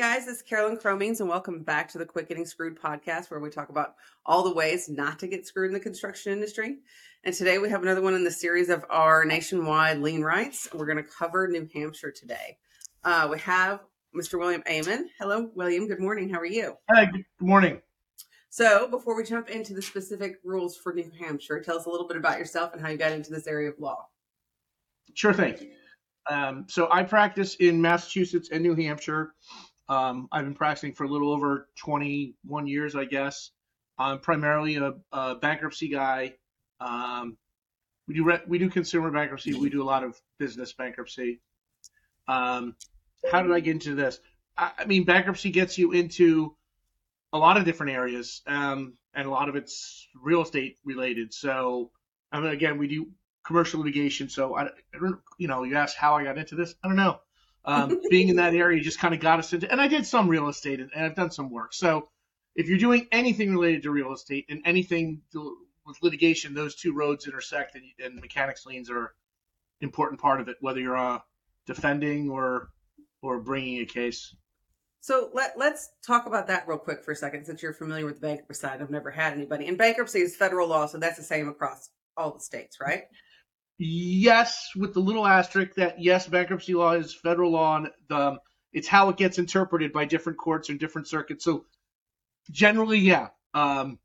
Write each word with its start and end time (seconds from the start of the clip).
guys, 0.00 0.26
it's 0.28 0.42
Karalynn 0.42 0.80
Cromeens, 0.80 1.20
and 1.20 1.28
welcome 1.28 1.62
back 1.62 1.86
to 1.90 1.98
the 1.98 2.06
Quit 2.06 2.26
Getting 2.26 2.46
Screwed 2.46 2.80
podcast, 2.80 3.30
where 3.30 3.38
we 3.38 3.50
talk 3.50 3.68
about 3.68 3.96
all 4.24 4.42
the 4.42 4.54
ways 4.54 4.88
not 4.88 5.18
to 5.18 5.26
get 5.26 5.46
screwed 5.46 5.66
in 5.66 5.74
the 5.74 5.78
construction 5.78 6.32
industry. 6.32 6.78
And 7.22 7.34
today 7.34 7.58
we 7.58 7.68
have 7.68 7.82
another 7.82 8.00
one 8.00 8.14
in 8.14 8.24
the 8.24 8.30
series 8.30 8.70
of 8.70 8.82
our 8.88 9.26
nationwide 9.26 9.98
lien 9.98 10.22
rights. 10.22 10.66
We're 10.72 10.86
going 10.86 10.96
to 10.96 11.02
cover 11.02 11.48
New 11.48 11.68
Hampshire 11.74 12.12
today. 12.12 12.56
Uh, 13.04 13.28
we 13.30 13.38
have 13.40 13.80
Mr. 14.18 14.38
William 14.38 14.62
Amann. 14.66 15.10
Hello, 15.18 15.50
William. 15.54 15.86
Good 15.86 16.00
morning. 16.00 16.30
How 16.30 16.38
are 16.38 16.46
you? 16.46 16.78
Hi, 16.90 17.04
good 17.04 17.26
morning. 17.38 17.82
So, 18.48 18.88
before 18.88 19.14
we 19.14 19.22
jump 19.22 19.50
into 19.50 19.74
the 19.74 19.82
specific 19.82 20.36
rules 20.42 20.78
for 20.78 20.94
New 20.94 21.10
Hampshire, 21.20 21.60
tell 21.60 21.76
us 21.76 21.84
a 21.84 21.90
little 21.90 22.08
bit 22.08 22.16
about 22.16 22.38
yourself 22.38 22.72
and 22.72 22.80
how 22.80 22.88
you 22.88 22.96
got 22.96 23.12
into 23.12 23.32
this 23.34 23.46
area 23.46 23.68
of 23.68 23.78
law. 23.78 24.06
Sure 25.12 25.34
thing. 25.34 25.72
Um, 26.26 26.64
so, 26.70 26.88
I 26.90 27.02
practice 27.02 27.56
in 27.56 27.82
Massachusetts 27.82 28.48
and 28.50 28.62
New 28.62 28.74
Hampshire. 28.76 29.34
Um, 29.90 30.28
I've 30.30 30.44
been 30.44 30.54
practicing 30.54 30.94
for 30.94 31.02
a 31.02 31.08
little 31.08 31.32
over 31.32 31.68
21 31.80 32.68
years, 32.68 32.94
I 32.94 33.06
guess. 33.06 33.50
I'm 33.98 34.20
primarily 34.20 34.76
a, 34.76 34.94
a 35.10 35.34
bankruptcy 35.34 35.88
guy. 35.88 36.34
Um, 36.80 37.36
we 38.06 38.14
do 38.14 38.24
re- 38.24 38.42
we 38.46 38.58
do 38.58 38.70
consumer 38.70 39.10
bankruptcy. 39.10 39.52
We 39.52 39.68
do 39.68 39.82
a 39.82 39.84
lot 39.84 40.04
of 40.04 40.16
business 40.38 40.72
bankruptcy. 40.72 41.40
Um, 42.28 42.76
how 43.30 43.42
did 43.42 43.50
I 43.50 43.58
get 43.58 43.72
into 43.72 43.96
this? 43.96 44.20
I, 44.56 44.70
I, 44.78 44.84
mean, 44.84 45.04
bankruptcy 45.04 45.50
gets 45.50 45.76
you 45.76 45.90
into 45.90 46.54
a 47.32 47.38
lot 47.38 47.56
of 47.56 47.64
different 47.64 47.92
areas, 47.92 48.42
um, 48.46 48.94
and 49.12 49.26
a 49.26 49.30
lot 49.30 49.48
of 49.48 49.56
it's 49.56 50.06
real 50.14 50.42
estate 50.42 50.78
related. 50.84 51.34
So, 51.34 51.90
I 52.30 52.38
mean, 52.38 52.52
again, 52.52 52.78
we 52.78 52.86
do 52.86 53.08
commercial 53.44 53.80
litigation. 53.80 54.28
So, 54.28 54.56
I, 54.56 54.66
I 54.66 54.98
don't, 55.00 55.18
you 55.36 55.48
know, 55.48 55.64
you 55.64 55.74
asked 55.74 55.96
how 55.96 56.14
I 56.14 56.22
got 56.22 56.38
into 56.38 56.54
this. 56.54 56.76
I 56.84 56.86
don't 56.86 56.96
know 56.96 57.18
um, 57.64 58.00
being 58.10 58.28
in 58.28 58.36
that 58.36 58.54
area 58.54 58.80
just 58.82 58.98
kind 58.98 59.14
of 59.14 59.20
got 59.20 59.38
us 59.38 59.52
into, 59.52 59.70
and 59.70 59.80
I 59.80 59.88
did 59.88 60.06
some 60.06 60.28
real 60.28 60.48
estate 60.48 60.80
and, 60.80 60.90
and 60.94 61.04
I've 61.04 61.14
done 61.14 61.30
some 61.30 61.50
work. 61.50 61.74
So 61.74 62.08
if 62.54 62.68
you're 62.68 62.78
doing 62.78 63.06
anything 63.12 63.52
related 63.52 63.82
to 63.84 63.90
real 63.90 64.12
estate 64.12 64.46
and 64.48 64.62
anything 64.64 65.22
to, 65.32 65.56
with 65.86 65.98
litigation, 66.02 66.54
those 66.54 66.74
two 66.74 66.92
roads 66.92 67.26
intersect 67.26 67.74
and, 67.74 67.84
and 68.02 68.20
mechanics 68.20 68.66
liens 68.66 68.90
are 68.90 69.14
important 69.80 70.20
part 70.20 70.40
of 70.40 70.48
it, 70.48 70.56
whether 70.60 70.80
you're 70.80 70.96
uh, 70.96 71.18
defending 71.66 72.30
or 72.30 72.70
or 73.22 73.40
bringing 73.40 73.80
a 73.80 73.86
case. 73.86 74.34
So 75.00 75.30
let, 75.32 75.58
let's 75.58 75.90
talk 76.06 76.26
about 76.26 76.46
that 76.48 76.68
real 76.68 76.78
quick 76.78 77.04
for 77.04 77.12
a 77.12 77.16
second, 77.16 77.46
since 77.46 77.62
you're 77.62 77.72
familiar 77.72 78.04
with 78.04 78.16
the 78.16 78.26
bankruptcy 78.26 78.60
side. 78.60 78.82
I've 78.82 78.90
never 78.90 79.10
had 79.10 79.32
anybody. 79.32 79.66
And 79.66 79.78
bankruptcy 79.78 80.20
is 80.20 80.36
federal 80.36 80.68
law, 80.68 80.86
so 80.86 80.98
that's 80.98 81.16
the 81.16 81.24
same 81.24 81.48
across 81.48 81.90
all 82.16 82.32
the 82.32 82.40
states, 82.40 82.78
right? 82.80 83.04
Yes, 83.82 84.72
with 84.76 84.92
the 84.92 85.00
little 85.00 85.26
asterisk 85.26 85.76
that 85.76 86.02
yes, 86.02 86.26
bankruptcy 86.26 86.74
law 86.74 86.92
is 86.92 87.14
federal 87.14 87.52
law, 87.52 87.78
and 87.78 87.88
the, 88.10 88.36
it's 88.74 88.86
how 88.86 89.08
it 89.08 89.16
gets 89.16 89.38
interpreted 89.38 89.90
by 89.90 90.04
different 90.04 90.38
courts 90.38 90.68
and 90.68 90.78
different 90.78 91.08
circuits. 91.08 91.46
So 91.46 91.64
generally, 92.50 92.98
yeah, 92.98 93.28
um, 93.54 93.98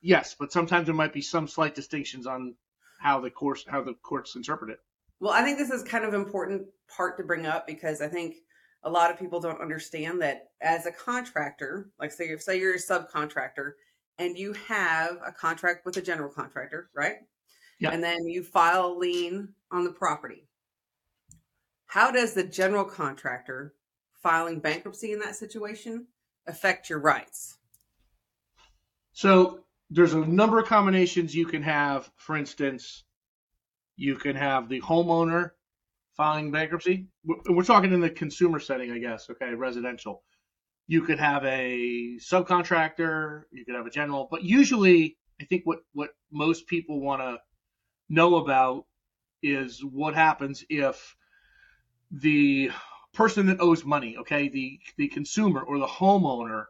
yes, 0.00 0.34
but 0.38 0.50
sometimes 0.50 0.86
there 0.86 0.94
might 0.94 1.12
be 1.12 1.20
some 1.20 1.46
slight 1.46 1.74
distinctions 1.74 2.26
on 2.26 2.54
how 2.98 3.20
the 3.20 3.28
course 3.28 3.66
how 3.68 3.82
the 3.82 3.92
courts 3.92 4.34
interpret 4.34 4.70
it. 4.70 4.78
Well, 5.20 5.34
I 5.34 5.42
think 5.42 5.58
this 5.58 5.68
is 5.70 5.82
kind 5.82 6.06
of 6.06 6.14
important 6.14 6.62
part 6.88 7.18
to 7.18 7.22
bring 7.22 7.44
up 7.44 7.66
because 7.66 8.00
I 8.00 8.08
think 8.08 8.36
a 8.82 8.88
lot 8.88 9.10
of 9.10 9.18
people 9.18 9.40
don't 9.40 9.60
understand 9.60 10.22
that 10.22 10.52
as 10.62 10.86
a 10.86 10.90
contractor, 10.90 11.90
like 12.00 12.12
say 12.12 12.34
say 12.38 12.58
you're 12.58 12.76
a 12.76 12.78
subcontractor 12.78 13.72
and 14.18 14.38
you 14.38 14.54
have 14.54 15.18
a 15.22 15.32
contract 15.32 15.84
with 15.84 15.98
a 15.98 16.02
general 16.02 16.30
contractor, 16.30 16.88
right? 16.94 17.16
Yeah. 17.78 17.90
And 17.90 18.02
then 18.02 18.26
you 18.26 18.42
file 18.42 18.86
a 18.86 18.94
lien 18.96 19.50
on 19.70 19.84
the 19.84 19.92
property. 19.92 20.48
How 21.86 22.10
does 22.10 22.34
the 22.34 22.44
general 22.44 22.84
contractor 22.84 23.74
filing 24.22 24.60
bankruptcy 24.60 25.12
in 25.12 25.20
that 25.20 25.36
situation 25.36 26.06
affect 26.46 26.90
your 26.90 26.98
rights? 26.98 27.58
So 29.12 29.64
there's 29.90 30.14
a 30.14 30.18
number 30.18 30.58
of 30.58 30.66
combinations 30.66 31.34
you 31.34 31.46
can 31.46 31.62
have. 31.62 32.10
For 32.16 32.36
instance, 32.36 33.04
you 33.96 34.16
can 34.16 34.36
have 34.36 34.68
the 34.68 34.80
homeowner 34.80 35.52
filing 36.16 36.50
bankruptcy. 36.50 37.08
We're 37.24 37.62
talking 37.62 37.92
in 37.92 38.00
the 38.00 38.10
consumer 38.10 38.58
setting, 38.58 38.90
I 38.90 38.98
guess, 38.98 39.28
okay, 39.30 39.54
residential. 39.54 40.22
You 40.86 41.02
could 41.02 41.18
have 41.18 41.44
a 41.44 42.18
subcontractor, 42.18 43.42
you 43.50 43.64
could 43.64 43.74
have 43.74 43.86
a 43.86 43.90
general, 43.90 44.28
but 44.30 44.42
usually 44.42 45.18
I 45.40 45.44
think 45.44 45.62
what, 45.64 45.80
what 45.92 46.10
most 46.32 46.66
people 46.66 47.00
want 47.00 47.22
to 47.22 47.38
know 48.08 48.36
about 48.36 48.86
is 49.42 49.84
what 49.84 50.14
happens 50.14 50.64
if 50.68 51.16
the 52.10 52.70
person 53.12 53.46
that 53.46 53.60
owes 53.60 53.84
money, 53.84 54.16
okay, 54.18 54.48
the 54.48 54.78
the 54.96 55.08
consumer 55.08 55.60
or 55.60 55.78
the 55.78 55.86
homeowner 55.86 56.66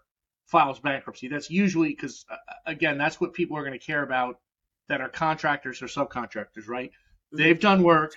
files 0.47 0.79
bankruptcy. 0.79 1.29
That's 1.29 1.51
usually 1.51 1.91
because 1.91 2.25
uh, 2.31 2.37
again, 2.67 2.99
that's 2.99 3.21
what 3.21 3.35
people 3.35 3.57
are 3.57 3.65
going 3.65 3.79
to 3.79 3.85
care 3.85 4.03
about 4.03 4.41
that 4.89 5.01
are 5.01 5.09
contractors 5.09 5.83
or 5.83 5.87
subcontractors, 5.87 6.69
right? 6.69 6.91
Mm-hmm. 6.91 7.37
They've 7.37 7.61
done 7.61 7.83
work. 7.83 8.15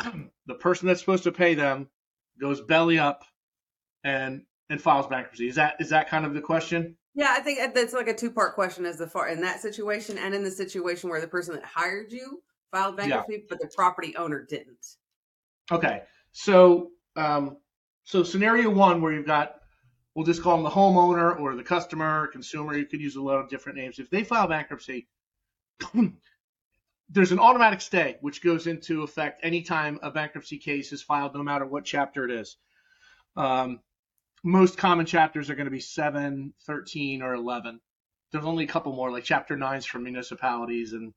the 0.46 0.54
person 0.54 0.88
that's 0.88 1.00
supposed 1.00 1.24
to 1.24 1.32
pay 1.32 1.54
them 1.54 1.88
goes 2.40 2.60
belly 2.60 2.98
up 2.98 3.24
and 4.04 4.42
and 4.68 4.80
files 4.80 5.06
bankruptcy. 5.06 5.48
Is 5.48 5.56
that 5.56 5.76
is 5.80 5.90
that 5.90 6.08
kind 6.08 6.26
of 6.26 6.34
the 6.34 6.40
question? 6.40 6.96
Yeah, 7.14 7.34
I 7.36 7.40
think 7.40 7.74
that's 7.74 7.92
like 7.92 8.08
a 8.08 8.14
two 8.14 8.30
part 8.30 8.54
question 8.54 8.86
as 8.86 8.98
the 8.98 9.06
far 9.06 9.28
in 9.28 9.40
that 9.42 9.60
situation 9.60 10.18
and 10.18 10.34
in 10.34 10.42
the 10.42 10.50
situation 10.50 11.10
where 11.10 11.20
the 11.20 11.28
person 11.28 11.54
that 11.54 11.64
hired 11.64 12.10
you 12.10 12.42
filed 12.70 12.96
bankruptcy, 12.96 13.34
yeah. 13.34 13.46
but 13.48 13.60
the 13.60 13.70
property 13.74 14.16
owner 14.16 14.44
didn't. 14.48 14.96
Okay, 15.70 16.02
so 16.32 16.90
um, 17.16 17.58
so 18.04 18.22
scenario 18.22 18.70
one 18.70 19.02
where 19.02 19.12
you've 19.12 19.26
got 19.26 19.56
we'll 20.14 20.26
just 20.26 20.42
call 20.42 20.56
them 20.56 20.64
the 20.64 20.70
homeowner 20.70 21.38
or 21.38 21.54
the 21.54 21.62
customer, 21.62 22.26
consumer. 22.28 22.76
You 22.76 22.86
could 22.86 23.00
use 23.00 23.16
a 23.16 23.22
lot 23.22 23.40
of 23.40 23.48
different 23.48 23.78
names. 23.78 23.98
If 23.98 24.10
they 24.10 24.24
file 24.24 24.46
bankruptcy, 24.46 25.08
there's 27.08 27.32
an 27.32 27.38
automatic 27.38 27.80
stay 27.80 28.16
which 28.20 28.42
goes 28.42 28.66
into 28.66 29.02
effect 29.02 29.40
anytime 29.44 29.98
a 30.02 30.10
bankruptcy 30.10 30.58
case 30.58 30.92
is 30.92 31.02
filed, 31.02 31.34
no 31.34 31.42
matter 31.42 31.66
what 31.66 31.84
chapter 31.84 32.24
it 32.24 32.30
is. 32.30 32.56
Um, 33.36 33.80
most 34.42 34.76
common 34.76 35.06
chapters 35.06 35.50
are 35.50 35.54
going 35.54 35.66
to 35.66 35.70
be 35.70 35.80
7, 35.80 36.52
13, 36.66 37.22
or 37.22 37.34
11. 37.34 37.80
There's 38.30 38.44
only 38.44 38.64
a 38.64 38.68
couple 38.68 38.92
more, 38.92 39.10
like 39.10 39.24
chapter 39.24 39.56
9s 39.56 39.86
for 39.86 39.98
municipalities, 39.98 40.92
and 40.92 41.12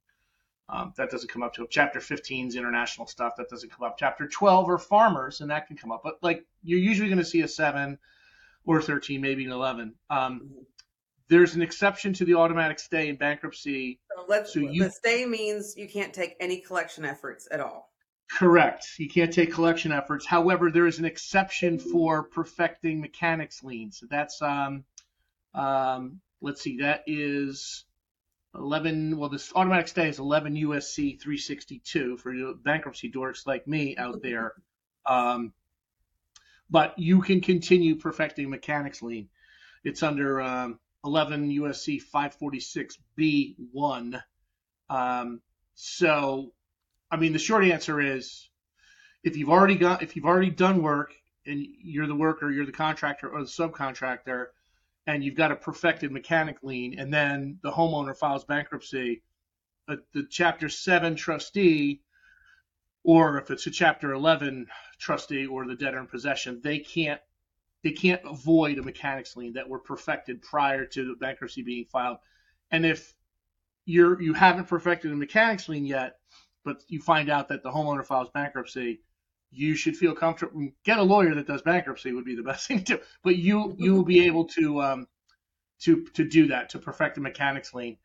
um, 0.67 0.93
that 0.97 1.09
doesn't 1.09 1.31
come 1.31 1.43
up 1.43 1.53
to 1.55 1.67
Chapter 1.69 1.99
15 1.99 2.47
is 2.47 2.55
international 2.55 3.07
stuff. 3.07 3.33
That 3.37 3.49
doesn't 3.49 3.71
come 3.71 3.85
up. 3.85 3.97
Chapter 3.97 4.27
12 4.27 4.69
are 4.69 4.77
farmers, 4.77 5.41
and 5.41 5.49
that 5.51 5.67
can 5.67 5.77
come 5.77 5.91
up. 5.91 6.01
But 6.03 6.15
like 6.21 6.45
you're 6.63 6.79
usually 6.79 7.07
going 7.07 7.19
to 7.19 7.25
see 7.25 7.41
a 7.41 7.47
7 7.47 7.97
or 8.65 8.81
13, 8.81 9.21
maybe 9.21 9.45
an 9.45 9.51
11. 9.51 9.93
Um, 10.09 10.49
there's 11.27 11.55
an 11.55 11.61
exception 11.61 12.13
to 12.13 12.25
the 12.25 12.35
automatic 12.35 12.79
stay 12.79 13.09
in 13.09 13.15
bankruptcy. 13.15 13.99
So, 14.15 14.25
let's, 14.27 14.53
so 14.53 14.59
you, 14.59 14.83
the 14.83 14.91
stay 14.91 15.25
means 15.25 15.75
you 15.77 15.87
can't 15.87 16.13
take 16.13 16.35
any 16.39 16.61
collection 16.61 17.05
efforts 17.05 17.47
at 17.51 17.59
all. 17.59 17.91
Correct. 18.31 18.87
You 18.97 19.07
can't 19.07 19.31
take 19.31 19.53
collection 19.53 19.91
efforts. 19.91 20.25
However, 20.25 20.71
there 20.71 20.87
is 20.87 20.99
an 20.99 21.05
exception 21.05 21.79
for 21.79 22.23
perfecting 22.23 22.99
mechanics 22.99 23.63
liens. 23.63 24.03
That's 24.09 24.41
um, 24.41 24.83
um, 25.53 26.19
let's 26.41 26.61
see, 26.61 26.77
that 26.77 27.03
is 27.07 27.85
11. 28.53 29.17
Well, 29.17 29.29
this 29.29 29.51
automatic 29.55 29.87
stay 29.87 30.09
is 30.09 30.19
11 30.19 30.55
USC 30.55 31.19
362 31.19 32.17
for 32.17 32.33
bankruptcy 32.63 33.11
dorks 33.11 33.47
like 33.47 33.67
me 33.67 33.97
out 33.97 34.21
there. 34.21 34.53
Um, 35.05 35.53
but 36.69 36.97
you 36.97 37.21
can 37.21 37.41
continue 37.41 37.95
perfecting 37.95 38.49
mechanics 38.49 39.01
lien. 39.01 39.27
It's 39.83 40.03
under 40.03 40.41
um, 40.41 40.79
11 41.03 41.49
USC 41.51 42.01
546B1. 42.13 44.21
Um, 44.89 45.41
so 45.75 46.51
I 47.11 47.17
mean, 47.17 47.33
the 47.33 47.39
short 47.39 47.63
answer 47.63 48.01
is 48.01 48.49
if 49.23 49.37
you've 49.37 49.49
already 49.49 49.75
got 49.75 50.03
if 50.03 50.15
you've 50.15 50.25
already 50.25 50.49
done 50.49 50.81
work 50.81 51.13
and 51.45 51.65
you're 51.81 52.07
the 52.07 52.15
worker, 52.15 52.49
you're 52.49 52.65
the 52.65 52.71
contractor 52.71 53.29
or 53.29 53.41
the 53.41 53.47
subcontractor, 53.47 54.47
and 55.07 55.23
you've 55.23 55.35
got 55.35 55.51
a 55.51 55.55
perfected 55.55 56.11
mechanic 56.11 56.57
lien, 56.63 56.99
and 56.99 57.13
then 57.13 57.59
the 57.61 57.71
homeowner 57.71 58.15
files 58.15 58.43
bankruptcy, 58.43 59.21
uh, 59.87 59.97
the 60.13 60.25
Chapter 60.29 60.69
Seven 60.69 61.15
trustee, 61.15 62.01
or 63.03 63.37
if 63.37 63.51
it's 63.51 63.67
a 63.67 63.71
Chapter 63.71 64.13
Eleven 64.13 64.67
trustee 64.99 65.45
or 65.45 65.65
the 65.65 65.75
debtor 65.75 65.99
in 65.99 66.07
possession, 66.07 66.61
they 66.63 66.79
can't 66.79 67.21
they 67.83 67.91
can't 67.91 68.21
avoid 68.25 68.79
a 68.79 68.83
mechanics 68.83 69.37
lien 69.37 69.53
that 69.53 69.69
were 69.69 69.79
perfected 69.79 70.41
prior 70.41 70.85
to 70.85 71.05
the 71.05 71.15
bankruptcy 71.15 71.61
being 71.61 71.85
filed. 71.85 72.17
And 72.71 72.83
if 72.85 73.13
you're 73.85 74.19
you 74.19 74.33
haven't 74.33 74.67
perfected 74.67 75.11
a 75.11 75.15
mechanics 75.15 75.69
lien 75.69 75.85
yet, 75.85 76.17
but 76.65 76.83
you 76.87 76.99
find 76.99 77.29
out 77.29 77.47
that 77.49 77.63
the 77.63 77.69
homeowner 77.69 78.03
files 78.03 78.29
bankruptcy, 78.33 78.99
you 79.51 79.75
should 79.75 79.95
feel 79.95 80.13
comfortable. 80.13 80.67
Get 80.83 80.97
a 80.97 81.03
lawyer 81.03 81.35
that 81.35 81.47
does 81.47 81.61
bankruptcy 81.61 82.11
would 82.11 82.25
be 82.25 82.35
the 82.35 82.43
best 82.51 82.67
thing 82.67 82.83
to. 82.85 82.97
Do. 82.97 83.03
But 83.23 83.37
you 83.37 83.75
you 83.77 83.93
will 83.93 84.03
be 84.03 84.25
able 84.25 84.45
to 84.49 84.81
um, 84.81 85.07
to 85.81 86.05
to 86.15 86.27
do 86.27 86.47
that 86.47 86.69
to 86.69 86.79
perfect 86.79 87.15
the 87.15 87.21
mechanics 87.21 87.73
lien. 87.73 87.97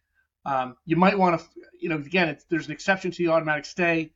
Um, 0.44 0.76
you 0.86 0.96
might 0.96 1.18
want 1.18 1.40
to, 1.40 1.46
you 1.78 1.88
know, 1.88 1.96
again, 1.96 2.36
there's 2.48 2.66
an 2.66 2.72
exception 2.72 3.10
to 3.10 3.18
the 3.18 3.30
automatic 3.30 3.64
stay. 3.64 4.12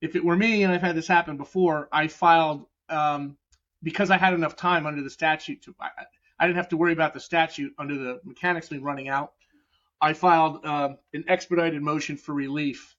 If 0.00 0.16
it 0.16 0.24
were 0.24 0.36
me, 0.36 0.62
and 0.62 0.72
I've 0.72 0.80
had 0.80 0.96
this 0.96 1.06
happen 1.06 1.36
before, 1.36 1.88
I 1.92 2.08
filed 2.08 2.64
um, 2.88 3.36
because 3.82 4.10
I 4.10 4.16
had 4.16 4.32
enough 4.32 4.56
time 4.56 4.86
under 4.86 5.02
the 5.02 5.10
statute 5.10 5.62
to, 5.62 5.74
I, 5.78 5.90
I 6.38 6.46
didn't 6.46 6.56
have 6.56 6.70
to 6.70 6.78
worry 6.78 6.94
about 6.94 7.12
the 7.12 7.20
statute 7.20 7.74
under 7.78 7.96
the 7.96 8.20
mechanics 8.24 8.70
lien 8.70 8.82
running 8.82 9.08
out. 9.08 9.32
I 10.00 10.14
filed 10.14 10.64
um, 10.64 10.96
an 11.12 11.24
expedited 11.28 11.82
motion 11.82 12.16
for 12.16 12.32
relief 12.32 12.96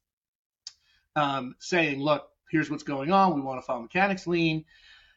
um, 1.16 1.56
saying, 1.60 2.00
look, 2.00 2.30
here's 2.50 2.69
what's 2.69 2.84
going 2.84 3.12
on. 3.12 3.36
We 3.36 3.42
want 3.42 3.60
to 3.62 3.66
file 3.66 3.81
mechanics 3.81 4.28
lien 4.28 4.66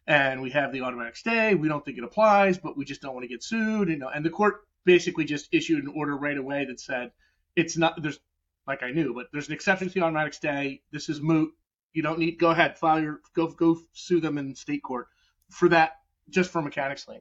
and 0.06 0.42
we 0.42 0.50
have 0.50 0.72
the 0.72 0.82
automatic 0.82 1.16
stay. 1.16 1.54
We 1.54 1.68
don't 1.68 1.84
think 1.84 1.98
it 1.98 2.04
applies, 2.04 2.58
but 2.58 2.76
we 2.76 2.84
just 2.84 3.00
don't 3.00 3.14
want 3.14 3.24
to 3.24 3.28
get 3.28 3.42
sued. 3.42 3.88
You 3.88 3.96
know, 3.96 4.08
and 4.08 4.24
the 4.24 4.30
court 4.30 4.66
basically 4.84 5.24
just 5.24 5.48
issued 5.52 5.82
an 5.82 5.92
order 5.94 6.16
right 6.16 6.36
away 6.36 6.66
that 6.66 6.80
said 6.80 7.10
it's 7.56 7.76
not 7.76 8.00
there's 8.02 8.18
like 8.66 8.82
I 8.82 8.90
knew, 8.90 9.14
but 9.14 9.26
there's 9.32 9.48
an 9.48 9.54
exception 9.54 9.88
to 9.88 9.94
the 9.94 10.02
automatic 10.02 10.34
stay. 10.34 10.82
This 10.90 11.08
is 11.08 11.20
moot. 11.20 11.52
You 11.92 12.02
don't 12.02 12.18
need 12.18 12.38
go 12.38 12.50
ahead, 12.50 12.78
file 12.78 13.00
your 13.00 13.20
go 13.34 13.48
go 13.48 13.78
sue 13.92 14.20
them 14.20 14.38
in 14.38 14.54
state 14.54 14.82
court 14.82 15.08
for 15.50 15.68
that 15.68 15.92
just 16.28 16.50
for 16.50 16.62
mechanics 16.62 17.06
lien. 17.08 17.20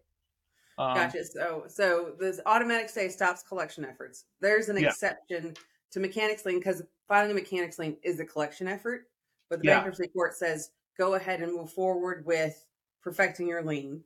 Um, 0.78 0.96
gotcha. 0.96 1.24
So 1.26 1.66
so 1.68 2.14
this 2.20 2.40
automatic 2.46 2.90
stay 2.90 3.10
stops 3.10 3.44
collection 3.44 3.86
efforts. 3.86 4.26
There's 4.42 4.70
an 4.70 4.78
yeah. 4.78 4.90
exception 4.90 5.56
to 5.94 6.00
mechanics 6.00 6.46
lien 6.46 6.58
because 6.58 6.82
filing 7.08 7.32
a 7.32 7.34
mechanics 7.34 7.80
lien 7.80 7.96
is 8.04 8.20
a 8.20 8.26
collection 8.26 8.68
effort, 8.68 9.08
but 9.50 9.62
the 9.62 9.68
yeah. 9.68 9.76
bankruptcy 9.76 10.08
court 10.08 10.36
says 10.36 10.72
go 10.98 11.14
ahead 11.14 11.42
and 11.42 11.54
move 11.54 11.72
forward 11.72 12.26
with 12.26 12.66
perfecting 13.02 13.48
your 13.48 13.64
lien, 13.64 14.02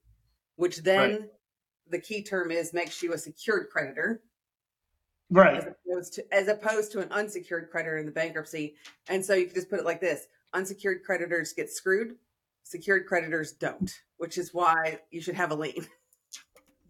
which 0.58 0.78
then 0.78 1.12
right. 1.12 1.22
the 1.90 2.00
key 2.00 2.22
term 2.22 2.52
is 2.52 2.74
makes 2.74 3.02
you 3.02 3.14
a 3.14 3.18
secured 3.18 3.70
creditor. 3.72 4.22
Right. 5.30 5.58
As 5.58 5.66
opposed 5.66 6.14
to 6.14 6.34
as 6.34 6.48
opposed 6.48 6.92
to 6.94 7.00
an 7.00 7.12
unsecured 7.12 7.70
creditor 7.70 7.98
in 7.98 8.06
the 8.06 8.12
bankruptcy. 8.12 8.76
And 9.10 9.26
so 9.26 9.34
you 9.34 9.46
can 9.46 9.56
just 9.56 9.70
put 9.70 9.80
it 9.80 9.86
like 9.86 10.02
this. 10.02 10.28
Unsecured 10.54 11.04
creditors 11.04 11.54
get 11.54 11.70
screwed, 11.70 12.16
secured 12.64 13.06
creditors 13.08 13.54
don't, 13.54 13.94
which 14.18 14.38
is 14.38 14.54
why 14.54 15.00
you 15.12 15.22
should 15.22 15.36
have 15.36 15.52
a 15.52 15.56
lien. 15.56 15.86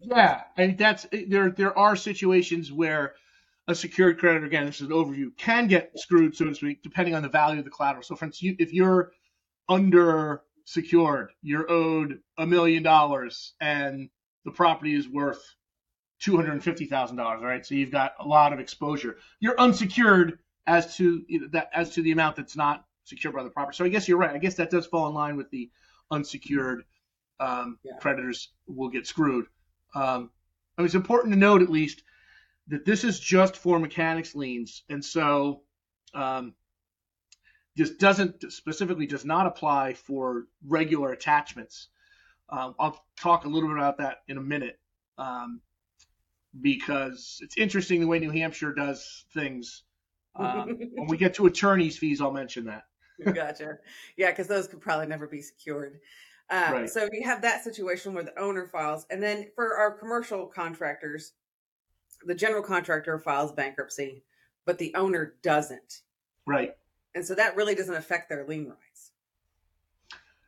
Yeah, 0.00 0.42
and 0.56 0.78
that's 0.78 1.06
eh, 1.12 1.24
there. 1.26 1.50
There 1.50 1.76
are 1.76 1.96
situations 1.96 2.70
where 2.70 3.14
a 3.68 3.74
secured 3.74 4.18
creditor, 4.18 4.46
again, 4.46 4.64
this 4.64 4.80
is 4.80 4.88
an 4.88 4.92
overview, 4.92 5.36
can 5.36 5.68
get 5.68 5.92
screwed, 5.96 6.34
so 6.34 6.46
to 6.46 6.54
speak, 6.54 6.82
depending 6.82 7.14
on 7.14 7.22
the 7.22 7.28
value 7.28 7.58
of 7.58 7.64
the 7.64 7.70
collateral. 7.70 8.02
So, 8.02 8.16
for 8.16 8.24
instance, 8.24 8.56
if 8.58 8.72
you're 8.72 9.12
under 9.68 10.42
secured, 10.64 11.30
you're 11.42 11.70
owed 11.70 12.20
a 12.38 12.46
million 12.46 12.82
dollars, 12.82 13.54
and 13.60 14.08
the 14.44 14.50
property 14.50 14.94
is 14.94 15.08
worth 15.08 15.42
two 16.18 16.34
hundred 16.34 16.52
and 16.52 16.64
fifty 16.64 16.86
thousand 16.86 17.16
dollars. 17.16 17.42
Right, 17.42 17.64
so 17.64 17.74
you've 17.74 17.90
got 17.90 18.14
a 18.18 18.26
lot 18.26 18.54
of 18.54 18.58
exposure. 18.58 19.18
You're 19.40 19.60
unsecured 19.60 20.38
as 20.66 20.96
to 20.96 21.22
you 21.28 21.40
know, 21.40 21.48
that 21.52 21.70
as 21.74 21.90
to 21.90 22.02
the 22.02 22.12
amount 22.12 22.36
that's 22.36 22.56
not 22.56 22.86
secured 23.04 23.34
by 23.34 23.42
the 23.42 23.50
property. 23.50 23.76
So 23.76 23.84
I 23.84 23.88
guess 23.88 24.08
you're 24.08 24.18
right. 24.18 24.34
I 24.34 24.38
guess 24.38 24.54
that 24.54 24.70
does 24.70 24.86
fall 24.86 25.08
in 25.08 25.14
line 25.14 25.36
with 25.36 25.50
the 25.50 25.70
unsecured 26.10 26.84
um, 27.38 27.78
yeah. 27.82 27.92
creditors 28.00 28.52
will 28.66 28.88
get 28.88 29.06
screwed. 29.06 29.46
Um, 29.94 30.30
it's 30.78 30.94
important 30.94 31.34
to 31.34 31.38
note 31.38 31.60
at 31.60 31.70
least 31.70 32.02
that 32.68 32.84
this 32.84 33.04
is 33.04 33.18
just 33.18 33.56
for 33.56 33.78
mechanics 33.78 34.34
liens, 34.34 34.82
and 34.88 35.04
so 35.04 35.62
um, 36.14 36.54
this 37.76 37.90
doesn't 37.90 38.52
specifically 38.52 39.06
does 39.06 39.24
not 39.24 39.46
apply 39.46 39.94
for 39.94 40.46
regular 40.66 41.12
attachments. 41.12 41.88
Um, 42.50 42.74
I'll 42.78 43.04
talk 43.16 43.44
a 43.44 43.48
little 43.48 43.68
bit 43.68 43.78
about 43.78 43.98
that 43.98 44.18
in 44.26 44.38
a 44.38 44.42
minute 44.42 44.78
um, 45.18 45.60
because 46.60 47.38
it's 47.42 47.56
interesting 47.58 48.00
the 48.00 48.06
way 48.06 48.18
New 48.18 48.30
Hampshire 48.30 48.72
does 48.72 49.24
things. 49.34 49.84
Um, 50.34 50.78
when 50.94 51.08
we 51.08 51.16
get 51.16 51.34
to 51.34 51.46
attorneys' 51.46 51.98
fees, 51.98 52.20
I'll 52.20 52.32
mention 52.32 52.66
that. 52.66 52.84
gotcha. 53.34 53.78
Yeah, 54.16 54.30
because 54.30 54.46
those 54.46 54.68
could 54.68 54.80
probably 54.80 55.06
never 55.06 55.26
be 55.26 55.42
secured. 55.42 55.98
Uh, 56.50 56.70
right. 56.72 56.90
So 56.90 57.08
you 57.12 57.22
have 57.24 57.42
that 57.42 57.64
situation 57.64 58.14
where 58.14 58.24
the 58.24 58.38
owner 58.38 58.66
files, 58.66 59.06
and 59.10 59.22
then 59.22 59.48
for 59.54 59.76
our 59.76 59.98
commercial 59.98 60.46
contractors, 60.46 61.32
the 62.24 62.34
general 62.34 62.62
contractor 62.62 63.18
files 63.18 63.52
bankruptcy, 63.52 64.22
but 64.64 64.78
the 64.78 64.94
owner 64.94 65.34
doesn't. 65.42 66.02
Right. 66.46 66.76
And 67.14 67.24
so 67.24 67.34
that 67.34 67.56
really 67.56 67.74
doesn't 67.74 67.94
affect 67.94 68.28
their 68.28 68.46
lien 68.46 68.68
rights. 68.68 69.10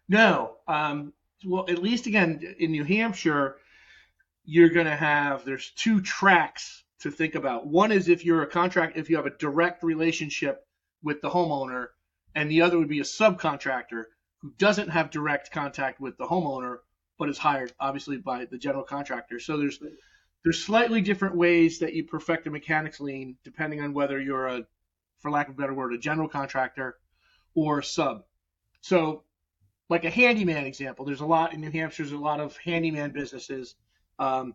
No. 0.09 0.57
Um, 0.67 1.13
well, 1.45 1.65
at 1.69 1.83
least 1.83 2.07
again 2.07 2.55
in 2.59 2.73
New 2.73 2.85
Hampshire, 2.85 3.57
you're 4.45 4.69
going 4.69 4.87
to 4.87 4.97
have 4.97 5.45
there's 5.45 5.71
two 5.71 6.01
tracks 6.01 6.85
to 7.01 7.11
think 7.11 7.35
about. 7.35 7.67
One 7.67 7.93
is 7.93 8.09
if 8.09 8.25
you're 8.25 8.43
a 8.43 8.47
contract, 8.47 8.97
if 8.97 9.09
you 9.09 9.17
have 9.17 9.27
a 9.27 9.37
direct 9.39 9.83
relationship 9.83 10.67
with 11.03 11.21
the 11.23 11.31
homeowner, 11.31 11.89
and 12.35 12.51
the 12.51 12.61
other 12.61 12.79
would 12.79 12.89
be 12.89 13.01
a 13.01 13.05
subcontractor 13.05 14.05
who 14.39 14.53
doesn't 14.59 14.89
have 14.89 15.11
direct 15.11 15.51
contact 15.51 16.01
with 16.01 16.17
the 16.19 16.27
homeowner 16.27 16.79
but 17.21 17.29
is 17.29 17.39
hired 17.39 17.73
obviously 17.79 18.17
by 18.17 18.47
the 18.47 18.57
general 18.57 18.83
contractor. 18.83 19.39
So 19.39 19.59
there's 19.59 19.79
there's 20.43 20.63
slightly 20.63 21.01
different 21.01 21.37
ways 21.37 21.81
that 21.81 21.95
you 21.95 22.05
perfect 22.05 22.47
a 22.47 22.51
mechanics 22.51 23.01
lien 23.01 23.37
depending 23.45 23.81
on 23.81 23.93
whether 23.93 24.21
you're 24.21 24.47
a 24.47 24.67
for 25.19 25.31
lack 25.31 25.49
of 25.49 25.55
a 25.55 25.57
better 25.57 25.75
word 25.75 25.93
a 25.93 25.99
general 25.99 26.29
contractor 26.29 26.97
or 27.55 27.81
a 27.81 27.85
sub. 27.85 28.25
So 28.81 29.25
like 29.89 30.05
a 30.05 30.11
handyman 30.11 30.65
example, 30.65 31.05
there's 31.05 31.21
a 31.21 31.27
lot 31.27 31.53
in 31.53 31.61
New 31.61 31.71
Hampshire. 31.71 32.05
There's 32.05 32.13
a 32.13 32.19
lot 32.19 32.41
of 32.41 32.57
handyman 32.57 33.11
businesses. 33.11 33.75
Um, 34.19 34.55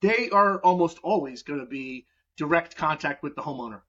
they 0.00 0.30
are 0.30 0.60
almost 0.60 0.98
always 1.02 1.42
going 1.42 1.60
to 1.60 1.66
be 1.66 2.06
direct 2.36 2.76
contact 2.76 3.22
with 3.22 3.34
the 3.34 3.42
homeowner. 3.42 3.82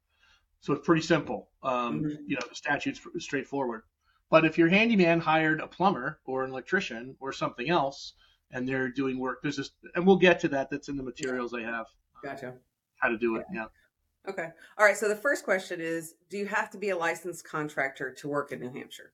So 0.60 0.74
it's 0.74 0.86
pretty 0.86 1.04
simple. 1.04 1.50
Um, 1.64 2.02
mm-hmm. 2.02 2.24
You 2.28 2.36
know, 2.36 2.48
the 2.50 2.56
statute's 2.56 3.00
straightforward. 3.20 3.84
But 4.30 4.46
if 4.46 4.58
your 4.58 4.70
handyman 4.70 5.20
hired 5.20 5.60
a 5.60 5.68
plumber 5.68 6.20
or 6.26 6.44
an 6.44 6.52
electrician 6.52 7.16
or 7.20 7.34
something 7.34 7.70
else, 7.70 8.14
and 8.54 8.68
they're 8.68 8.90
doing 8.90 9.20
work, 9.20 9.42
there's 9.42 9.58
this, 9.58 9.72
and 9.96 10.06
we'll 10.06 10.18
get 10.18 10.40
to 10.42 10.48
that. 10.50 10.70
That's 10.70 10.90
in 10.90 10.98
the 10.98 11.04
materials 11.04 11.54
I 11.54 11.62
have. 11.62 11.86
Gotcha. 12.24 12.54
How 12.98 13.10
to 13.10 13.18
do 13.18 13.36
it? 13.38 13.46
Yeah. 13.54 13.62
yeah. 13.62 14.30
Okay. 14.32 14.48
All 14.78 14.86
right. 14.86 14.98
So 14.98 15.08
the 15.08 15.16
first 15.16 15.44
question 15.44 15.82
is: 15.82 16.16
Do 16.30 16.38
you 16.38 16.46
have 16.46 16.70
to 16.72 16.78
be 16.78 16.90
a 16.90 16.98
licensed 16.98 17.44
contractor 17.44 18.12
to 18.20 18.28
work 18.28 18.52
in 18.52 18.60
New 18.60 18.70
Hampshire? 18.70 19.14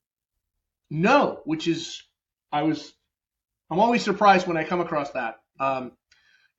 No, 0.90 1.42
which 1.46 1.68
is 1.68 2.04
I 2.52 2.64
was 2.64 2.94
I'm 3.70 3.80
always 3.80 4.04
surprised 4.04 4.48
when 4.48 4.58
I 4.58 4.64
come 4.64 4.82
across 4.82 5.12
that. 5.12 5.42
Um, 5.60 5.92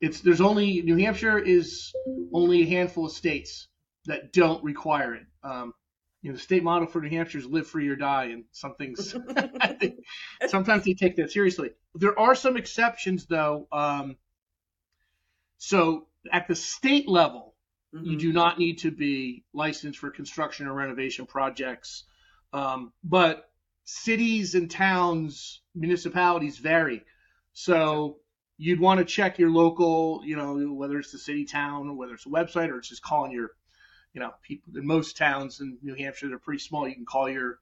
it's 0.01 0.21
there's 0.21 0.41
only 0.41 0.81
New 0.81 0.95
Hampshire 0.97 1.39
is 1.39 1.93
only 2.33 2.63
a 2.63 2.65
handful 2.65 3.05
of 3.05 3.11
states 3.11 3.67
that 4.05 4.31
don't 4.31 4.63
require 4.63 5.15
it. 5.15 5.25
Um, 5.43 5.73
you 6.21 6.31
know, 6.31 6.35
the 6.35 6.41
state 6.41 6.63
motto 6.63 6.85
for 6.85 7.01
New 7.01 7.09
Hampshire 7.09 7.37
is 7.37 7.45
live 7.45 7.67
free 7.67 7.87
or 7.87 7.95
die, 7.95 8.25
and 8.25 8.43
some 8.51 8.75
things 8.75 9.15
I 9.61 9.73
think 9.73 9.99
sometimes 10.47 10.83
they 10.85 10.93
take 10.93 11.15
that 11.17 11.31
seriously. 11.31 11.71
There 11.95 12.17
are 12.19 12.35
some 12.35 12.57
exceptions 12.57 13.25
though. 13.25 13.67
Um, 13.71 14.17
so 15.57 16.07
at 16.31 16.47
the 16.47 16.55
state 16.55 17.07
level, 17.07 17.55
mm-hmm. 17.95 18.05
you 18.05 18.17
do 18.17 18.33
not 18.33 18.59
need 18.59 18.79
to 18.79 18.91
be 18.91 19.43
licensed 19.53 19.99
for 19.99 20.09
construction 20.09 20.67
or 20.67 20.73
renovation 20.73 21.25
projects, 21.25 22.03
um, 22.53 22.91
but 23.03 23.49
cities 23.85 24.55
and 24.55 24.69
towns, 24.69 25.61
municipalities 25.73 26.57
vary. 26.57 27.03
So 27.53 28.17
you'd 28.57 28.79
want 28.79 28.99
to 28.99 29.05
check 29.05 29.39
your 29.39 29.49
local, 29.49 30.21
you 30.23 30.35
know, 30.35 30.73
whether 30.73 30.99
it's 30.99 31.11
the 31.11 31.17
city, 31.17 31.45
town, 31.45 31.89
or 31.89 31.95
whether 31.95 32.13
it's 32.13 32.25
a 32.25 32.29
website, 32.29 32.69
or 32.69 32.77
it's 32.77 32.89
just 32.89 33.01
calling 33.01 33.31
your 33.31 33.51
you 34.13 34.21
know, 34.21 34.31
people 34.41 34.77
in 34.77 34.85
most 34.85 35.17
towns 35.17 35.59
in 35.59 35.77
New 35.81 35.95
Hampshire 35.95 36.29
they're 36.29 36.39
pretty 36.39 36.59
small. 36.59 36.87
You 36.87 36.95
can 36.95 37.05
call 37.05 37.29
your 37.29 37.59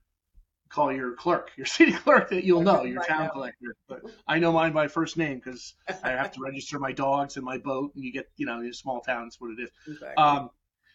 call 0.69 0.91
your 0.91 1.13
clerk, 1.13 1.51
your 1.55 1.65
city 1.77 1.93
clerk 1.93 2.29
that 2.29 2.43
you'll 2.43 2.61
know, 2.61 2.83
your 2.83 3.03
town 3.03 3.29
collector. 3.29 3.75
But 3.87 4.01
I 4.27 4.39
know 4.39 4.51
mine 4.51 4.73
by 4.73 4.87
first 4.87 5.17
name 5.17 5.41
because 5.43 5.73
I 6.03 6.11
have 6.11 6.31
to 6.33 6.41
register 6.41 6.79
my 6.79 6.91
dogs 6.91 7.35
and 7.35 7.45
my 7.45 7.57
boat, 7.57 7.93
and 7.95 8.03
you 8.03 8.11
get, 8.11 8.29
you 8.37 8.45
know, 8.45 8.61
in 8.61 8.73
small 8.73 9.01
towns 9.01 9.37
what 9.39 9.51
it 9.51 9.63
is. 9.63 9.69
Exactly. 9.87 10.15
Um, 10.17 10.49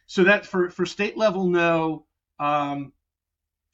so 0.07 0.25
that 0.25 0.47
for 0.47 0.71
for 0.71 0.87
state 0.87 1.17
level, 1.17 1.49
no. 1.49 2.07
Um, 2.39 2.93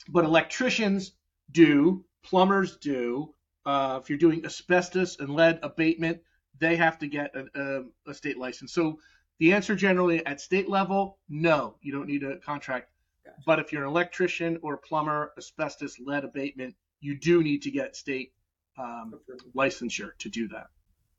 but 0.08 0.24
electricians 0.24 1.12
do, 1.50 2.04
plumbers 2.22 2.76
do. 2.76 3.34
Uh, 3.66 3.98
if 4.02 4.08
you're 4.08 4.18
doing 4.18 4.44
asbestos 4.44 5.18
and 5.18 5.34
lead 5.34 5.58
abatement, 5.62 6.20
they 6.58 6.76
have 6.76 6.98
to 6.98 7.06
get 7.06 7.34
a, 7.34 7.44
a, 7.54 8.10
a 8.10 8.14
state 8.14 8.38
license. 8.38 8.72
So 8.72 8.98
the 9.38 9.52
answer 9.52 9.74
generally 9.74 10.24
at 10.26 10.40
state 10.40 10.68
level, 10.68 11.18
no, 11.28 11.76
you 11.80 11.92
don't 11.92 12.06
need 12.06 12.24
a 12.24 12.38
contract. 12.38 12.90
Gotcha. 13.24 13.40
But 13.46 13.58
if 13.60 13.72
you're 13.72 13.82
an 13.82 13.88
electrician 13.88 14.58
or 14.62 14.74
a 14.74 14.78
plumber, 14.78 15.32
asbestos, 15.38 15.98
lead 16.04 16.24
abatement, 16.24 16.74
you 17.00 17.18
do 17.18 17.42
need 17.42 17.62
to 17.62 17.70
get 17.70 17.94
state 17.94 18.32
um, 18.78 19.14
licensure 19.54 20.10
to 20.18 20.28
do 20.28 20.48
that. 20.48 20.68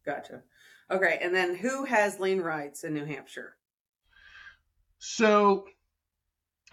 Gotcha. 0.05 0.41
Okay, 0.91 1.19
and 1.21 1.33
then 1.33 1.55
who 1.55 1.85
has 1.85 2.19
lien 2.19 2.41
rights 2.41 2.83
in 2.83 2.93
New 2.93 3.05
Hampshire? 3.05 3.55
So, 4.97 5.65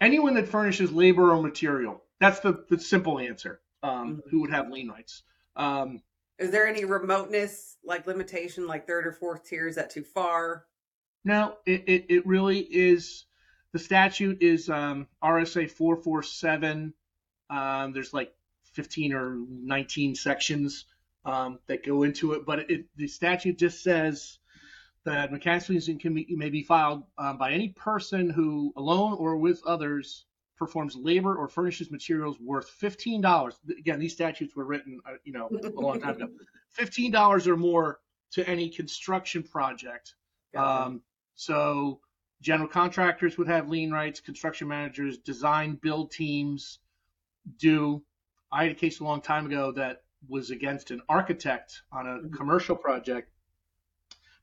anyone 0.01 0.33
that 0.35 0.49
furnishes 0.49 0.91
labor 0.91 1.31
or 1.31 1.41
material. 1.41 2.03
That's 2.19 2.39
the, 2.39 2.65
the 2.69 2.79
simple 2.79 3.19
answer. 3.19 3.61
Um, 3.83 3.91
mm-hmm. 3.91 4.29
Who 4.31 4.41
would 4.41 4.51
have 4.51 4.69
lien 4.69 4.89
rights? 4.89 5.23
Um, 5.55 6.01
Is 6.39 6.51
there 6.51 6.67
any 6.67 6.83
remoteness, 6.83 7.77
like 7.85 8.07
limitation, 8.07 8.67
like 8.67 8.87
third 8.87 9.05
or 9.05 9.13
fourth 9.13 9.47
tier? 9.47 9.67
Is 9.67 9.75
that 9.75 9.91
too 9.91 10.03
far? 10.03 10.65
No, 11.27 11.57
it, 11.65 11.83
it, 11.87 12.05
it 12.09 12.25
really 12.25 12.59
is. 12.59 13.25
The 13.73 13.79
statute 13.79 14.41
is 14.41 14.69
um, 14.69 15.07
RSA 15.23 15.69
447. 15.69 16.93
Um, 17.49 17.93
there's 17.93 18.13
like 18.13 18.33
15 18.73 19.13
or 19.13 19.37
19 19.49 20.15
sections. 20.15 20.85
um, 21.27 21.59
that 21.67 21.85
go 21.85 22.03
into 22.03 22.31
it, 22.33 22.45
but 22.45 22.71
it, 22.71 22.85
the 22.95 23.07
statute 23.07 23.57
just 23.57 23.83
says 23.83 24.39
that 25.03 25.31
mechanics 25.31 25.67
liens 25.69 25.89
can 25.99 26.13
be, 26.13 26.25
may 26.29 26.49
be 26.49 26.63
filed 26.63 27.03
um, 27.17 27.37
by 27.37 27.51
any 27.51 27.69
person 27.69 28.29
who, 28.29 28.73
alone 28.77 29.13
or 29.19 29.35
with 29.35 29.61
others, 29.67 30.25
performs 30.57 30.95
labor 30.95 31.35
or 31.35 31.47
furnishes 31.47 31.91
materials 31.91 32.39
worth 32.39 32.69
fifteen 32.69 33.21
dollars. 33.21 33.55
Again, 33.77 33.99
these 33.99 34.13
statutes 34.13 34.55
were 34.55 34.65
written, 34.65 34.99
uh, 35.05 35.15
you 35.23 35.33
know, 35.33 35.49
a 35.51 35.69
long 35.79 35.99
time 35.99 36.15
ago. 36.15 36.29
Fifteen 36.71 37.11
dollars 37.11 37.47
or 37.47 37.57
more 37.57 37.99
to 38.31 38.47
any 38.47 38.69
construction 38.69 39.43
project. 39.43 40.15
Gotcha. 40.53 40.85
Um, 40.87 41.01
so 41.37 42.01
general 42.41 42.67
contractors 42.67 43.37
would 43.37 43.47
have 43.47 43.69
lien 43.69 43.91
rights, 43.91 44.19
construction 44.19 44.67
managers, 44.67 45.17
design 45.19 45.75
build 45.81 46.11
teams 46.11 46.79
do. 47.57 48.03
I 48.51 48.63
had 48.63 48.71
a 48.73 48.75
case 48.75 48.99
a 48.99 49.03
long 49.03 49.21
time 49.21 49.45
ago 49.45 49.71
that 49.73 50.03
was 50.27 50.49
against 50.51 50.91
an 50.91 51.01
architect 51.07 51.83
on 51.91 52.07
a 52.07 52.19
Mhm. 52.19 52.33
commercial 52.33 52.75
project. 52.75 53.31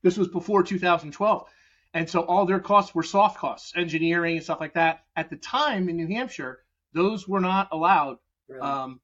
This 0.01 0.17
was 0.17 0.27
before 0.29 0.63
2012. 0.63 1.47
And 1.93 2.09
so 2.09 2.21
all 2.21 2.45
their 2.45 2.59
costs 2.59 2.95
were 2.95 3.03
soft 3.03 3.37
costs, 3.37 3.73
engineering 3.75 4.35
and 4.37 4.43
stuff 4.43 4.59
like 4.59 4.73
that. 4.73 5.05
At 5.15 5.29
the 5.29 5.37
time 5.37 5.89
in 5.89 5.95
New 5.97 6.07
Hampshire, 6.07 6.65
those 6.93 7.27
were 7.27 7.39
not 7.41 7.69
allowed 7.71 8.17
Really? 8.47 8.61
um, 8.61 9.01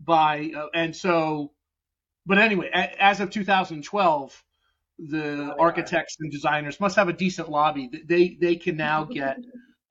by 0.00 0.50
uh, 0.56 0.68
and 0.74 0.94
so 0.94 1.52
but 2.26 2.38
anyway 2.38 2.68
a, 2.72 3.02
as 3.02 3.20
of 3.20 3.30
2012 3.30 4.44
the 4.98 5.50
are. 5.50 5.60
architects 5.60 6.16
and 6.20 6.30
designers 6.30 6.78
must 6.80 6.96
have 6.96 7.08
a 7.08 7.12
decent 7.12 7.50
lobby 7.50 7.90
they 8.06 8.36
they 8.40 8.56
can 8.56 8.76
now 8.76 9.04
get 9.20 9.38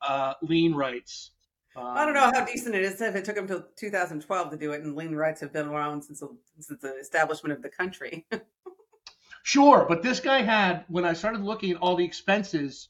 uh, 0.01 0.33
lien 0.41 0.73
rights 0.73 1.31
um, 1.75 1.85
I 1.85 2.05
don't 2.05 2.13
know 2.13 2.31
how 2.31 2.45
decent 2.45 2.75
it 2.75 2.83
is 2.83 3.01
if 3.01 3.15
it 3.15 3.25
took 3.25 3.35
them 3.35 3.47
till 3.47 3.65
2012 3.77 4.51
to 4.51 4.57
do 4.57 4.73
it, 4.73 4.83
and 4.83 4.95
lien 4.95 5.15
rights 5.15 5.41
have 5.41 5.51
been 5.51 5.67
around 5.67 6.03
since 6.03 6.19
the, 6.19 6.29
since 6.59 6.79
the 6.79 6.95
establishment 6.99 7.51
of 7.51 7.63
the 7.63 7.69
country. 7.69 8.27
sure 9.43 9.85
but 9.89 10.01
this 10.01 10.21
guy 10.21 10.41
had 10.41 10.85
when 10.87 11.03
i 11.05 11.13
started 11.13 11.41
looking 11.41 11.71
at 11.71 11.77
all 11.77 11.97
the 11.97 12.05
expenses 12.05 12.87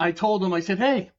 i 0.00 0.10
told 0.10 0.42
him 0.42 0.52
i 0.54 0.60
said 0.60 0.78
hey 0.78 1.10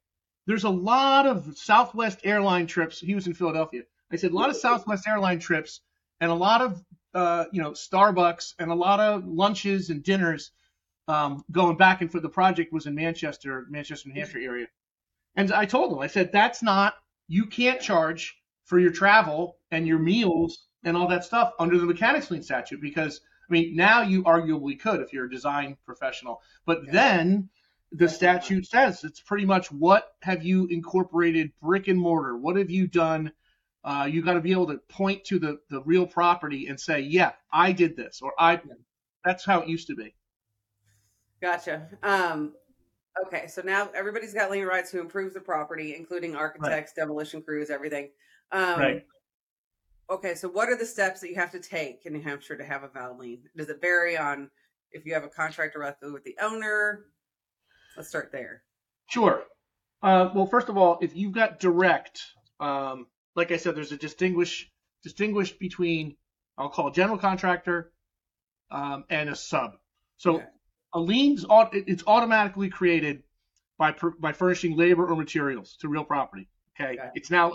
there's 0.48 0.64
a 0.64 0.70
lot 0.70 1.28
of 1.28 1.56
southwest 1.56 2.20
airline 2.24 2.66
trips 2.66 3.00
he 3.00 3.14
was 3.14 3.28
in 3.28 3.36
philadelphia 3.36 3.84
i 4.12 4.16
said 4.16 4.32
a 4.32 4.36
lot 4.36 4.50
of 4.50 4.56
southwest 4.68 5.08
airline 5.08 5.38
trips 5.38 5.82
and 6.20 6.32
a 6.32 6.34
lot 6.36 6.62
of 6.62 6.84
uh, 7.14 7.46
you 7.52 7.62
know 7.62 7.72
starbucks 7.72 8.54
and 8.60 8.72
a 8.72 8.76
lot 8.76 9.00
of 9.00 9.26
lunches 9.26 9.90
and 9.90 10.04
dinners 10.04 10.52
um, 11.08 11.44
going 11.52 11.78
back 11.78 12.02
and 12.02 12.12
forth 12.12 12.22
the 12.24 12.30
project 12.30 12.72
was 12.74 12.86
in 12.86 12.96
manchester 12.96 13.66
manchester 13.70 14.10
new 14.10 14.16
hampshire 14.16 14.40
area 14.40 14.68
and 15.36 15.52
i 15.52 15.66
told 15.66 15.92
him 15.92 16.00
i 16.00 16.08
said 16.08 16.32
that's 16.32 16.64
not 16.64 16.96
you 17.28 17.46
can't 17.46 17.82
charge 17.82 18.38
for 18.66 18.80
your 18.80 18.92
travel 18.92 19.58
and 19.72 19.88
your 19.88 20.00
meals 20.00 20.68
and 20.84 20.96
all 20.98 21.08
that 21.08 21.24
stuff 21.24 21.54
under 21.60 21.78
the 21.78 21.86
mechanics 21.86 22.32
lien 22.32 22.42
statute 22.42 22.82
because 22.82 23.22
I 23.50 23.54
mean, 23.54 23.76
now 23.76 24.02
you 24.02 24.24
arguably 24.24 24.80
could 24.80 25.02
if 25.02 25.12
you're 25.12 25.26
a 25.26 25.30
design 25.30 25.78
professional, 25.86 26.42
but 26.66 26.86
Yeah. 26.86 26.92
then 26.92 27.50
the 27.92 28.10
statute 28.10 28.66
says 28.66 29.04
it's 29.04 29.20
pretty 29.20 29.46
much 29.46 29.72
what 29.72 30.16
have 30.22 30.44
you 30.44 30.66
incorporated 30.68 31.52
brick 31.62 31.88
and 31.88 32.00
mortar? 32.00 32.36
What 32.38 32.56
have 32.56 32.72
you 32.72 32.88
done? 32.88 33.32
Uh, 33.84 34.08
you 34.10 34.22
got 34.22 34.34
to 34.34 34.42
be 34.42 34.52
able 34.52 34.68
to 34.68 34.78
point 34.90 35.24
to 35.26 35.40
the, 35.40 35.60
the 35.70 35.82
real 35.82 36.08
property 36.08 36.68
and 36.68 36.80
say, 36.80 37.02
yeah, 37.02 37.32
I 37.52 37.72
did 37.72 37.98
this, 37.98 38.22
or 38.22 38.34
I. 38.40 38.62
That's 39.26 39.46
how 39.46 39.62
it 39.62 39.68
used 39.68 39.88
to 39.88 39.96
be. 39.96 40.14
Gotcha. 41.42 41.88
Um, 42.02 42.54
okay, 43.26 43.48
so 43.48 43.62
now 43.62 43.90
everybody's 43.94 44.34
got 44.34 44.52
lien 44.52 44.66
rights 44.66 44.92
who 44.92 45.02
improves 45.02 45.34
the 45.34 45.42
property, 45.42 45.96
including 45.98 46.36
architects, 46.36 46.94
demolition 46.94 47.42
crews, 47.42 47.70
everything. 47.70 48.10
Um, 48.52 48.80
Right. 48.80 49.06
Okay, 50.10 50.36
so 50.36 50.50
what 50.50 50.70
are 50.70 50.76
the 50.76 50.86
steps 50.86 51.22
that 51.22 51.30
you 51.30 51.36
have 51.36 51.52
to 51.52 51.60
take 51.60 52.06
in 52.06 52.14
New 52.14 52.22
Hampshire 52.22 52.58
to 52.58 52.64
have 52.64 52.84
a 52.84 52.90
valid 52.90 53.18
lien? 53.18 53.40
Does 53.56 53.70
it 53.70 53.80
vary 53.82 54.18
on 54.18 54.50
if 54.92 55.06
you 55.06 55.14
have 55.14 55.24
a 55.24 55.30
contract 55.30 55.74
directly 55.74 56.12
with 56.12 56.24
the 56.24 56.36
owner? 56.42 57.06
Let's 57.96 58.10
start 58.10 58.32
there. 58.32 58.64
Sure. 59.10 59.44
Uh, 60.02 60.30
well, 60.36 60.46
first 60.46 60.68
of 60.68 60.78
all, 60.78 61.00
if 61.02 61.16
you've 61.16 61.32
got 61.32 61.60
direct, 61.60 62.22
um, 62.60 63.08
like 63.36 63.52
I 63.52 63.58
said, 63.58 63.76
there's 63.76 63.92
a 63.92 63.98
distinguish 63.98 64.70
distinguish 65.04 65.52
between 65.54 66.16
I'll 66.58 66.70
call 66.70 66.88
a 66.88 66.94
general 66.94 67.18
contractor 67.18 67.92
um, 68.72 69.06
and 69.10 69.30
a 69.30 69.36
sub. 69.36 69.78
So 70.18 70.36
Okay. 70.36 70.46
a 70.94 71.00
lien's 71.00 71.46
it's 71.74 72.04
automatically 72.08 72.70
created 72.70 73.24
by 73.78 73.96
by 74.20 74.32
furnishing 74.34 74.78
labor 74.78 75.08
or 75.08 75.16
materials 75.16 75.78
to 75.78 75.88
real 75.88 76.04
property. 76.04 76.48
Okay. 76.80 76.94
Okay. 76.94 77.12
It's 77.16 77.32
now 77.32 77.54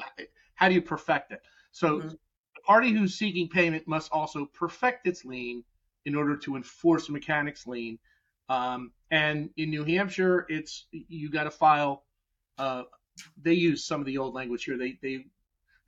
how 0.55 0.69
do 0.69 0.75
you 0.75 0.83
perfect 0.83 1.33
it? 1.33 1.43
So 1.73 2.01
Mhm. 2.01 2.11
the 2.11 2.61
party 2.67 2.91
who's 2.93 3.15
seeking 3.15 3.49
payment 3.49 3.87
must 3.87 4.11
also 4.13 4.47
perfect 4.47 5.07
its 5.07 5.25
lien 5.25 5.65
in 6.05 6.15
order 6.15 6.37
to 6.37 6.57
enforce 6.57 7.09
a 7.09 7.13
mechanics 7.13 7.67
lien. 7.67 7.99
Um, 8.49 8.93
and 9.11 9.51
in 9.57 9.71
New 9.71 9.85
Hampshire, 9.85 10.47
it's 10.49 10.87
you 10.91 11.31
got 11.31 11.45
to 11.45 11.51
file. 11.51 12.05
Uh, 12.59 12.85
they 13.41 13.55
use 13.55 13.85
some 13.87 14.01
of 14.01 14.07
the 14.07 14.19
old 14.19 14.35
language 14.35 14.65
here. 14.65 14.77
They 14.79 14.99
they 15.03 15.27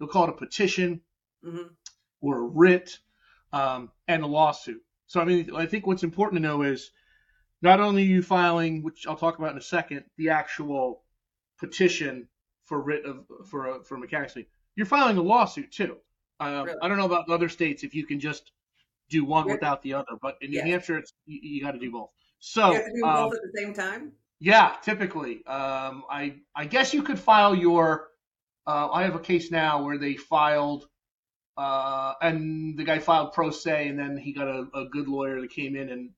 they'll 0.00 0.09
call 0.09 0.25
it 0.25 0.30
a 0.30 0.35
petition 0.35 1.02
hmm 1.45 1.80
or 2.21 2.38
a 2.38 2.42
writ 2.42 2.99
um, 3.52 3.90
and 4.09 4.23
a 4.23 4.26
lawsuit. 4.26 4.83
So 5.07 5.21
I 5.21 5.25
mean, 5.25 5.54
I 5.54 5.66
think 5.66 5.87
what's 5.87 6.02
important 6.04 6.42
to 6.42 6.49
know 6.49 6.62
is 6.62 6.90
not 7.62 7.80
only 7.80 8.02
are 8.02 8.07
you 8.07 8.23
filing, 8.23 8.83
which 8.83 9.07
I'll 9.07 9.16
talk 9.16 9.38
about 9.38 9.52
in 9.52 9.59
a 9.59 9.62
second, 9.62 10.04
the 10.19 10.30
actual 10.30 11.02
petition 11.59 12.28
for 12.64 12.80
writ 12.83 13.04
of 13.07 13.26
for 13.49 13.66
a 13.69 13.85
for 13.85 13.97
a 13.97 13.99
mechanics. 13.99 14.37
You're 14.76 14.87
filing 14.87 15.19
a 15.19 15.23
lawsuit 15.23 15.73
too. 15.73 15.99
Um, 16.40 16.66
Really? 16.66 16.78
I 16.83 16.88
don't 16.88 16.99
know 16.99 17.07
about 17.07 17.28
other 17.30 17.49
states 17.49 17.85
if 17.85 17.95
you 17.95 18.07
can 18.07 18.21
just 18.21 18.52
do 19.11 19.25
one 19.25 19.49
Yeah. 19.49 19.54
without 19.54 19.83
the 19.83 19.95
other, 19.95 20.12
but 20.23 20.37
in 20.40 20.50
New 20.50 20.59
Yeah. 20.59 20.66
Hampshire, 20.66 20.99
it's, 20.99 21.12
you, 21.26 21.40
you 21.42 21.62
got 21.62 21.73
to 21.73 21.78
do 21.78 21.90
both. 21.92 22.11
So 22.40 22.71
you 22.73 22.75
have 22.76 22.87
to 22.87 22.92
do 22.95 23.02
um, 23.09 23.12
both 23.12 23.35
at 23.35 23.42
the 23.42 23.59
same 23.59 23.75
time. 23.75 24.12
yeah, 24.40 24.76
typically. 24.83 25.45
Um, 25.47 26.04
I 26.11 26.37
I 26.57 26.64
guess 26.66 26.95
you 26.95 27.02
could 27.02 27.19
file 27.19 27.54
your. 27.54 28.09
Uh, 28.66 28.88
I 28.92 29.04
have 29.04 29.14
a 29.14 29.20
case 29.20 29.50
now 29.50 29.82
where 29.84 29.98
they 29.98 30.16
filed, 30.16 30.86
uh, 31.56 32.14
and 32.22 32.78
the 32.78 32.84
guy 32.84 32.98
filed 32.98 33.32
pro 33.32 33.50
se, 33.50 33.88
and 33.88 33.98
then 33.98 34.16
he 34.16 34.32
got 34.32 34.48
a, 34.48 34.66
a 34.74 34.86
good 34.86 35.08
lawyer 35.08 35.40
that 35.40 35.50
came 35.50 35.76
in 35.76 35.88
and 35.90 36.10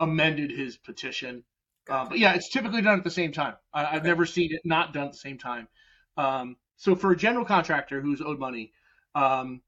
amended 0.00 0.50
his 0.50 0.76
petition. 0.76 1.44
Uh, 1.88 2.06
but 2.06 2.18
yeah, 2.18 2.34
it's 2.34 2.50
typically 2.50 2.82
done 2.82 2.98
at 2.98 3.04
the 3.04 3.10
same 3.10 3.32
time. 3.32 3.56
I, 3.72 3.86
I've 3.96 4.04
Okay. 4.04 4.04
never 4.04 4.26
seen 4.26 4.54
it 4.54 4.62
not 4.64 4.92
done 4.92 5.06
at 5.06 5.12
the 5.12 5.18
same 5.18 5.38
time. 5.38 5.68
Um, 6.16 6.56
so 6.76 6.94
for 6.94 7.12
a 7.12 7.16
general 7.16 7.44
contractor 7.44 8.00
who's 8.00 8.20
owed 8.22 8.38
money, 8.38 8.72
um, 9.14 9.62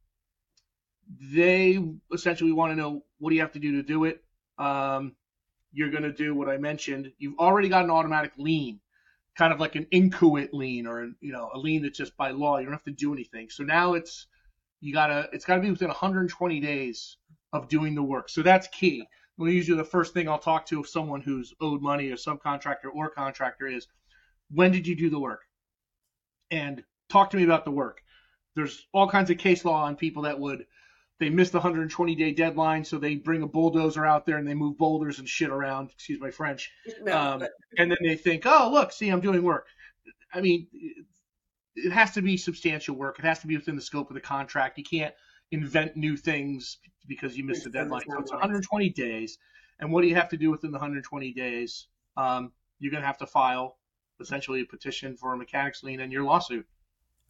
they 1.21 1.79
essentially 2.13 2.53
want 2.53 2.73
to 2.73 2.77
know 2.77 3.05
what 3.19 3.31
do 3.31 3.37
you 3.37 3.43
have 3.43 3.53
to 3.53 3.59
do 3.59 3.73
to 3.73 3.83
do 3.83 4.05
it. 4.05 4.23
Um, 4.59 5.15
you're 5.73 5.91
going 5.91 6.05
to 6.05 6.13
do 6.13 6.35
what 6.35 6.49
I 6.49 6.59
mentioned. 6.59 7.13
You've 7.19 7.39
already 7.39 7.69
got 7.69 7.85
an 7.85 7.91
automatic 7.91 8.33
lien, 8.39 8.81
kind 9.37 9.53
of 9.53 9.61
like 9.61 9.75
an 9.75 9.87
inchoate 9.91 10.55
lien 10.55 10.87
or 10.87 11.11
you 11.21 11.33
know 11.33 11.51
a 11.55 11.59
lien 11.59 11.83
that's 11.83 11.99
just 11.99 12.17
by 12.17 12.31
law. 12.31 12.59
You 12.59 12.65
don't 12.65 12.75
have 12.75 12.85
to 12.85 12.93
do 12.93 13.13
anything. 13.13 13.51
So 13.51 13.65
now 13.65 13.95
it's 13.95 14.27
you 14.81 14.93
gotta 14.93 15.29
it's 15.33 15.45
got 15.45 15.57
to 15.57 15.63
be 15.63 15.71
within 15.71 15.89
120 15.89 16.61
days 16.61 17.17
of 17.53 17.69
doing 17.69 17.95
the 17.95 18.03
work. 18.03 18.29
So 18.29 18.43
that's 18.43 18.69
key. 18.69 19.07
Well, 19.37 19.51
usually 19.51 19.79
the 19.79 19.85
first 19.85 20.15
thing 20.15 20.29
I'll 20.29 20.39
talk 20.39 20.67
to 20.67 20.85
someone 20.85 21.21
who's 21.21 21.53
owed 21.61 21.83
money, 21.83 22.11
a 22.11 22.15
subcontractor 22.15 22.95
or 22.95 23.11
contractor, 23.11 23.67
is 23.67 23.89
when 24.51 24.71
did 24.71 24.87
you 24.87 24.95
do 24.95 25.11
the 25.11 25.19
work? 25.19 25.41
And 26.51 26.85
talk 27.09 27.31
to 27.31 27.37
me 27.37 27.45
about 27.45 27.65
the 27.65 27.71
work. 27.71 28.01
There's 28.55 28.87
all 28.93 29.09
kinds 29.09 29.31
of 29.31 29.39
case 29.39 29.65
law 29.65 29.85
on 29.85 29.97
people 29.97 30.23
that 30.23 30.39
would 30.39 30.67
they 31.21 31.31
missed 31.31 31.53
the 31.53 31.59
120 31.59 32.15
day 32.15 32.33
deadline, 32.33 32.85
so 32.85 32.99
they 32.99 33.17
bring 33.17 33.43
a 33.43 33.47
bulldozer 33.47 34.05
out 34.05 34.27
there 34.27 34.39
and 34.39 34.47
they 34.47 34.55
move 34.55 34.77
boulders 34.77 35.19
and 35.19 35.29
shit 35.29 35.51
around. 35.51 35.91
Excuse 35.91 36.21
my 36.21 36.31
French. 36.31 36.71
No, 37.03 37.17
um, 37.17 37.39
but 37.41 37.51
And 37.79 37.91
then 37.91 37.99
they 38.03 38.17
think, 38.17 38.45
oh 38.47 38.71
look, 38.73 38.93
see, 38.93 39.09
I'm 39.09 39.21
doing 39.21 39.43
work. 39.43 39.67
I 40.33 40.41
mean, 40.41 40.67
it- 40.73 41.93
has 41.93 42.13
to 42.13 42.23
be 42.23 42.37
substantial 42.37 42.95
work. 42.95 43.19
It 43.19 43.25
has 43.25 43.41
to 43.41 43.49
be 43.49 43.57
within 43.57 43.75
the 43.75 43.83
scope 43.83 44.09
of 44.09 44.15
the 44.15 44.21
contract. 44.21 44.79
You 44.79 44.85
can't 44.85 45.13
invent 45.51 45.97
new 45.97 46.17
things 46.17 46.79
because 47.09 47.37
you 47.37 47.45
missed 47.45 47.65
the 47.65 47.71
deadline. 47.71 48.03
So 48.09 48.19
it's 48.21 48.31
120 48.31 48.91
days. 48.91 49.39
And 49.81 49.91
what 49.93 50.03
do 50.03 50.09
you 50.09 50.15
have 50.15 50.29
to 50.29 50.37
do 50.37 50.51
within 50.53 50.71
the 50.71 50.79
120 50.79 51.33
days? 51.33 51.89
Um, 52.17 52.53
you're 52.79 52.93
going 52.93 53.03
to 53.03 53.07
have 53.07 53.19
to 53.19 53.27
file 53.27 53.79
essentially 54.21 54.61
a 54.61 54.65
petition 54.65 55.17
for 55.17 55.35
a 55.35 55.37
mechanics 55.37 55.83
lien 55.83 56.01
and 56.01 56.13
your 56.13 56.23
lawsuit. 56.23 56.67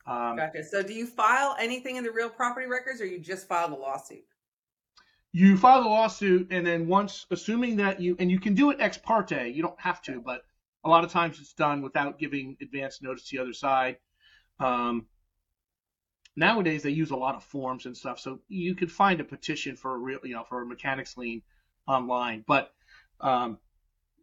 Um, 0.06 0.36
gotcha. 0.36 0.64
So, 0.64 0.82
do 0.82 0.92
you 0.92 1.06
file 1.06 1.56
anything 1.58 1.96
in 1.96 2.04
the 2.04 2.10
real 2.10 2.28
property 2.28 2.66
records, 2.66 3.00
or 3.00 3.06
you 3.06 3.18
just 3.18 3.48
file 3.48 3.68
the 3.68 3.76
lawsuit? 3.76 4.24
you 5.34 5.56
file 5.56 5.82
the 5.82 5.88
lawsuit, 5.88 6.46
and 6.52 6.64
then 6.64 6.86
once, 6.86 7.26
assuming 7.32 7.74
that 7.74 8.00
you, 8.00 8.14
and 8.20 8.30
you 8.30 8.38
can 8.38 8.54
do 8.54 8.70
it 8.70 8.80
ex 8.80 8.96
parte, 8.96 9.48
you 9.48 9.62
don't 9.62 9.80
have 9.80 10.00
to, 10.00 10.20
but 10.20 10.42
a 10.84 10.88
lot 10.88 11.02
of 11.02 11.10
times 11.10 11.40
it's 11.40 11.54
done 11.54 11.82
without 11.82 12.20
giving 12.20 12.56
advance 12.62 13.02
notice 13.02 13.24
to 13.24 13.36
the 13.36 13.42
other 13.42 13.52
side. 13.52 13.96
Um, 14.60 15.06
nowadays 16.36 16.84
they 16.84 16.90
use 16.90 17.10
a 17.10 17.16
lot 17.16 17.34
of 17.34 17.42
forms 17.42 17.84
and 17.84 17.96
stuff, 17.96 18.20
so 18.20 18.38
you 18.46 18.76
could 18.76 18.92
find 18.92 19.20
a 19.20 19.24
petition 19.24 19.74
for 19.74 19.96
a 19.96 19.98
real, 19.98 20.20
you 20.22 20.34
know, 20.34 20.44
for 20.44 20.62
a 20.62 20.66
mechanics 20.66 21.16
lien 21.16 21.42
online. 21.88 22.44
But 22.46 22.70
um, 23.20 23.58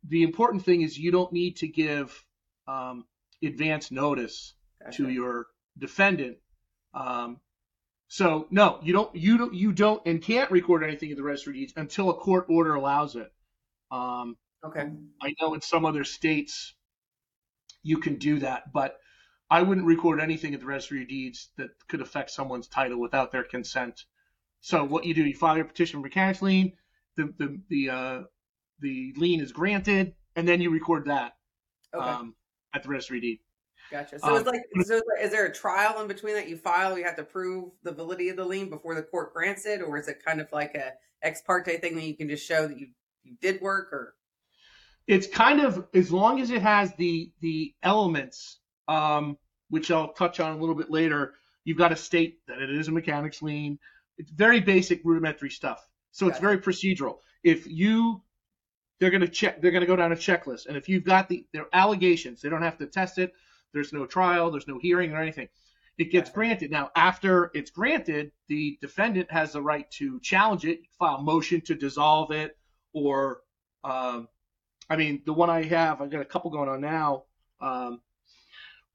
the 0.07 0.23
important 0.23 0.63
thing 0.63 0.81
is 0.81 0.97
you 0.97 1.11
don't 1.11 1.33
need 1.33 1.57
to 1.57 1.67
give 1.67 2.23
um, 2.69 3.03
advance 3.43 3.91
notice 3.91 4.53
Gotcha. 4.81 5.03
to 5.03 5.09
your 5.09 5.47
defendant. 5.77 6.37
Um, 6.93 7.39
So 8.07 8.47
no, 8.51 8.79
you 8.83 8.93
don't, 8.93 9.15
you 9.15 9.37
don't, 9.37 9.53
you 9.53 9.71
don't, 9.71 10.01
and 10.05 10.21
can't 10.21 10.51
record 10.51 10.83
anything 10.83 11.11
at 11.11 11.17
the 11.17 11.23
registry 11.23 11.53
of 11.53 11.55
deeds 11.57 11.73
until 11.77 12.09
a 12.09 12.13
court 12.13 12.45
order 12.49 12.75
allows 12.75 13.15
it. 13.15 13.31
Um, 13.91 14.37
Okay. 14.63 14.87
I 15.21 15.33
know 15.41 15.53
in 15.55 15.61
some 15.61 15.85
other 15.85 16.03
states 16.03 16.75
you 17.83 17.97
can 17.97 18.17
do 18.17 18.39
that, 18.39 18.71
but 18.71 18.99
I 19.49 19.61
wouldn't 19.63 19.87
record 19.87 20.19
anything 20.21 20.53
at 20.53 20.59
the 20.59 20.65
registry 20.65 21.01
of 21.01 21.09
deeds 21.09 21.49
that 21.57 21.71
could 21.87 22.01
affect 22.01 22.31
someone's 22.31 22.67
title 22.67 22.99
without 22.99 23.31
their 23.31 23.43
consent. 23.43 24.05
So 24.61 24.83
what 24.83 25.05
you 25.05 25.13
do, 25.13 25.23
you 25.25 25.35
file 25.35 25.57
your 25.57 25.65
petition 25.65 25.99
for 25.99 26.03
mechanics 26.03 26.41
lien, 26.41 26.73
the 27.17 27.33
the 27.37 27.61
the 27.69 27.89
uh, 27.89 28.23
the 28.79 29.13
lien 29.17 29.41
is 29.41 29.51
granted, 29.51 30.15
and 30.35 30.47
then 30.47 30.61
you 30.61 30.69
record 30.69 31.05
that 31.05 31.33
Okay. 31.93 32.05
um, 32.05 32.35
at 32.73 32.83
the 32.83 32.89
registry 32.89 33.19
deed. 33.19 33.39
Gotcha. 33.91 34.19
So 34.19 34.29
Um, 34.29 34.37
it's 34.37 34.47
like, 34.47 34.63
so 34.85 35.01
is 35.21 35.31
there 35.31 35.45
a 35.45 35.53
trial 35.53 36.01
in 36.01 36.07
between 36.07 36.33
that 36.35 36.47
you 36.47 36.55
file? 36.55 36.97
You 36.97 37.03
have 37.03 37.17
to 37.17 37.23
prove 37.23 37.71
the 37.83 37.91
validity 37.91 38.29
of 38.29 38.37
the 38.37 38.45
lien 38.45 38.69
before 38.69 38.95
the 38.95 39.03
court 39.03 39.33
grants 39.33 39.65
it, 39.65 39.81
or 39.81 39.97
is 39.97 40.07
it 40.07 40.23
kind 40.23 40.39
of 40.39 40.51
like 40.53 40.75
a 40.75 40.93
ex 41.21 41.41
parte 41.41 41.77
thing 41.77 41.95
that 41.95 42.03
you 42.03 42.15
can 42.15 42.29
just 42.29 42.47
show 42.47 42.67
that 42.67 42.79
you 42.79 42.87
you 43.23 43.35
did 43.41 43.61
work? 43.61 43.91
Or 43.91 44.15
It's 45.07 45.27
kind 45.27 45.59
of 45.59 45.87
as 45.93 46.11
long 46.11 46.39
as 46.39 46.51
it 46.51 46.61
has 46.61 46.93
the 46.95 47.31
the 47.41 47.75
elements, 47.83 48.59
um, 48.87 49.37
which 49.69 49.91
I'll 49.91 50.13
touch 50.13 50.39
on 50.39 50.55
a 50.55 50.57
little 50.57 50.75
bit 50.75 50.89
later. 50.89 51.33
You've 51.65 51.77
got 51.77 51.89
to 51.89 51.97
state 51.97 52.39
that 52.47 52.59
it 52.59 52.69
is 52.69 52.87
a 52.87 52.91
mechanics 52.91 53.41
lien. 53.41 53.77
It's 54.17 54.31
very 54.31 54.61
basic, 54.61 55.01
rudimentary 55.03 55.49
stuff. 55.49 55.85
So 56.11 56.27
it's 56.27 56.39
very 56.39 56.57
procedural. 56.57 57.17
If 57.43 57.67
you 57.67 58.21
they're 59.01 59.09
going 59.09 59.21
to 59.21 59.27
check 59.27 59.61
they're 59.61 59.71
going 59.71 59.81
to 59.81 59.87
go 59.87 59.95
down 59.97 60.13
a 60.13 60.15
checklist 60.15 60.67
and 60.67 60.77
if 60.77 60.87
you've 60.87 61.03
got 61.03 61.27
the 61.27 61.45
their 61.51 61.65
allegations 61.73 62.41
they 62.41 62.49
don't 62.49 62.61
have 62.61 62.77
to 62.77 62.85
test 62.85 63.17
it 63.17 63.33
there's 63.73 63.93
no 63.93 64.05
trial 64.05 64.51
there's 64.51 64.67
no 64.67 64.79
hearing 64.79 65.13
or 65.13 65.21
anything. 65.21 65.47
It 65.97 66.11
gets 66.11 66.29
granted. 66.29 66.71
Now 66.71 66.91
after 66.95 67.51
it's 67.53 67.71
granted 67.71 68.31
the 68.47 68.77
defendant 68.81 69.31
has 69.31 69.53
the 69.53 69.61
right 69.61 69.89
to 69.91 70.19
challenge 70.21 70.65
it 70.65 70.79
file 70.99 71.15
a 71.15 71.21
motion 71.21 71.61
to 71.61 71.75
dissolve 71.75 72.31
it 72.31 72.57
or 72.93 73.41
um, 73.83 74.27
i 74.89 74.95
mean 74.95 75.21
the 75.25 75.33
one 75.33 75.49
i 75.49 75.63
have 75.63 76.01
i've 76.01 76.11
got 76.11 76.21
a 76.21 76.25
couple 76.25 76.51
going 76.51 76.69
on 76.69 76.81
now 76.81 77.23
um, 77.61 78.01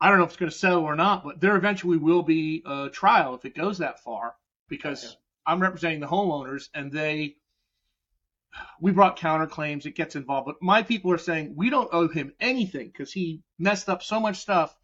i 0.00 0.08
don't 0.08 0.18
know 0.18 0.24
if 0.24 0.30
it's 0.30 0.38
going 0.38 0.50
to 0.50 0.56
settle 0.56 0.84
or 0.84 0.96
not 0.96 1.24
but 1.24 1.40
there 1.40 1.56
eventually 1.56 1.96
will 1.96 2.22
be 2.22 2.62
a 2.66 2.88
trial 2.90 3.34
if 3.34 3.44
it 3.44 3.54
goes 3.54 3.78
that 3.78 4.02
far 4.02 4.34
because 4.68 5.16
i'm 5.46 5.60
representing 5.60 6.00
the 6.00 6.06
homeowners 6.06 6.68
and 6.74 6.92
they 6.92 7.36
we 8.80 8.92
brought 8.92 9.18
counterclaims. 9.18 9.86
It 9.86 9.94
gets 9.94 10.16
involved, 10.16 10.46
but 10.46 10.56
my 10.60 10.82
people 10.82 11.12
are 11.12 11.18
saying 11.18 11.54
we 11.56 11.70
don't 11.70 11.88
owe 11.92 12.08
him 12.08 12.32
anything 12.40 12.88
because 12.88 13.12
he 13.12 13.42
messed 13.58 13.88
up 13.88 14.02
so 14.02 14.20
much 14.20 14.38
stuff, 14.38 14.76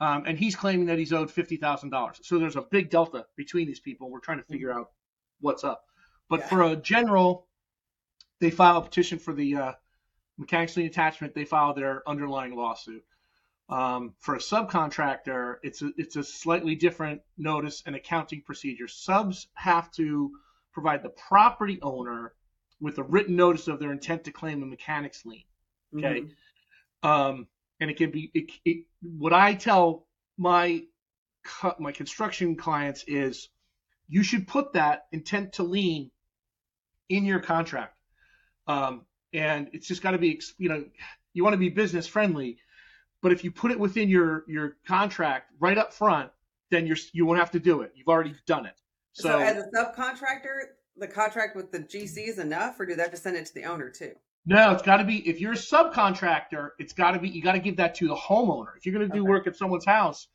um, 0.00 0.24
and 0.26 0.38
he's 0.38 0.56
claiming 0.56 0.86
that 0.86 0.98
he's 0.98 1.12
owed 1.12 1.30
fifty 1.30 1.56
thousand 1.56 1.90
dollars. 1.90 2.20
So 2.22 2.38
there's 2.38 2.56
a 2.56 2.62
big 2.62 2.90
delta 2.90 3.26
between 3.36 3.66
these 3.66 3.80
people. 3.80 4.10
We're 4.10 4.20
trying 4.20 4.38
to 4.38 4.44
figure 4.44 4.72
out 4.72 4.90
what's 5.40 5.64
up. 5.64 5.84
But 6.28 6.40
Yeah. 6.40 6.46
for 6.48 6.62
a 6.62 6.76
general, 6.76 7.48
they 8.40 8.50
file 8.50 8.78
a 8.78 8.82
petition 8.82 9.18
for 9.18 9.32
the 9.34 9.54
uh, 9.56 9.72
mechanics 10.38 10.76
lien 10.76 10.86
attachment. 10.86 11.34
They 11.34 11.44
file 11.44 11.74
their 11.74 12.02
underlying 12.08 12.54
lawsuit. 12.56 13.04
Um, 13.68 14.14
for 14.18 14.34
a 14.34 14.38
subcontractor, 14.38 15.56
it's 15.62 15.80
a, 15.82 15.92
it's 15.96 16.16
a 16.16 16.24
slightly 16.24 16.74
different 16.74 17.22
notice 17.38 17.82
and 17.86 17.96
accounting 17.96 18.42
procedure. 18.42 18.88
Subs 18.88 19.48
have 19.54 19.90
to 19.92 20.32
provide 20.72 21.02
the 21.02 21.10
property 21.10 21.78
owner 21.80 22.34
with 22.82 22.98
a 22.98 23.02
written 23.02 23.36
notice 23.36 23.68
of 23.68 23.78
their 23.78 23.92
intent 23.92 24.24
to 24.24 24.32
claim 24.32 24.62
a 24.62 24.66
mechanics 24.66 25.24
lien. 25.24 25.44
Okay. 25.96 26.22
Mhm. 26.22 27.08
Um, 27.08 27.48
and 27.80 27.90
it 27.90 27.96
can 27.96 28.10
be 28.10 28.30
it, 28.34 28.50
it, 28.64 28.86
what 29.00 29.32
I 29.32 29.54
tell 29.54 30.06
my 30.36 30.84
my 31.78 31.92
construction 31.92 32.56
clients 32.56 33.04
is 33.06 33.48
you 34.08 34.22
should 34.22 34.46
put 34.46 34.74
that 34.74 35.06
intent 35.12 35.54
to 35.54 35.62
lien 35.62 36.10
in 37.08 37.24
your 37.24 37.40
contract. 37.40 37.96
Um, 38.66 39.06
and 39.32 39.70
it's 39.72 39.88
just 39.88 40.02
got 40.02 40.12
to 40.12 40.18
be 40.18 40.40
you 40.58 40.68
know 40.68 40.84
you 41.32 41.44
want 41.44 41.54
to 41.54 41.58
be 41.58 41.68
business 41.68 42.06
friendly, 42.06 42.58
but 43.22 43.32
if 43.32 43.44
you 43.44 43.52
put 43.52 43.70
it 43.70 43.78
within 43.78 44.08
your 44.08 44.44
your 44.48 44.76
contract 44.86 45.52
right 45.58 45.78
up 45.78 45.92
front, 45.92 46.30
then 46.70 46.86
you're 46.86 46.98
you 47.12 47.26
won't 47.26 47.38
have 47.38 47.52
to 47.52 47.60
do 47.60 47.82
it. 47.82 47.92
You've 47.94 48.08
already 48.08 48.34
done 48.46 48.66
it. 48.66 48.74
So, 49.12 49.28
So, 49.28 49.38
as 49.40 49.56
a 49.56 49.68
subcontractor, 49.76 50.74
the 50.96 51.08
contract 51.08 51.56
with 51.56 51.72
the 51.72 51.80
GC 51.80 52.28
is 52.28 52.38
enough, 52.38 52.78
or 52.78 52.86
do 52.86 52.94
they 52.94 53.02
have 53.02 53.10
to 53.10 53.16
send 53.16 53.36
it 53.36 53.46
to 53.46 53.54
the 53.54 53.64
owner 53.64 53.90
too? 53.90 54.12
No, 54.44 54.72
it's 54.72 54.82
got 54.82 54.96
to 54.96 55.04
be 55.04 55.26
if 55.28 55.40
you're 55.40 55.52
a 55.52 55.56
subcontractor, 55.56 56.70
it's 56.78 56.92
got 56.92 57.12
to 57.12 57.20
be 57.20 57.28
you 57.28 57.42
got 57.42 57.52
to 57.52 57.60
give 57.60 57.76
that 57.76 57.94
to 57.96 58.08
the 58.08 58.16
homeowner. 58.16 58.76
If 58.76 58.84
you're 58.84 58.94
going 58.94 59.08
to 59.08 59.14
do 59.14 59.22
Okay. 59.22 59.30
work 59.30 59.46
at 59.46 59.56
someone's 59.56 59.86
house, 59.86 60.28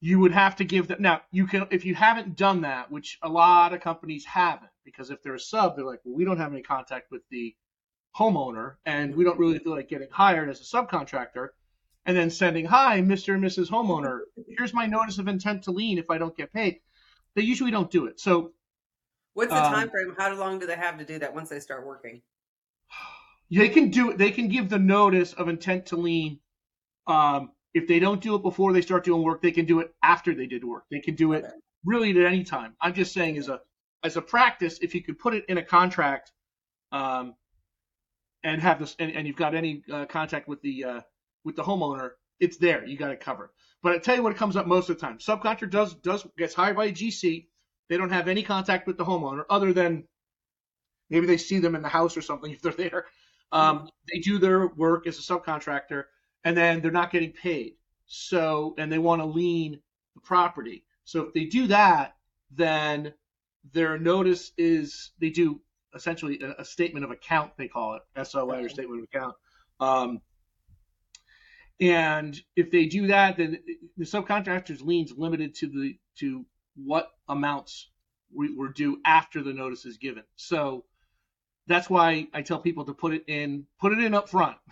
you 0.00 0.18
would 0.20 0.32
have 0.32 0.56
to 0.56 0.64
give 0.64 0.88
that. 0.88 1.00
Now, 1.00 1.22
you 1.30 1.46
can 1.46 1.66
if 1.70 1.84
you 1.84 1.94
haven't 1.94 2.36
done 2.36 2.60
that, 2.62 2.90
which 2.90 3.18
a 3.22 3.28
lot 3.28 3.74
of 3.74 3.80
companies 3.80 4.24
haven't, 4.24 4.70
because 4.84 5.10
if 5.10 5.22
they're 5.22 5.34
a 5.34 5.40
sub, 5.40 5.76
they're 5.76 5.84
like, 5.84 6.00
well, 6.04 6.14
we 6.14 6.24
don't 6.24 6.38
have 6.38 6.52
any 6.52 6.62
contact 6.62 7.10
with 7.10 7.22
the 7.30 7.54
homeowner, 8.16 8.74
and 8.86 9.14
we 9.16 9.24
don't 9.24 9.38
really 9.38 9.58
feel 9.58 9.74
like 9.74 9.88
getting 9.88 10.08
hired 10.10 10.48
as 10.48 10.60
a 10.60 10.64
subcontractor, 10.64 11.48
and 12.04 12.16
then 12.16 12.30
sending, 12.30 12.66
hi, 12.66 13.00
Mr. 13.00 13.34
and 13.34 13.42
Mrs. 13.42 13.68
Homeowner, 13.68 14.20
here's 14.48 14.74
my 14.74 14.86
notice 14.86 15.18
of 15.18 15.28
intent 15.28 15.62
to 15.64 15.70
lien 15.70 15.98
if 15.98 16.10
I 16.10 16.18
don't 16.18 16.36
get 16.36 16.52
paid. 16.52 16.80
They 17.34 17.42
usually 17.42 17.70
don't 17.70 17.90
do 17.90 18.06
it. 18.06 18.20
So 18.20 18.52
What's 19.34 19.52
the 19.52 19.60
Um, 19.60 19.72
time 19.72 19.90
frame? 19.90 20.14
How 20.18 20.34
long 20.34 20.58
do 20.58 20.66
they 20.66 20.76
have 20.76 20.98
to 20.98 21.04
do 21.04 21.18
that 21.20 21.34
once 21.34 21.48
they 21.48 21.60
start 21.60 21.86
working? 21.86 22.22
They 23.50 23.68
can 23.68 23.90
do 23.90 24.10
it. 24.12 24.18
They 24.18 24.30
can 24.30 24.48
give 24.48 24.70
the 24.70 24.78
notice 24.78 25.34
of 25.34 25.48
intent 25.48 25.86
to 25.86 25.96
lien. 25.96 26.40
Um, 27.06 27.52
if 27.74 27.86
they 27.86 27.98
don't 27.98 28.20
do 28.22 28.34
it 28.34 28.42
before 28.42 28.72
they 28.72 28.80
start 28.82 29.04
doing 29.04 29.22
work, 29.22 29.42
they 29.42 29.52
can 29.52 29.66
do 29.66 29.80
it 29.80 29.94
after 30.02 30.34
they 30.34 30.46
did 30.46 30.64
work. 30.64 30.84
They 30.90 31.00
can 31.00 31.16
do 31.16 31.34
it 31.34 31.44
Okay. 31.44 31.54
really 31.84 32.10
at 32.12 32.16
any 32.32 32.44
time. 32.44 32.74
I'm 32.80 32.94
just 32.94 33.12
saying, 33.12 33.36
as 33.36 33.48
a 33.48 33.60
as 34.04 34.16
a 34.16 34.22
practice, 34.22 34.78
if 34.80 34.94
you 34.94 35.02
could 35.02 35.18
put 35.18 35.34
it 35.34 35.44
in 35.48 35.58
a 35.58 35.62
contract, 35.62 36.32
um, 36.92 37.34
and 38.44 38.60
have 38.60 38.78
this, 38.78 38.96
and, 38.98 39.12
and 39.12 39.26
you've 39.26 39.36
got 39.36 39.54
any 39.54 39.82
uh, 39.92 40.06
contact 40.06 40.48
with 40.48 40.60
the 40.62 40.84
uh, 40.84 41.00
with 41.44 41.56
the 41.56 41.62
homeowner, 41.62 42.10
it's 42.40 42.56
there. 42.56 42.84
You 42.86 42.96
got 42.96 43.10
it 43.10 43.20
covered. 43.20 43.50
But 43.82 43.92
I 43.92 43.98
tell 43.98 44.16
you 44.16 44.22
what, 44.22 44.32
it 44.32 44.38
comes 44.38 44.56
up 44.56 44.66
most 44.66 44.88
of 44.90 44.96
the 44.96 45.00
time. 45.06 45.18
Subcontractor 45.18 45.70
does 45.70 45.94
does 45.94 46.26
gets 46.38 46.54
hired 46.54 46.76
by 46.76 46.86
a 46.86 46.92
GC. 46.92 47.48
They 47.88 47.96
don't 47.96 48.10
have 48.10 48.28
any 48.28 48.42
contact 48.42 48.86
with 48.86 48.96
the 48.96 49.04
homeowner 49.04 49.44
other 49.50 49.72
than 49.72 50.04
maybe 51.10 51.26
they 51.26 51.36
see 51.36 51.58
them 51.58 51.74
in 51.74 51.82
the 51.82 51.88
house 51.88 52.16
or 52.16 52.22
something 52.22 52.50
if 52.52 52.62
they're 52.62 52.72
there. 52.72 53.06
Um, 53.52 53.90
they 54.10 54.20
do 54.20 54.38
their 54.38 54.68
work 54.68 55.06
as 55.06 55.18
a 55.18 55.22
subcontractor, 55.22 56.04
and 56.44 56.56
then 56.56 56.80
they're 56.80 56.90
not 56.90 57.12
getting 57.12 57.32
paid. 57.32 57.74
So, 58.06 58.74
and 58.78 58.90
they 58.90 58.98
want 58.98 59.20
to 59.20 59.26
lien 59.26 59.78
the 60.14 60.20
property. 60.22 60.84
So 61.04 61.22
if 61.22 61.34
they 61.34 61.44
do 61.44 61.66
that, 61.66 62.16
then 62.50 63.12
their 63.72 63.98
notice 63.98 64.52
is 64.56 65.10
they 65.20 65.30
do 65.30 65.60
essentially 65.94 66.40
a, 66.40 66.62
a 66.62 66.64
statement 66.64 67.04
of 67.04 67.10
account. 67.10 67.52
They 67.56 67.68
call 67.68 67.96
it 67.96 68.26
SOA 68.26 68.64
or 68.64 68.68
statement 68.68 69.02
of 69.02 69.04
account. 69.04 69.34
Um, 69.80 70.20
and 71.80 72.40
if 72.54 72.70
they 72.70 72.86
do 72.86 73.08
that, 73.08 73.36
then 73.36 73.58
the 73.96 74.04
subcontractor's 74.04 74.82
liens 74.82 75.12
limited 75.16 75.54
to 75.56 75.66
the 75.68 75.98
to 76.18 76.46
what 76.76 77.08
amounts 77.32 77.90
we 78.34 78.54
were 78.54 78.68
due 78.68 78.98
after 79.04 79.42
the 79.42 79.52
notice 79.52 79.84
is 79.84 79.98
given. 79.98 80.22
So 80.36 80.84
that's 81.66 81.88
why 81.90 82.28
I 82.32 82.42
tell 82.42 82.58
people 82.58 82.84
to 82.86 82.94
put 82.94 83.12
it 83.14 83.24
in 83.26 83.66
put 83.80 83.92
it 83.92 83.98
in 83.98 84.14
up 84.14 84.28
front. 84.28 84.56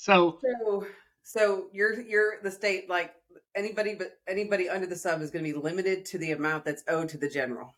So 0.00 0.38
So, 0.40 0.86
so 1.24 1.66
you're 1.72 2.00
you're 2.00 2.34
the 2.40 2.52
state 2.52 2.88
like 2.88 3.12
anybody 3.56 3.96
but 3.96 4.16
anybody 4.28 4.68
under 4.68 4.86
the 4.86 4.94
sub 4.94 5.20
is 5.22 5.32
going 5.32 5.44
to 5.44 5.52
be 5.52 5.58
limited 5.58 6.04
to 6.04 6.18
the 6.18 6.30
amount 6.30 6.64
that's 6.64 6.84
owed 6.86 7.08
to 7.08 7.18
the 7.18 7.28
general. 7.28 7.74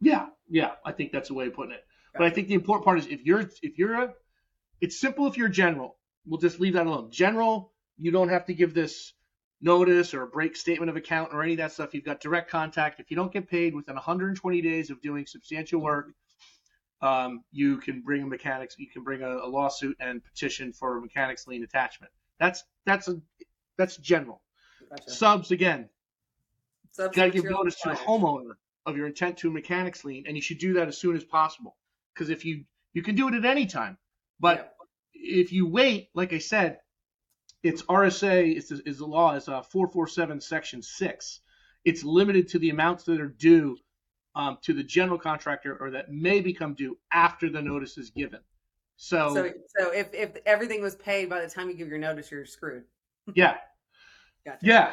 yeah, 0.00 0.26
yeah, 0.48 0.72
I 0.84 0.92
think 0.92 1.10
that's 1.10 1.26
the 1.26 1.34
way 1.34 1.48
of 1.48 1.54
putting 1.54 1.72
it. 1.72 1.84
But 2.12 2.22
I 2.22 2.30
think 2.30 2.46
the 2.46 2.54
important 2.54 2.84
part 2.84 3.00
is 3.00 3.08
if 3.08 3.24
you're 3.24 3.40
if 3.62 3.78
you're 3.78 3.94
a 3.94 4.14
it's 4.80 5.00
simple 5.00 5.26
if 5.26 5.36
you're 5.36 5.48
general. 5.48 5.96
We'll 6.24 6.40
just 6.40 6.60
leave 6.60 6.74
that 6.74 6.86
alone. 6.86 7.10
General, 7.10 7.72
you 7.98 8.10
don't 8.10 8.28
have 8.28 8.46
to 8.46 8.54
give 8.54 8.74
this 8.74 9.12
notice 9.60 10.14
or 10.14 10.22
a 10.22 10.26
break 10.26 10.56
statement 10.56 10.90
of 10.90 10.96
account 10.96 11.32
or 11.32 11.42
any 11.42 11.52
of 11.52 11.58
that 11.58 11.72
stuff. 11.72 11.94
You've 11.94 12.04
got 12.04 12.20
direct 12.20 12.50
contact. 12.50 13.00
If 13.00 13.10
you 13.10 13.16
don't 13.16 13.32
get 13.32 13.48
paid 13.48 13.74
within 13.74 13.94
120 13.94 14.60
days 14.60 14.90
of 14.90 15.00
doing 15.00 15.26
substantial 15.26 15.80
work, 15.80 16.12
um, 17.02 17.44
you 17.52 17.78
can 17.78 18.02
bring 18.02 18.22
a 18.22 18.26
mechanics. 18.26 18.76
You 18.78 18.88
can 18.90 19.02
bring 19.02 19.22
a, 19.22 19.28
a 19.28 19.48
lawsuit 19.48 19.96
and 20.00 20.22
petition 20.24 20.72
for 20.72 20.98
a 20.98 21.00
mechanics 21.00 21.46
lien 21.46 21.62
attachment. 21.62 22.12
That's 22.38 22.64
that's 22.84 23.08
a 23.08 23.20
that's 23.76 23.96
general. 23.96 24.42
Gotcha. 24.88 25.10
Subs 25.10 25.50
again, 25.50 25.88
Subs 26.92 27.16
you 27.16 27.22
got 27.22 27.26
to 27.26 27.30
give 27.32 27.50
notice 27.50 27.80
to 27.80 27.90
the 27.90 27.94
homeowner 27.94 28.54
of 28.86 28.96
your 28.96 29.06
intent 29.06 29.38
to 29.38 29.48
a 29.48 29.50
mechanics 29.50 30.04
lien, 30.04 30.24
and 30.26 30.36
you 30.36 30.42
should 30.42 30.58
do 30.58 30.74
that 30.74 30.88
as 30.88 30.96
soon 30.96 31.16
as 31.16 31.24
possible. 31.24 31.76
Because 32.14 32.30
if 32.30 32.44
you 32.44 32.64
you 32.94 33.02
can 33.02 33.14
do 33.14 33.28
it 33.28 33.34
at 33.34 33.44
any 33.44 33.66
time, 33.66 33.98
but 34.40 34.74
if 35.12 35.52
you 35.52 35.68
wait, 35.68 36.08
like 36.14 36.32
I 36.32 36.38
said, 36.38 36.78
it's 37.62 37.82
RSA 37.82 38.56
is 38.56 38.68
the, 38.68 38.82
is 38.86 38.98
the 38.98 39.06
law 39.06 39.34
is 39.34 39.48
uh, 39.48 39.62
447 39.62 40.40
section 40.40 40.82
six. 40.82 41.40
It's 41.84 42.04
limited 42.04 42.48
to 42.48 42.58
the 42.58 42.70
amounts 42.70 43.04
that 43.04 43.20
are 43.20 43.28
due 43.28 43.78
um, 44.34 44.58
to 44.62 44.72
the 44.74 44.82
general 44.82 45.18
contractor 45.18 45.76
or 45.80 45.90
that 45.92 46.10
may 46.12 46.40
become 46.40 46.74
due 46.74 46.98
after 47.12 47.48
the 47.50 47.62
notice 47.62 47.96
is 47.98 48.10
given. 48.10 48.40
So, 48.96 49.34
So, 49.34 49.50
so 49.78 49.90
if 49.92 50.12
if 50.14 50.36
everything 50.46 50.82
was 50.82 50.94
paid 50.96 51.28
by 51.28 51.40
the 51.40 51.48
time 51.48 51.68
you 51.68 51.74
give 51.76 51.88
your 51.88 51.98
notice, 51.98 52.30
you're 52.30 52.46
screwed. 52.46 52.84
yeah, 53.34 53.56
Gotcha. 54.44 54.58
yeah, 54.62 54.92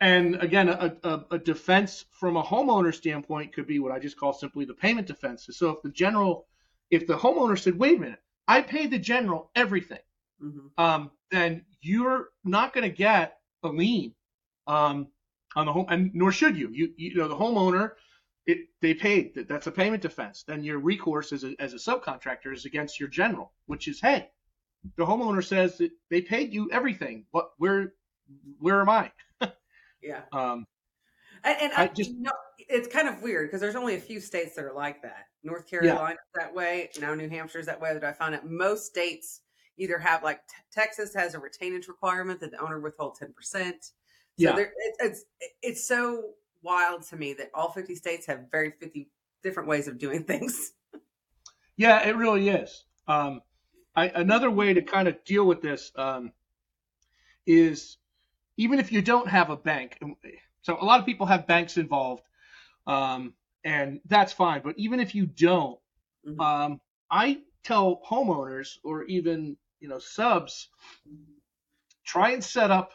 And 0.00 0.34
again, 0.42 0.68
a, 0.68 0.96
a, 1.04 1.24
a, 1.32 1.38
defense 1.38 2.04
from 2.10 2.36
a 2.36 2.42
homeowner 2.42 2.92
standpoint 2.94 3.52
could 3.52 3.66
be 3.68 3.78
what 3.78 3.92
I 3.92 4.00
just 4.00 4.16
call 4.18 4.32
simply 4.32 4.64
the 4.64 4.74
payment 4.74 5.06
defense. 5.06 5.48
So 5.52 5.70
if 5.70 5.82
the 5.82 5.90
general, 5.90 6.46
if 6.90 7.06
the 7.06 7.16
homeowner 7.16 7.58
said, 7.58 7.78
wait 7.78 7.98
a 7.98 8.00
minute, 8.00 8.18
I 8.48 8.62
paid 8.62 8.90
the 8.90 8.98
general 8.98 9.50
everything, 9.54 10.00
mm-hmm. 10.42 10.82
um, 10.82 11.10
then 11.30 11.64
you're 11.80 12.28
not 12.44 12.72
going 12.72 12.88
to 12.88 12.96
get 12.96 13.38
a 13.62 13.68
lien 13.68 14.14
um, 14.66 15.08
on 15.56 15.66
the 15.66 15.72
home, 15.72 15.86
and 15.88 16.10
nor 16.14 16.32
should 16.32 16.56
you. 16.56 16.70
You, 16.72 16.92
you 16.96 17.14
know, 17.16 17.28
the 17.28 17.36
homeowner, 17.36 17.92
it, 18.46 18.68
they 18.80 18.94
paid. 18.94 19.34
That, 19.34 19.48
That's 19.48 19.66
a 19.66 19.72
payment 19.72 20.02
defense. 20.02 20.44
Then 20.46 20.64
your 20.64 20.78
recourse 20.78 21.32
as 21.32 21.44
a, 21.44 21.54
as 21.58 21.74
a 21.74 21.76
subcontractor 21.76 22.52
is 22.52 22.64
against 22.64 22.98
your 22.98 23.08
general, 23.08 23.52
which 23.66 23.88
is, 23.88 24.00
hey, 24.00 24.30
the 24.96 25.06
homeowner 25.06 25.44
says 25.44 25.78
that 25.78 25.90
they 26.10 26.20
paid 26.20 26.52
you 26.52 26.70
everything. 26.72 27.24
What, 27.30 27.50
where, 27.58 27.94
where 28.58 28.80
am 28.80 28.88
I? 28.88 29.12
Yeah. 30.02 30.22
Um, 30.32 30.66
and, 31.44 31.56
and 31.60 31.72
I, 31.74 31.84
I, 31.84 31.86
just 31.88 32.10
you 32.10 32.22
know, 32.22 32.32
it's 32.58 32.88
kind 32.88 33.08
of 33.08 33.22
weird 33.22 33.48
because 33.48 33.60
there's 33.60 33.76
only 33.76 33.94
a 33.94 34.00
few 34.00 34.20
states 34.20 34.54
that 34.56 34.64
are 34.64 34.74
like 34.74 35.02
that. 35.02 35.26
North 35.42 35.68
Carolina 35.68 36.16
yeah. 36.36 36.42
that 36.42 36.54
way. 36.54 36.90
Now 37.00 37.14
New 37.14 37.28
Hampshire's 37.28 37.66
that 37.66 37.80
way. 37.80 37.92
That 37.94 38.04
I 38.04 38.12
found 38.12 38.34
that 38.34 38.48
most 38.48 38.86
states 38.86 39.40
either 39.78 39.98
have 39.98 40.22
like 40.22 40.46
t- 40.48 40.54
Texas 40.72 41.14
has 41.14 41.34
a 41.34 41.38
retainage 41.38 41.88
requirement 41.88 42.40
that 42.40 42.50
the 42.50 42.58
owner 42.58 42.80
withhold 42.80 43.16
ten 43.16 43.32
percent. 43.32 43.84
So 43.84 43.92
yeah. 44.36 44.56
There, 44.56 44.66
it, 44.66 44.94
it's 45.00 45.24
it's 45.62 45.88
so 45.88 46.30
wild 46.62 47.02
to 47.02 47.16
me 47.16 47.34
that 47.34 47.50
all 47.54 47.70
50 47.70 47.94
states 47.94 48.26
have 48.26 48.46
very 48.50 48.70
50 48.70 49.08
different 49.42 49.68
ways 49.68 49.88
of 49.88 49.98
doing 49.98 50.24
things. 50.24 50.72
Yeah, 51.76 52.06
it 52.06 52.16
really 52.16 52.48
is. 52.48 52.84
Um, 53.08 53.40
I, 53.96 54.08
another 54.08 54.50
way 54.50 54.72
to 54.74 54.82
kind 54.82 55.08
of 55.08 55.22
deal 55.24 55.44
with 55.44 55.60
this 55.60 55.92
um, 55.96 56.32
is 57.46 57.98
even 58.56 58.78
if 58.78 58.92
you 58.92 59.02
don't 59.02 59.28
have 59.28 59.50
a 59.50 59.56
bank, 59.56 59.98
so 60.62 60.78
a 60.80 60.84
lot 60.84 61.00
of 61.00 61.06
people 61.06 61.26
have 61.26 61.46
banks 61.46 61.76
involved, 61.76 62.22
um, 62.86 63.34
and 63.64 64.00
that's 64.06 64.32
fine. 64.32 64.62
But 64.62 64.74
even 64.78 65.00
if 65.00 65.14
you 65.14 65.26
don't, 65.26 65.78
mm-hmm. 66.26 66.40
um, 66.40 66.80
I 67.10 67.40
tell 67.64 68.00
homeowners 68.08 68.76
or 68.84 69.04
even 69.04 69.56
you 69.82 69.88
know 69.88 69.98
subs, 69.98 70.68
try 72.04 72.30
and 72.30 72.42
set 72.42 72.70
up 72.70 72.92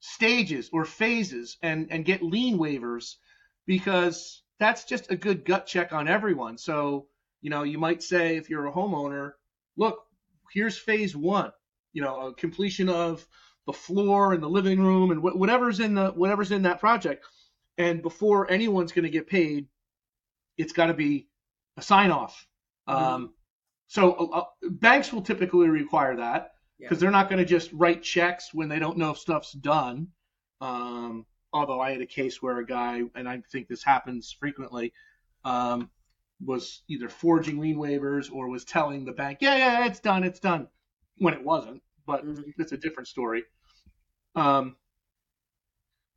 stages 0.00 0.70
or 0.72 0.84
phases 0.84 1.58
and 1.62 1.88
and 1.90 2.04
get 2.04 2.22
lien 2.22 2.58
waivers 2.58 3.16
because 3.66 4.42
that's 4.58 4.84
just 4.84 5.10
a 5.10 5.16
good 5.16 5.44
gut 5.44 5.66
check 5.66 5.92
on 5.92 6.08
everyone. 6.08 6.56
So 6.58 7.06
you 7.42 7.50
know 7.50 7.62
you 7.62 7.78
might 7.78 8.02
say 8.02 8.36
if 8.36 8.48
you're 8.48 8.66
a 8.66 8.72
homeowner, 8.72 9.32
look, 9.76 10.06
here's 10.52 10.78
phase 10.78 11.14
one, 11.14 11.52
you 11.92 12.02
know, 12.02 12.28
a 12.28 12.34
completion 12.34 12.88
of 12.88 13.26
the 13.66 13.72
floor 13.72 14.32
and 14.32 14.42
the 14.42 14.48
living 14.48 14.80
room 14.80 15.10
and 15.10 15.20
wh- 15.20 15.36
whatever's 15.36 15.80
in 15.80 15.94
the 15.94 16.10
whatever's 16.10 16.52
in 16.52 16.62
that 16.62 16.80
project. 16.80 17.24
And 17.78 18.02
before 18.02 18.50
anyone's 18.50 18.92
going 18.92 19.04
to 19.04 19.10
get 19.10 19.26
paid, 19.26 19.66
it's 20.58 20.72
got 20.72 20.86
to 20.86 20.94
be 20.94 21.28
a 21.76 21.82
sign 21.82 22.10
off. 22.10 22.46
Mm-hmm. 22.88 23.04
Um, 23.04 23.34
so 23.90 24.12
uh, 24.12 24.38
uh, 24.38 24.44
banks 24.70 25.12
will 25.12 25.22
typically 25.22 25.68
require 25.68 26.16
that 26.16 26.52
because 26.78 26.96
yeah. 26.96 27.00
they're 27.00 27.10
not 27.10 27.28
going 27.28 27.38
to 27.38 27.44
just 27.44 27.72
write 27.72 28.02
checks 28.02 28.54
when 28.54 28.68
they 28.68 28.78
don't 28.78 28.96
know 28.96 29.10
if 29.10 29.18
stuff's 29.18 29.52
done. 29.52 30.08
Um, 30.60 31.26
although 31.52 31.80
I 31.80 31.90
had 31.90 32.00
a 32.00 32.06
case 32.06 32.40
where 32.40 32.58
a 32.58 32.66
guy, 32.66 33.02
and 33.14 33.28
I 33.28 33.42
think 33.50 33.68
this 33.68 33.82
happens 33.82 34.32
frequently, 34.32 34.92
um, 35.44 35.90
was 36.44 36.82
either 36.88 37.08
forging 37.08 37.58
lien 37.58 37.76
waivers 37.76 38.32
or 38.32 38.48
was 38.48 38.64
telling 38.64 39.04
the 39.04 39.12
bank, 39.12 39.38
yeah, 39.40 39.56
yeah, 39.56 39.86
it's 39.86 40.00
done, 40.00 40.24
it's 40.24 40.40
done, 40.40 40.68
when 41.18 41.34
it 41.34 41.44
wasn't 41.44 41.82
but 42.10 42.26
mm-hmm. 42.26 42.60
it's 42.60 42.72
a 42.72 42.76
different 42.76 43.08
story. 43.08 43.44
Um, 44.34 44.76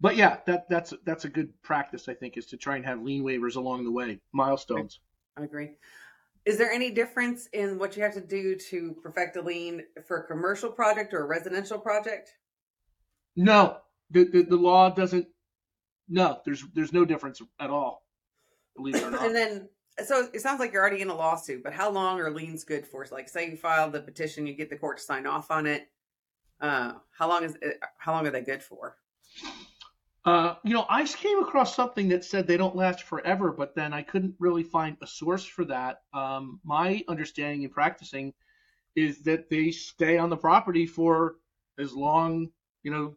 but 0.01 0.15
yeah, 0.15 0.37
that 0.47 0.67
that's 0.67 0.93
that's 1.05 1.25
a 1.25 1.29
good 1.29 1.49
practice, 1.61 2.09
I 2.09 2.13
think, 2.13 2.35
is 2.35 2.47
to 2.47 2.57
try 2.57 2.75
and 2.75 2.85
have 2.85 3.01
lien 3.01 3.23
waivers 3.23 3.55
along 3.55 3.85
the 3.85 3.91
way, 3.91 4.19
milestones. 4.33 4.99
I 5.37 5.43
agree. 5.43 5.71
Is 6.45 6.57
there 6.57 6.71
any 6.71 6.91
difference 6.91 7.47
in 7.53 7.79
what 7.79 7.95
you 7.95 8.03
have 8.03 8.13
to 8.15 8.21
do 8.21 8.55
to 8.55 8.95
perfect 9.01 9.37
a 9.37 9.41
lien 9.41 9.83
for 10.05 10.17
a 10.17 10.27
commercial 10.27 10.69
project 10.69 11.13
or 11.13 11.21
a 11.21 11.27
residential 11.27 11.79
project? 11.79 12.31
No, 13.35 13.77
the 14.11 14.25
the, 14.25 14.43
the 14.43 14.57
law 14.57 14.89
doesn't. 14.89 15.27
No, 16.09 16.41
there's 16.45 16.63
there's 16.73 16.93
no 16.93 17.05
difference 17.05 17.41
at 17.59 17.69
all. 17.69 18.05
Believe 18.75 18.95
it 18.95 19.03
or 19.03 19.11
not. 19.11 19.25
and 19.25 19.35
then 19.35 19.69
so 20.05 20.27
it 20.33 20.41
sounds 20.41 20.59
like 20.59 20.73
you're 20.73 20.81
already 20.81 21.01
in 21.01 21.09
a 21.09 21.15
lawsuit, 21.15 21.63
but 21.63 21.73
how 21.73 21.89
long 21.89 22.19
are 22.19 22.31
liens 22.31 22.63
good 22.63 22.85
for? 22.85 23.05
Like, 23.11 23.29
say 23.29 23.51
you 23.51 23.57
file 23.57 23.89
the 23.89 24.01
petition, 24.01 24.47
you 24.47 24.53
get 24.53 24.69
the 24.69 24.77
court 24.77 24.97
to 24.97 25.03
sign 25.03 25.27
off 25.27 25.51
on 25.51 25.65
it. 25.65 25.87
Uh, 26.59 26.93
how 27.11 27.29
long 27.29 27.43
is 27.43 27.55
it, 27.61 27.79
how 27.97 28.13
long 28.13 28.25
are 28.25 28.31
they 28.31 28.41
good 28.41 28.63
for? 28.63 28.97
Uh, 30.25 30.55
you 30.63 30.73
know, 30.73 30.85
I 30.89 31.05
came 31.05 31.39
across 31.39 31.75
something 31.75 32.09
that 32.09 32.23
said 32.23 32.47
they 32.47 32.55
don't 32.55 32.75
last 32.75 33.03
forever, 33.03 33.51
but 33.51 33.75
then 33.75 33.91
I 33.91 34.03
couldn't 34.03 34.35
really 34.39 34.63
find 34.63 34.95
a 35.01 35.07
source 35.07 35.43
for 35.43 35.65
that. 35.65 36.01
Um, 36.13 36.61
my 36.63 37.03
understanding 37.09 37.63
in 37.63 37.69
practicing 37.69 38.33
is 38.95 39.23
that 39.23 39.49
they 39.49 39.71
stay 39.71 40.17
on 40.17 40.29
the 40.29 40.37
property 40.37 40.85
for 40.85 41.35
as 41.77 41.93
long, 41.93 42.49
you 42.83 42.91
know, 42.91 43.15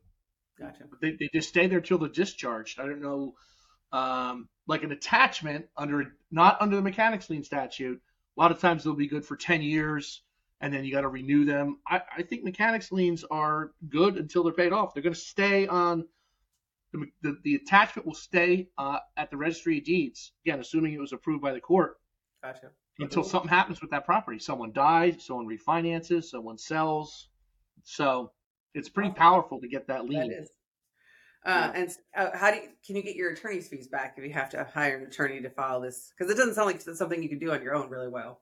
gotcha. 0.59 0.85
they, 1.01 1.13
they 1.13 1.29
just 1.33 1.49
stay 1.49 1.69
there 1.69 1.81
till 1.81 1.99
they're 1.99 2.09
discharged. 2.09 2.81
I 2.81 2.87
don't 2.87 3.03
know. 3.03 3.35
Um, 3.93 4.49
like 4.67 4.83
an 4.83 4.91
attachment 4.91 5.67
under 5.77 6.13
not 6.33 6.61
under 6.61 6.75
the 6.75 6.83
mechanics 6.83 7.31
lien 7.31 7.45
statute. 7.45 8.01
A 8.37 8.41
lot 8.41 8.51
of 8.51 8.59
times 8.59 8.83
they'll 8.83 8.95
be 8.95 9.07
good 9.07 9.25
for 9.25 9.37
10 9.37 9.63
years 9.63 10.23
and 10.61 10.75
then 10.75 10.85
you 10.85 10.93
got 10.93 11.03
to 11.03 11.09
renew 11.09 11.45
them. 11.45 11.79
I, 11.87 12.01
I, 12.19 12.23
think 12.23 12.43
mechanics 12.43 12.91
liens 12.91 13.25
are 13.31 13.73
good 13.89 14.17
until 14.17 14.43
they're 14.43 14.53
paid 14.53 14.73
off. 14.73 14.93
They're 14.93 15.03
going 15.03 15.15
to 15.15 15.21
stay 15.21 15.67
on 15.67 16.07
the, 16.97 17.07
the, 17.23 17.39
the 17.45 17.55
attachment 17.55 18.07
will 18.07 18.15
stay 18.15 18.69
uh, 18.79 18.99
at 19.17 19.31
the 19.31 19.37
registry 19.37 19.79
of 19.79 19.85
deeds 19.85 20.33
again, 20.45 20.61
assuming 20.61 20.95
it 20.95 21.01
was 21.01 21.13
approved 21.13 21.43
by 21.43 21.53
the 21.53 21.61
court. 21.61 21.97
Gotcha. 22.43 22.71
Until 22.99 23.25
something 23.25 23.51
happens 23.51 23.81
with 23.81 23.91
that 23.91 24.07
property, 24.07 24.39
someone 24.39 24.73
dies, 24.73 25.25
someone 25.25 25.47
refinances, 25.47 26.25
someone 26.25 26.57
sells. 26.57 27.29
So 27.85 28.33
it's 28.75 28.89
pretty 28.89 29.11
powerful 29.11 29.61
to 29.61 29.69
get 29.69 29.89
that 29.89 30.07
lien. 30.07 30.31
That 30.31 30.43
is. 30.43 30.51
Uh, 31.45 31.73
and 31.75 31.91
uh, 32.17 32.37
how 32.37 32.51
do 32.51 32.57
you, 32.57 32.69
can 32.85 32.97
you 32.97 33.03
get 33.03 33.15
your 33.15 33.31
attorney's 33.31 33.69
fees 33.69 33.87
back 33.87 34.15
if 34.17 34.25
you 34.25 34.33
have 34.33 34.51
to 34.51 34.65
hire 34.65 34.97
an 34.97 35.05
attorney 35.05 35.41
to 35.43 35.51
file 35.51 35.81
this? 35.81 36.13
Because 36.17 36.33
it 36.33 36.37
doesn't 36.37 36.55
sound 36.55 36.67
like 36.67 36.77
it's 36.77 36.99
something 36.99 37.23
you 37.23 37.29
can 37.29 37.39
do 37.39 37.53
on 37.53 37.63
your 37.63 37.75
own 37.75 37.89
really 37.89 38.09
well. 38.09 38.41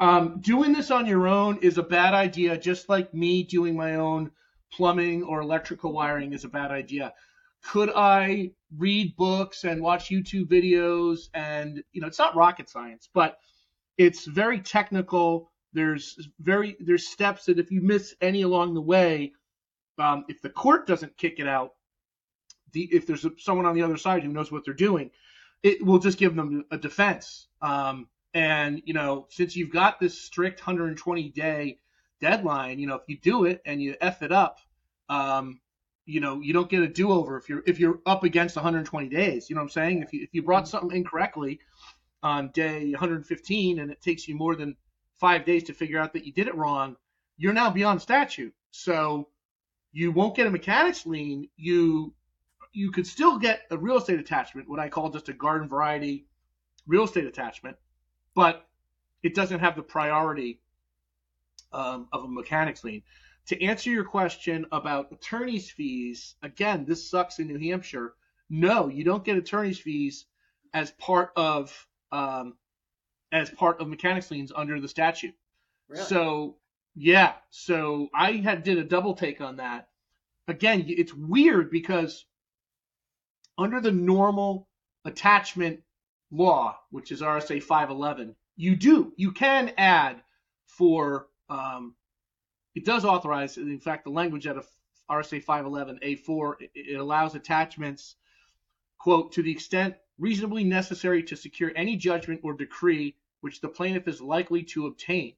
Um, 0.00 0.40
doing 0.40 0.72
this 0.72 0.90
on 0.90 1.06
your 1.06 1.28
own 1.28 1.58
is 1.62 1.78
a 1.78 1.82
bad 1.82 2.12
idea, 2.12 2.58
just 2.58 2.88
like 2.88 3.14
me 3.14 3.44
doing 3.44 3.76
my 3.76 3.94
own 3.94 4.32
plumbing 4.72 5.22
or 5.22 5.40
electrical 5.40 5.92
wiring 5.92 6.32
is 6.32 6.44
a 6.44 6.48
bad 6.48 6.70
idea. 6.70 7.12
Could 7.62 7.90
I 7.94 8.52
read 8.76 9.16
books 9.16 9.64
and 9.64 9.82
watch 9.82 10.10
YouTube 10.10 10.46
videos? 10.46 11.28
And 11.34 11.82
you 11.92 12.00
know, 12.00 12.06
it's 12.06 12.18
not 12.18 12.36
rocket 12.36 12.68
science, 12.68 13.08
but 13.12 13.38
it's 13.98 14.26
very 14.26 14.60
technical. 14.60 15.50
There's 15.72 16.28
very 16.40 16.76
there's 16.80 17.06
steps 17.06 17.46
that 17.46 17.58
if 17.58 17.70
you 17.70 17.80
miss 17.80 18.14
any 18.20 18.42
along 18.42 18.74
the 18.74 18.80
way, 18.80 19.32
um, 19.98 20.24
if 20.28 20.42
the 20.42 20.50
court 20.50 20.86
doesn't 20.86 21.16
kick 21.16 21.38
it 21.38 21.48
out, 21.48 21.72
the, 22.72 22.88
if 22.92 23.06
there's 23.06 23.26
someone 23.38 23.66
on 23.66 23.74
the 23.74 23.82
other 23.82 23.96
side 23.96 24.22
who 24.22 24.32
knows 24.32 24.52
what 24.52 24.64
they're 24.64 24.74
doing, 24.74 25.10
it 25.62 25.84
will 25.84 25.98
just 25.98 26.18
give 26.18 26.36
them 26.36 26.64
a 26.70 26.78
defense. 26.78 27.48
Um, 27.62 28.08
and 28.34 28.82
you 28.84 28.94
know, 28.94 29.26
since 29.30 29.56
you've 29.56 29.72
got 29.72 29.98
this 29.98 30.20
strict 30.20 30.60
120 30.60 31.30
day 31.30 31.78
deadline, 32.20 32.78
you 32.78 32.86
know, 32.86 32.96
if 32.96 33.02
you 33.06 33.18
do 33.18 33.44
it 33.44 33.62
and 33.64 33.80
you 33.80 33.96
f 34.00 34.22
it 34.22 34.32
up, 34.32 34.58
um, 35.08 35.60
you 36.04 36.20
know, 36.20 36.40
you 36.40 36.52
don't 36.52 36.70
get 36.70 36.82
a 36.82 36.88
do 36.88 37.10
over 37.10 37.36
if 37.36 37.48
you're 37.48 37.62
if 37.66 37.78
you're 37.80 38.00
up 38.06 38.24
against 38.24 38.56
120 38.56 39.08
days. 39.08 39.50
You 39.50 39.56
know 39.56 39.60
what 39.60 39.66
I'm 39.66 39.70
saying? 39.70 40.02
If 40.02 40.12
you 40.12 40.22
if 40.22 40.30
you 40.32 40.42
brought 40.42 40.64
mm-hmm. 40.64 40.70
something 40.70 40.96
incorrectly 40.96 41.60
on 42.22 42.50
day 42.52 42.90
115 42.90 43.78
and 43.78 43.90
it 43.90 44.00
takes 44.00 44.26
you 44.26 44.36
more 44.36 44.56
than 44.56 44.76
five 45.18 45.44
days 45.44 45.64
to 45.64 45.74
figure 45.74 45.98
out 45.98 46.12
that 46.12 46.24
you 46.24 46.32
did 46.32 46.48
it 46.48 46.54
wrong, 46.54 46.96
you're 47.36 47.52
now 47.52 47.70
beyond 47.70 48.00
statute. 48.00 48.54
So 48.70 49.28
you 49.92 50.12
won't 50.12 50.36
get 50.36 50.46
a 50.46 50.50
mechanics 50.50 51.06
lien. 51.06 51.48
You 51.56 52.14
you 52.72 52.90
could 52.90 53.06
still 53.06 53.38
get 53.38 53.62
a 53.70 53.78
real 53.78 53.96
estate 53.96 54.20
attachment, 54.20 54.68
what 54.68 54.78
I 54.78 54.88
call 54.88 55.10
just 55.10 55.28
a 55.28 55.32
garden 55.32 55.68
variety 55.68 56.26
real 56.86 57.04
estate 57.04 57.26
attachment, 57.26 57.76
but 58.34 58.66
it 59.22 59.34
doesn't 59.34 59.60
have 59.60 59.76
the 59.76 59.82
priority 59.82 60.60
um, 61.72 62.08
of 62.12 62.24
a 62.24 62.28
mechanics 62.28 62.84
lien. 62.84 63.02
To 63.48 63.62
answer 63.62 63.90
your 63.90 64.04
question 64.04 64.66
about 64.72 65.12
attorney's 65.12 65.70
fees, 65.70 66.34
again, 66.42 66.84
this 66.84 67.08
sucks 67.08 67.38
in 67.38 67.46
New 67.46 67.58
Hampshire. 67.58 68.14
No, 68.50 68.88
you 68.88 69.04
don't 69.04 69.24
get 69.24 69.36
attorney's 69.36 69.78
fees 69.78 70.26
as 70.74 70.90
part 70.92 71.30
of 71.36 71.86
um, 72.12 72.54
as 73.32 73.50
part 73.50 73.80
of 73.80 73.88
mechanics 73.88 74.30
liens 74.30 74.52
under 74.54 74.80
the 74.80 74.88
statute. 74.88 75.34
Really? 75.88 76.04
So 76.04 76.56
yeah, 76.94 77.34
so 77.50 78.08
I 78.14 78.32
had 78.32 78.62
did 78.62 78.78
a 78.78 78.84
double 78.84 79.14
take 79.14 79.40
on 79.40 79.56
that. 79.56 79.88
Again, 80.48 80.84
it's 80.88 81.12
weird 81.12 81.70
because 81.70 82.24
under 83.58 83.80
the 83.80 83.92
normal 83.92 84.68
attachment 85.04 85.82
law, 86.30 86.78
which 86.90 87.12
is 87.12 87.20
RSA 87.20 87.62
511, 87.62 88.34
you 88.56 88.76
do 88.76 89.12
you 89.16 89.32
can 89.32 89.72
add 89.76 90.22
for 90.66 91.28
um, 91.48 91.94
it 92.74 92.84
does 92.84 93.04
authorize. 93.04 93.56
In 93.56 93.80
fact, 93.80 94.04
the 94.04 94.10
language 94.10 94.46
out 94.46 94.58
of 94.58 94.66
RSA 95.10 95.44
511A4. 95.44 96.54
It, 96.74 96.98
allows 96.98 97.34
attachments, 97.34 98.16
quote, 98.98 99.32
to 99.32 99.42
the 99.42 99.50
extent 99.50 99.94
reasonably 100.18 100.64
necessary 100.64 101.22
to 101.24 101.36
secure 101.36 101.72
any 101.76 101.96
judgment 101.96 102.40
or 102.42 102.54
decree 102.54 103.16
which 103.40 103.60
the 103.60 103.68
plaintiff 103.68 104.08
is 104.08 104.20
likely 104.20 104.62
to 104.62 104.86
obtain. 104.86 105.34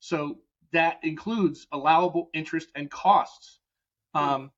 So 0.00 0.38
that 0.72 1.00
includes 1.02 1.66
allowable 1.72 2.30
interest 2.34 2.68
and 2.74 2.90
costs. 2.90 3.58
Um, 4.14 4.50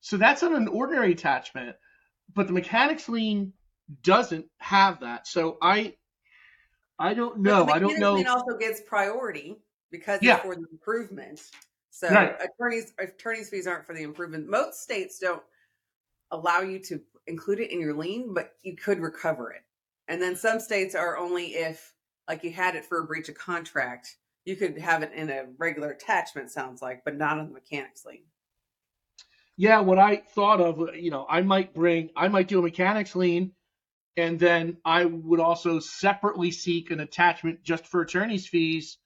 so 0.00 0.16
that's 0.16 0.42
an 0.42 0.68
ordinary 0.68 1.12
attachment, 1.12 1.76
but 2.34 2.46
the 2.46 2.52
mechanics 2.52 3.08
lien 3.08 3.52
doesn't 4.02 4.46
have 4.58 5.00
that. 5.00 5.26
So 5.26 5.58
I 5.60 5.94
I 6.98 7.14
don't 7.14 7.40
know. 7.40 7.66
I 7.66 7.78
don't 7.78 7.98
know. 7.98 8.14
Lien 8.14 8.26
also 8.26 8.56
gets 8.58 8.80
priority 8.80 9.56
because 9.90 10.20
Yeah. 10.22 10.36
it's 10.36 10.42
for 10.42 10.54
the 10.56 10.66
improvement. 10.70 11.40
So 11.90 12.08
Right. 12.08 12.36
attorneys 12.40 12.92
attorneys 12.98 13.50
fees 13.50 13.66
aren't 13.66 13.86
for 13.86 13.94
the 13.94 14.02
improvement. 14.02 14.48
Most 14.48 14.82
states 14.82 15.18
don't 15.18 15.42
allow 16.30 16.60
you 16.60 16.78
to 16.78 17.00
include 17.26 17.60
it 17.60 17.70
in 17.72 17.80
your 17.80 17.94
lien, 17.94 18.34
but 18.34 18.54
you 18.62 18.76
could 18.76 19.00
recover 19.00 19.52
it. 19.52 19.62
And 20.08 20.20
then 20.20 20.36
some 20.36 20.60
states 20.60 20.94
are 20.94 21.16
only 21.16 21.54
if 21.56 21.94
like 22.28 22.44
you 22.44 22.52
had 22.52 22.76
it 22.76 22.84
for 22.84 23.00
a 23.00 23.06
breach 23.06 23.28
of 23.28 23.34
contract, 23.36 24.16
you 24.44 24.56
could 24.56 24.78
have 24.78 25.02
it 25.02 25.12
in 25.12 25.30
a 25.30 25.46
regular 25.58 25.90
attachment 25.90 26.50
sounds 26.50 26.80
like, 26.82 27.04
but 27.04 27.16
not 27.16 27.38
on 27.38 27.48
the 27.48 27.52
mechanics 27.54 28.04
lien. 28.04 28.24
Yeah, 29.56 29.80
what 29.80 29.98
I 29.98 30.16
thought 30.16 30.60
of, 30.60 30.94
you 30.96 31.10
know, 31.10 31.26
I 31.28 31.42
might 31.42 31.74
bring, 31.74 32.10
I 32.16 32.28
might 32.28 32.48
do 32.48 32.58
a 32.60 32.62
mechanics 32.62 33.14
lien, 33.14 33.52
and 34.16 34.38
then 34.38 34.78
I 34.84 35.04
would 35.04 35.40
also 35.40 35.80
separately 35.80 36.50
seek 36.50 36.90
an 36.90 37.00
attachment 37.00 37.62
just 37.62 37.86
for 37.86 38.00
attorney's 38.02 38.48
fees, 38.48 38.98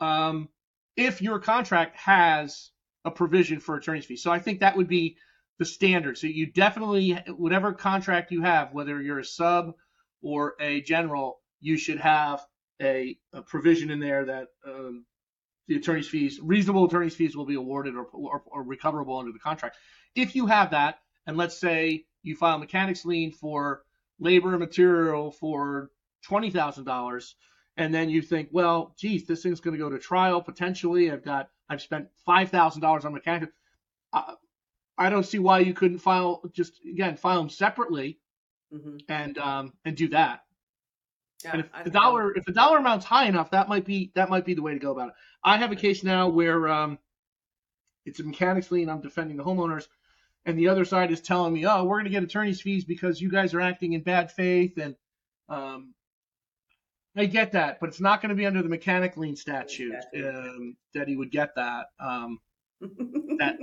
um, 0.00 0.48
if 0.96 1.22
your 1.22 1.38
contract 1.38 1.96
has 1.96 2.70
a 3.04 3.10
provision 3.10 3.60
for 3.60 3.76
attorney's 3.76 4.04
fees. 4.04 4.22
So 4.22 4.30
I 4.30 4.38
think 4.38 4.60
that 4.60 4.76
would 4.76 4.88
be 4.88 5.16
the 5.58 5.64
standard. 5.64 6.18
So 6.18 6.26
you 6.26 6.46
definitely, 6.46 7.12
whatever 7.28 7.72
contract 7.72 8.32
you 8.32 8.42
have, 8.42 8.72
whether 8.72 9.00
you're 9.00 9.18
a 9.18 9.24
sub 9.24 9.74
or 10.22 10.54
a 10.60 10.80
general, 10.82 11.40
you 11.60 11.76
should 11.76 11.98
have 11.98 12.44
a, 12.80 13.18
a 13.32 13.42
provision 13.42 13.90
in 13.90 14.00
there 14.00 14.24
that 14.26 14.48
um, 14.66 15.04
the 15.68 15.76
attorney's 15.76 16.08
fees, 16.08 16.40
reasonable 16.42 16.84
attorney's 16.86 17.14
fees 17.14 17.36
will 17.36 17.46
be 17.46 17.54
awarded 17.54 17.94
or, 17.94 18.04
or, 18.04 18.42
or 18.46 18.62
recoverable 18.62 19.18
under 19.18 19.32
the 19.32 19.38
contract. 19.38 19.76
If 20.14 20.34
you 20.34 20.46
have 20.46 20.70
that, 20.72 20.98
and 21.26 21.36
let's 21.36 21.58
say 21.58 22.04
you 22.22 22.36
file 22.36 22.56
a 22.56 22.58
mechanics 22.58 23.04
lien 23.04 23.30
for 23.30 23.82
labor 24.18 24.50
and 24.50 24.58
material 24.58 25.30
for 25.30 25.90
twenty 26.22 26.50
thousand 26.50 26.84
dollars, 26.84 27.36
and 27.76 27.94
then 27.94 28.10
you 28.10 28.22
think, 28.22 28.48
well, 28.52 28.94
geez, 28.98 29.26
this 29.26 29.42
thing's 29.42 29.60
going 29.60 29.74
to 29.76 29.82
go 29.82 29.90
to 29.90 29.98
trial 29.98 30.42
potentially. 30.42 31.10
I've 31.10 31.24
got, 31.24 31.50
I've 31.68 31.82
spent 31.82 32.08
five 32.26 32.50
thousand 32.50 32.82
dollars 32.82 33.04
on 33.04 33.12
mechanics. 33.12 33.52
Uh, 34.12 34.34
I 34.98 35.10
don't 35.10 35.26
see 35.26 35.38
why 35.38 35.60
you 35.60 35.74
couldn't 35.74 35.98
file 35.98 36.42
just 36.52 36.74
again 36.84 37.16
file 37.16 37.40
them 37.40 37.50
separately 37.50 38.18
hmm 38.72 38.98
and 39.08 39.38
um, 39.38 39.72
and 39.84 39.96
do 39.96 40.08
that. 40.08 40.42
Yeah, 41.44 41.52
And 41.52 41.60
if 41.62 41.70
I- 41.74 41.82
the 41.84 41.90
dollar 41.90 42.36
if 42.36 42.44
the 42.44 42.52
dollar 42.52 42.78
amount's 42.78 43.06
high 43.06 43.26
enough, 43.26 43.50
that 43.52 43.68
might 43.68 43.84
be 43.84 44.12
that 44.14 44.28
might 44.30 44.44
be 44.44 44.54
the 44.54 44.62
way 44.62 44.74
to 44.74 44.78
go 44.78 44.92
about 44.92 45.08
it. 45.08 45.14
I 45.44 45.56
have 45.58 45.72
a 45.72 45.76
case 45.76 46.04
now 46.04 46.28
where 46.28 46.68
um, 46.68 46.98
it's 48.04 48.20
a 48.20 48.24
mechanics 48.24 48.70
lien. 48.70 48.88
I'm 48.88 49.00
defending 49.00 49.36
the 49.36 49.44
homeowners, 49.44 49.86
and 50.46 50.58
the 50.58 50.68
other 50.68 50.84
side 50.84 51.12
is 51.12 51.20
telling 51.20 51.52
me, 51.52 51.66
"Oh, 51.66 51.84
we're 51.84 51.96
going 51.96 52.04
to 52.04 52.10
get 52.10 52.22
attorney's 52.22 52.60
fees 52.60 52.84
because 52.84 53.20
you 53.20 53.30
guys 53.30 53.54
are 53.54 53.60
acting 53.60 53.92
in 53.94 54.02
bad 54.02 54.30
faith." 54.32 54.78
And 54.78 54.96
um, 55.48 55.94
I 57.16 57.26
get 57.26 57.52
that, 57.52 57.78
but 57.80 57.88
it's 57.88 58.00
not 58.00 58.22
going 58.22 58.30
to 58.30 58.36
be 58.36 58.46
under 58.46 58.62
the 58.62 58.68
mechanic 58.68 59.16
lien 59.16 59.36
statute 59.36 59.94
um, 60.16 60.76
that 60.94 61.08
he 61.08 61.16
would 61.16 61.30
get 61.30 61.54
that. 61.56 61.86
Um, 61.98 62.38
that 62.80 63.56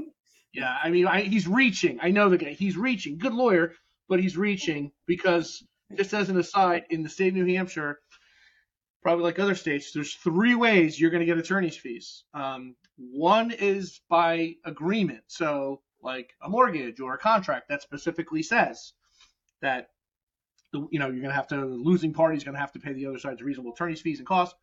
yeah, 0.54 0.76
I 0.84 0.90
mean, 0.90 1.08
I, 1.08 1.22
he's 1.22 1.48
reaching. 1.48 2.00
I 2.02 2.12
know 2.12 2.30
the 2.30 2.38
guy. 2.38 2.52
He's 2.52 2.76
reaching. 2.76 3.18
Good 3.18 3.34
lawyer, 3.34 3.74
but 4.10 4.20
he's 4.20 4.36
reaching 4.36 4.92
because 5.06 5.64
just 5.96 6.14
as 6.14 6.30
an 6.30 6.38
aside, 6.38 6.84
in 6.90 7.04
the 7.04 7.10
state 7.10 7.30
of 7.30 7.36
New 7.36 7.56
Hampshire, 7.56 8.00
probably 9.02 9.24
like 9.24 9.40
other 9.40 9.56
states, 9.56 9.92
there's 9.94 10.14
three 10.14 10.56
ways 10.56 11.00
you're 11.00 11.12
going 11.12 11.22
to 11.22 11.26
get 11.26 11.38
attorney's 11.38 11.78
fees. 11.78 12.24
Um, 12.34 12.76
one 12.98 13.52
is 13.52 14.02
by 14.10 14.56
agreement, 14.66 15.24
so 15.28 15.82
like 16.02 16.32
a 16.42 16.50
mortgage 16.50 17.00
or 17.00 17.14
a 17.14 17.20
contract 17.20 17.70
that 17.70 17.82
specifically 17.82 18.44
says 18.44 18.94
that 19.62 19.88
the- 20.72 20.88
you 20.92 21.00
know 21.00 21.08
you're 21.08 21.22
going 21.22 21.30
to 21.30 21.36
have 21.36 21.48
to 21.48 21.56
the 21.58 21.66
losing 21.66 22.14
party's 22.14 22.44
going 22.44 22.56
to 22.56 22.60
have 22.60 22.72
to 22.74 22.80
pay 22.80 22.94
the 22.94 23.06
other 23.06 23.20
side's 23.20 23.42
reasonable 23.42 23.74
attorney's 23.74 24.02
fees 24.02 24.20
and 24.20 24.28
costs. 24.28 24.56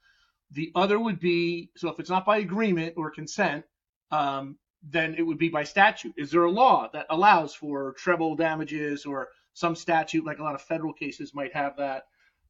The 0.50 0.70
other 0.74 0.98
would 0.98 1.20
be 1.20 1.70
so 1.76 1.88
if 1.88 1.98
it's 1.98 2.10
not 2.10 2.26
by 2.26 2.38
agreement 2.38 2.94
or 2.96 3.10
consent, 3.10 3.64
um, 4.10 4.56
then 4.82 5.14
it 5.16 5.22
would 5.22 5.38
be 5.38 5.48
by 5.48 5.64
statute. 5.64 6.14
Is 6.16 6.30
there 6.30 6.44
a 6.44 6.50
law 6.50 6.88
that 6.92 7.06
allows 7.10 7.54
for 7.54 7.94
treble 7.94 8.36
damages 8.36 9.06
or 9.06 9.28
some 9.54 9.74
statute, 9.74 10.24
like 10.24 10.38
a 10.38 10.42
lot 10.42 10.54
of 10.54 10.62
federal 10.62 10.92
cases 10.92 11.34
might 11.34 11.54
have 11.54 11.76
that? 11.78 12.04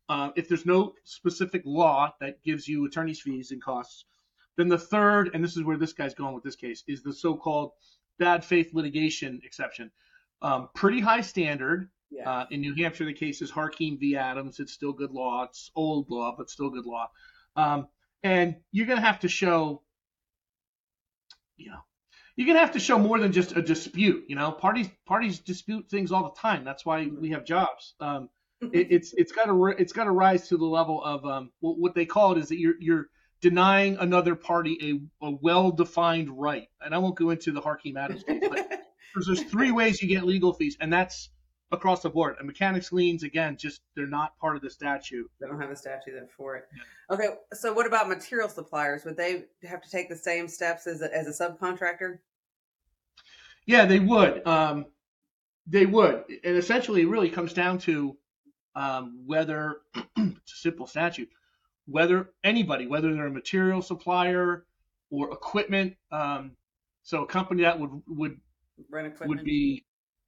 Uh, 0.08 0.30
if 0.36 0.48
there's 0.48 0.66
no 0.66 0.92
specific 1.04 1.62
law 1.64 2.12
that 2.20 2.42
gives 2.42 2.68
you 2.68 2.84
attorney's 2.84 3.20
fees 3.20 3.52
and 3.52 3.62
costs, 3.62 4.04
then 4.56 4.68
the 4.68 4.78
third, 4.78 5.30
and 5.32 5.42
this 5.42 5.56
is 5.56 5.64
where 5.64 5.78
this 5.78 5.92
guy's 5.92 6.14
going 6.14 6.34
with 6.34 6.44
this 6.44 6.56
case, 6.56 6.84
is 6.86 7.02
the 7.02 7.12
so-called 7.12 7.70
bad 8.18 8.44
faith 8.44 8.70
litigation 8.74 9.40
exception. 9.44 9.90
Um, 10.42 10.68
pretty 10.74 11.00
high 11.00 11.22
standard. 11.22 11.88
Yeah. 12.14 12.31
Uh, 12.31 12.46
in 12.50 12.61
New 12.61 12.74
Hampshire, 12.74 13.05
the 13.05 13.12
case 13.12 13.42
is 13.42 13.50
Harkeem 13.50 13.98
v. 13.98 14.16
Adams. 14.16 14.61
It's 14.61 14.72
still 14.72 14.92
good 14.92 15.11
law. 15.11 15.44
It's 15.44 15.70
old 15.74 16.09
law, 16.11 16.35
but 16.37 16.48
still 16.48 16.70
good 16.70 16.87
law. 16.87 17.11
Um, 17.57 17.88
and 18.22 18.57
you're 18.72 18.87
going 18.87 18.98
to 18.98 19.05
have 19.05 19.20
to 19.20 19.29
show, 19.29 19.83
you 21.57 21.70
know, 21.70 21.79
you're 22.37 22.46
going 22.46 22.57
to 22.57 22.61
have 22.61 22.72
to 22.72 22.81
show 22.81 22.98
more 22.98 23.18
than 23.18 23.33
just 23.33 23.57
a 23.57 23.62
dispute. 23.62 24.24
You 24.29 24.37
know, 24.37 24.53
parties 24.53 24.88
parties 25.07 25.38
dispute 25.38 25.88
things 25.88 26.12
all 26.12 26.24
the 26.24 26.40
time. 26.40 26.64
That's 26.64 26.85
why 26.87 27.07
we 27.07 27.31
have 27.31 27.44
jobs. 27.44 27.94
Um, 28.00 28.29
it, 28.61 28.88
it's 28.90 29.12
it's 29.14 29.33
got 29.33 29.46
to 29.46 29.66
it's 29.66 29.92
got 29.92 30.05
to 30.05 30.11
rise 30.11 30.48
to 30.48 30.57
the 30.57 30.64
level 30.64 31.03
of 31.03 31.24
um, 31.24 31.50
what, 31.61 31.79
what 31.79 31.94
they 31.94 32.07
call 32.07 32.33
it 32.33 32.38
is 32.38 32.48
that 32.48 32.59
you're 32.59 32.74
you're 32.81 33.07
denying 33.40 33.98
another 33.98 34.35
party 34.35 35.03
a, 35.22 35.27
a 35.27 35.31
well-defined 35.42 36.31
right. 36.31 36.68
And 36.81 36.94
I 36.94 36.98
won't 36.98 37.14
go 37.14 37.31
into 37.31 37.53
the 37.53 37.61
Harkeem 37.61 37.96
Adams 37.98 38.24
case, 38.24 38.42
but 38.48 38.68
there's, 39.14 39.27
there's 39.27 39.42
three 39.42 39.70
ways 39.70 40.00
you 40.00 40.09
get 40.09 40.24
legal 40.24 40.55
fees, 40.55 40.79
and 40.81 40.92
that's 40.92 41.29
across 41.74 42.02
the 42.02 42.10
board. 42.10 42.37
And 42.38 42.46
mechanics 42.46 42.92
liens, 42.92 43.22
again, 43.22 43.56
just 43.56 43.82
they're 43.94 44.06
not 44.06 44.37
part 44.38 44.56
of 44.56 44.62
the 44.62 44.70
statute. 44.70 45.30
They 45.40 45.46
don't 45.46 45.60
have 45.60 45.70
a 45.70 45.76
statute 45.76 46.12
that 46.14 46.30
for 46.30 46.56
it. 46.56 46.64
Okay, 47.10 47.28
so 47.52 47.72
what 47.72 47.87
about 47.87 48.08
material 48.08 48.48
suppliers? 48.48 49.04
Would 49.04 49.16
they 49.16 49.44
have 49.64 49.82
to 49.82 49.90
take 49.90 50.08
the 50.08 50.16
same 50.16 50.48
steps 50.48 50.87
as 50.87 51.02
a, 51.02 51.14
as 51.14 51.28
a 51.28 51.48
subcontractor? 51.48 52.18
Yeah, 53.66 53.84
they 53.84 54.00
would. 54.00 54.46
Um, 54.46 54.87
they 55.66 55.87
would. 55.87 56.24
And 56.44 56.56
essentially, 56.56 57.02
it 57.02 57.08
really 57.08 57.30
comes 57.30 57.52
down 57.52 57.78
to 57.80 58.16
um, 58.74 59.22
whether 59.26 59.76
it's 60.16 60.52
a 60.52 60.56
simple 60.56 60.87
statute, 60.87 61.28
whether 61.87 62.30
anybody, 62.42 62.87
whether 62.87 63.12
they're 63.12 63.26
a 63.26 63.30
material 63.30 63.82
supplier 63.82 64.66
or 65.10 65.32
equipment. 65.32 65.94
Um, 66.10 66.52
so 67.02 67.22
a 67.22 67.26
company 67.26 67.62
that 67.62 67.78
would 67.78 67.90
would 68.06 68.40
Rent 68.90 69.06
equipment. 69.06 69.28
would 69.28 69.44
be 69.44 69.84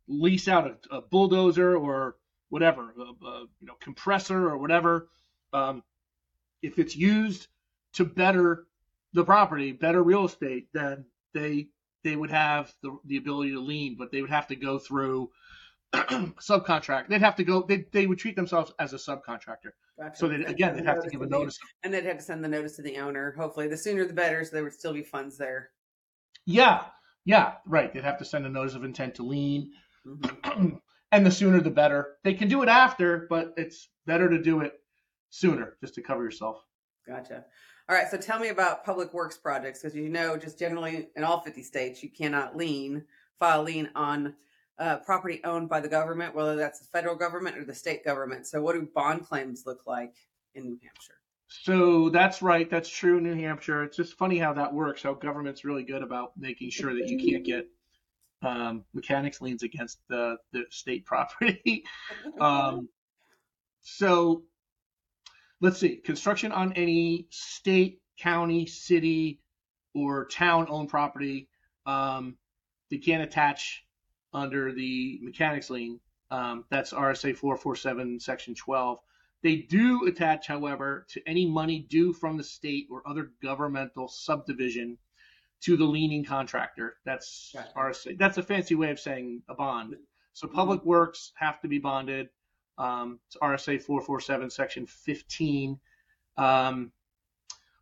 lease 0.08 0.48
out 0.48 0.66
a, 0.90 0.96
a 0.96 1.00
bulldozer 1.02 1.76
or 1.76 2.16
whatever, 2.48 2.92
a, 2.98 3.26
a, 3.26 3.40
you 3.60 3.66
know, 3.66 3.74
compressor 3.80 4.48
or 4.48 4.58
whatever. 4.58 5.08
Um, 5.52 5.82
if 6.62 6.78
it's 6.78 6.96
used 6.96 7.48
to 7.94 8.04
better 8.04 8.66
the 9.12 9.24
property, 9.24 9.72
better 9.72 10.02
real 10.02 10.26
estate, 10.26 10.68
then 10.72 11.04
they 11.34 11.68
they 12.04 12.14
would 12.14 12.30
have 12.30 12.72
the, 12.82 12.96
the 13.06 13.16
ability 13.16 13.50
to 13.52 13.60
lien, 13.60 13.96
but 13.98 14.12
they 14.12 14.20
would 14.20 14.30
have 14.30 14.46
to 14.48 14.56
go 14.56 14.78
through 14.78 15.30
subcontract. 15.94 17.08
They'd 17.08 17.20
have 17.20 17.36
to 17.36 17.44
go. 17.44 17.62
They 17.62 17.86
they 17.92 18.06
would 18.06 18.18
treat 18.18 18.36
themselves 18.36 18.72
as 18.78 18.92
a 18.92 18.96
subcontractor. 18.96 19.72
Gotcha. 19.98 20.16
So 20.16 20.28
they, 20.28 20.44
again, 20.44 20.76
they'd 20.76 20.84
have 20.84 21.02
to 21.02 21.10
give 21.10 21.22
a 21.22 21.26
notice. 21.26 21.58
And 21.82 21.92
they'd 21.92 22.04
have 22.04 22.18
to 22.18 22.22
send 22.22 22.44
the 22.44 22.48
notice 22.48 22.76
to 22.76 22.82
the 22.82 22.98
owner. 22.98 23.34
Hopefully, 23.38 23.68
the 23.68 23.76
sooner 23.76 24.04
the 24.04 24.12
better, 24.12 24.44
so 24.44 24.50
there 24.52 24.62
would 24.62 24.74
still 24.74 24.92
be 24.92 25.02
funds 25.02 25.38
there. 25.38 25.70
Yeah, 26.44 26.84
yeah, 27.24 27.54
right. 27.66 27.92
They'd 27.92 28.04
have 28.04 28.18
to 28.18 28.24
send 28.24 28.46
a 28.46 28.48
notice 28.48 28.74
of 28.74 28.84
intent 28.84 29.16
to 29.16 29.22
lien. 29.22 29.72
Mhm. 30.06 30.80
and 31.12 31.26
the 31.26 31.30
sooner 31.30 31.60
the 31.60 31.70
better. 31.70 32.16
They 32.24 32.34
can 32.34 32.48
do 32.48 32.62
it 32.62 32.68
after, 32.68 33.26
but 33.28 33.54
it's 33.56 33.88
better 34.06 34.28
to 34.28 34.40
do 34.40 34.60
it 34.60 34.74
sooner 35.30 35.76
just 35.80 35.94
to 35.94 36.02
cover 36.02 36.22
yourself. 36.22 36.64
Gotcha. 37.06 37.44
All 37.88 37.96
right, 37.96 38.08
so 38.10 38.16
tell 38.16 38.40
me 38.40 38.48
about 38.48 38.84
public 38.84 39.14
works 39.14 39.36
projects 39.36 39.80
because 39.80 39.94
you 39.94 40.08
know, 40.08 40.36
just 40.36 40.58
generally 40.58 41.08
in 41.14 41.24
all 41.24 41.40
50 41.40 41.62
states, 41.62 42.02
you 42.02 42.10
cannot 42.10 42.56
lien, 42.56 43.04
file 43.38 43.62
lien 43.62 43.90
on 43.94 44.34
uh, 44.78 44.96
property 44.98 45.40
owned 45.44 45.68
by 45.68 45.80
the 45.80 45.88
government, 45.88 46.34
whether 46.34 46.56
that's 46.56 46.80
the 46.80 46.86
federal 46.86 47.14
government 47.14 47.56
or 47.56 47.64
the 47.64 47.74
state 47.74 48.04
government. 48.04 48.46
So, 48.46 48.60
what 48.60 48.74
do 48.74 48.88
bond 48.94 49.24
claims 49.24 49.64
look 49.66 49.86
like 49.86 50.14
in 50.54 50.64
New 50.64 50.78
Hampshire? 50.82 51.14
So 51.48 52.10
that's 52.10 52.42
right. 52.42 52.68
That's 52.68 52.88
true 52.88 53.18
in 53.18 53.24
New 53.24 53.34
Hampshire. 53.34 53.84
It's 53.84 53.96
just 53.96 54.18
funny 54.18 54.36
how 54.38 54.52
that 54.54 54.74
works, 54.74 55.02
how 55.02 55.14
government's 55.14 55.64
really 55.64 55.84
good 55.84 56.02
about 56.02 56.32
making 56.36 56.70
sure 56.70 56.92
that 56.92 57.08
you 57.08 57.18
can't 57.18 57.44
get 57.44 57.68
um, 58.42 58.84
mechanics 58.94 59.40
liens 59.40 59.62
against 59.62 59.98
the, 60.08 60.36
the 60.52 60.64
state 60.70 61.04
property. 61.06 61.84
um, 62.40 62.88
so 63.80 64.42
let's 65.60 65.78
see. 65.78 65.96
Construction 65.96 66.52
on 66.52 66.72
any 66.74 67.26
state, 67.30 68.00
county, 68.18 68.66
city, 68.66 69.40
or 69.94 70.26
town 70.26 70.66
owned 70.68 70.88
property. 70.88 71.48
Um, 71.86 72.36
they 72.90 72.98
can't 72.98 73.22
attach 73.22 73.84
under 74.32 74.72
the 74.72 75.18
mechanics 75.22 75.70
lien. 75.70 76.00
Um, 76.30 76.64
that's 76.70 76.92
RSA 76.92 77.36
447, 77.36 78.20
section 78.20 78.54
12. 78.54 78.98
They 79.42 79.56
do 79.56 80.06
attach, 80.06 80.48
however, 80.48 81.06
to 81.10 81.22
any 81.26 81.46
money 81.46 81.86
due 81.88 82.12
from 82.12 82.36
the 82.36 82.44
state 82.44 82.88
or 82.90 83.02
other 83.06 83.30
governmental 83.42 84.08
subdivision 84.08 84.98
to 85.62 85.76
the 85.76 85.84
leaning 85.84 86.24
contractor. 86.24 86.96
That's 87.04 87.52
Gotcha. 87.54 87.72
RSA. 87.76 88.18
That's 88.18 88.38
a 88.38 88.42
fancy 88.42 88.74
way 88.74 88.90
of 88.90 89.00
saying 89.00 89.42
a 89.48 89.54
bond. 89.54 89.96
So 90.32 90.46
public 90.46 90.84
works 90.84 91.32
have 91.36 91.60
to 91.62 91.68
be 91.68 91.78
bonded. 91.78 92.28
Um, 92.78 93.20
it's 93.26 93.36
RSA 93.38 93.80
447, 93.82 94.50
section 94.50 94.86
15. 94.86 95.78
Um, 96.36 96.92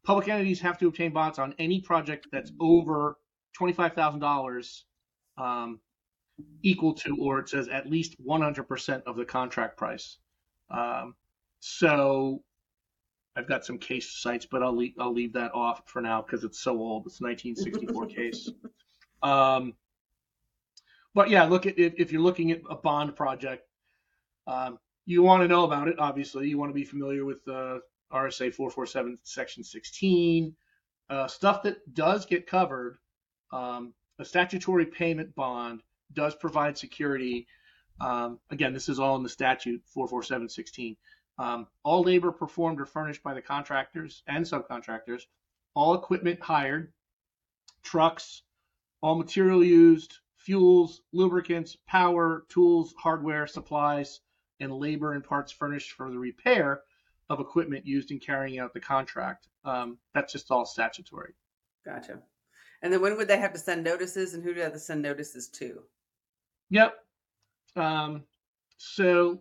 public 0.04 0.28
entities 0.28 0.60
have 0.60 0.78
to 0.78 0.86
obtain 0.86 1.12
bonds 1.12 1.38
on 1.38 1.54
any 1.58 1.80
project 1.80 2.28
that's 2.30 2.52
over 2.60 3.18
$25,000 3.60 4.82
um, 5.36 5.80
equal 6.62 6.94
to, 6.94 7.16
or 7.20 7.40
it 7.40 7.48
says 7.48 7.68
at 7.68 7.90
least 7.90 8.16
100% 8.24 9.02
of 9.02 9.16
the 9.16 9.24
contract 9.24 9.76
price. 9.76 10.18
Um, 10.70 11.14
so 11.60 12.42
I've 13.36 13.48
got 13.48 13.64
some 13.64 13.78
case 13.78 14.10
cites, 14.10 14.46
but 14.46 14.62
I'll 14.62 14.76
leave, 14.76 14.94
I'll 14.98 15.12
leave 15.12 15.32
that 15.32 15.52
off 15.54 15.82
for 15.86 16.00
now 16.00 16.22
because 16.22 16.44
it's 16.44 16.60
so 16.60 16.78
old. 16.78 17.06
It's 17.06 17.20
1964 17.20 18.06
case. 18.06 18.50
Um, 19.22 19.74
but 21.14 21.30
yeah, 21.30 21.44
look 21.44 21.66
at 21.66 21.78
if, 21.78 21.94
if 21.96 22.12
you're 22.12 22.22
looking 22.22 22.50
at 22.52 22.60
a 22.68 22.76
bond 22.76 23.16
project, 23.16 23.66
um, 24.46 24.78
you 25.06 25.22
want 25.22 25.42
to 25.42 25.48
know 25.48 25.64
about 25.64 25.88
it. 25.88 25.98
Obviously, 25.98 26.48
you 26.48 26.58
want 26.58 26.70
to 26.70 26.74
be 26.74 26.84
familiar 26.84 27.24
with 27.24 27.46
uh, 27.48 27.78
RSA 28.12 28.54
447 28.54 29.18
Section 29.22 29.64
16 29.64 30.54
uh, 31.10 31.26
stuff 31.26 31.62
that 31.62 31.94
does 31.94 32.26
get 32.26 32.46
covered. 32.46 32.98
Um, 33.52 33.94
a 34.18 34.24
statutory 34.24 34.86
payment 34.86 35.34
bond 35.34 35.82
does 36.12 36.34
provide 36.34 36.78
security. 36.78 37.46
Um, 38.00 38.38
again, 38.50 38.72
this 38.72 38.88
is 38.88 38.98
all 38.98 39.16
in 39.16 39.22
the 39.22 39.28
statute 39.28 39.82
44716. 39.86 40.96
Um, 41.38 41.66
all 41.82 42.02
labor 42.02 42.30
performed 42.30 42.80
or 42.80 42.86
furnished 42.86 43.22
by 43.22 43.34
the 43.34 43.42
contractors 43.42 44.22
and 44.26 44.44
subcontractors, 44.44 45.22
all 45.74 45.94
equipment 45.94 46.40
hired, 46.40 46.92
trucks, 47.82 48.42
all 49.00 49.16
material 49.16 49.64
used, 49.64 50.18
fuels, 50.36 51.02
lubricants, 51.12 51.76
power, 51.86 52.44
tools, 52.48 52.94
hardware, 52.98 53.46
supplies, 53.46 54.20
and 54.60 54.72
labor 54.72 55.12
and 55.14 55.24
parts 55.24 55.50
furnished 55.50 55.92
for 55.92 56.10
the 56.10 56.18
repair 56.18 56.82
of 57.30 57.40
equipment 57.40 57.86
used 57.86 58.10
in 58.10 58.20
carrying 58.20 58.58
out 58.58 58.72
the 58.72 58.80
contract. 58.80 59.48
Um, 59.64 59.98
that's 60.12 60.32
just 60.32 60.50
all 60.50 60.64
statutory. 60.64 61.34
Gotcha. 61.84 62.20
And 62.82 62.92
then 62.92 63.00
when 63.00 63.16
would 63.16 63.28
they 63.28 63.38
have 63.38 63.52
to 63.54 63.58
send 63.58 63.82
notices, 63.82 64.34
and 64.34 64.42
who 64.42 64.50
do 64.50 64.56
they 64.56 64.64
have 64.64 64.74
to 64.74 64.78
send 64.78 65.02
notices 65.02 65.48
to? 65.48 65.82
Yep. 66.70 66.94
Um, 67.76 68.24
so 68.76 69.40